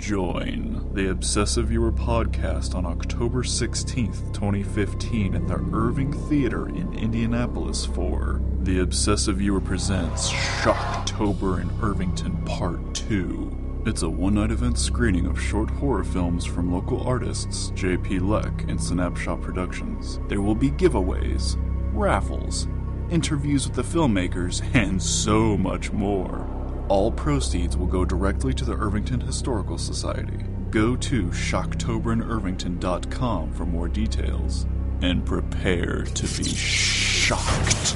Join 0.06 0.92
the 0.94 1.10
Obsessive 1.10 1.70
Viewer 1.70 1.92
podcast 1.92 2.76
on 2.76 2.86
October 2.86 3.42
16th, 3.42 4.32
2015 4.34 5.34
at 5.34 5.48
the 5.48 5.56
Irving 5.74 6.14
Theater 6.30 6.70
in 6.70 6.94
Indianapolis 6.94 7.88
for 7.88 8.40
The 8.60 8.82
Obsessive 8.82 9.38
Viewer 9.38 9.62
Presents 9.62 10.30
Shocktober 10.30 11.60
in 11.60 11.72
Irvington 11.82 12.38
Part 12.46 12.94
2. 12.94 13.82
It's 13.88 14.04
a 14.04 14.10
one 14.10 14.36
night 14.36 14.52
event 14.52 14.78
screening 14.78 15.26
of 15.26 15.42
short 15.42 15.72
horror 15.72 16.04
films 16.04 16.46
from 16.46 16.72
local 16.72 17.02
artists 17.02 17.72
JP 17.72 18.30
Leck 18.30 18.70
and 18.70 18.80
Snapshot 18.80 19.42
Productions. 19.42 20.20
There 20.28 20.42
will 20.42 20.54
be 20.54 20.70
giveaways, 20.70 21.58
raffles, 21.96 22.68
interviews 23.10 23.68
with 23.68 23.76
the 23.76 23.82
filmmakers, 23.82 24.64
and 24.76 25.02
so 25.02 25.58
much 25.58 25.92
more. 25.92 26.55
All 26.88 27.12
proceeds 27.12 27.76
will 27.76 27.88
go 27.88 28.06
directly 28.06 28.54
to 28.54 28.64
the 28.64 28.76
Irvington 28.76 29.20
Historical 29.20 29.80
Society. 29.80 30.38
Go 30.70 30.96
to 30.96 31.24
shocktoberandirvington.com 31.30 33.54
for 33.54 33.66
more 33.66 33.88
details 33.88 34.68
and 35.02 35.26
prepare 35.26 36.04
to 36.04 36.28
be 36.38 36.44
shocked. 36.44 37.96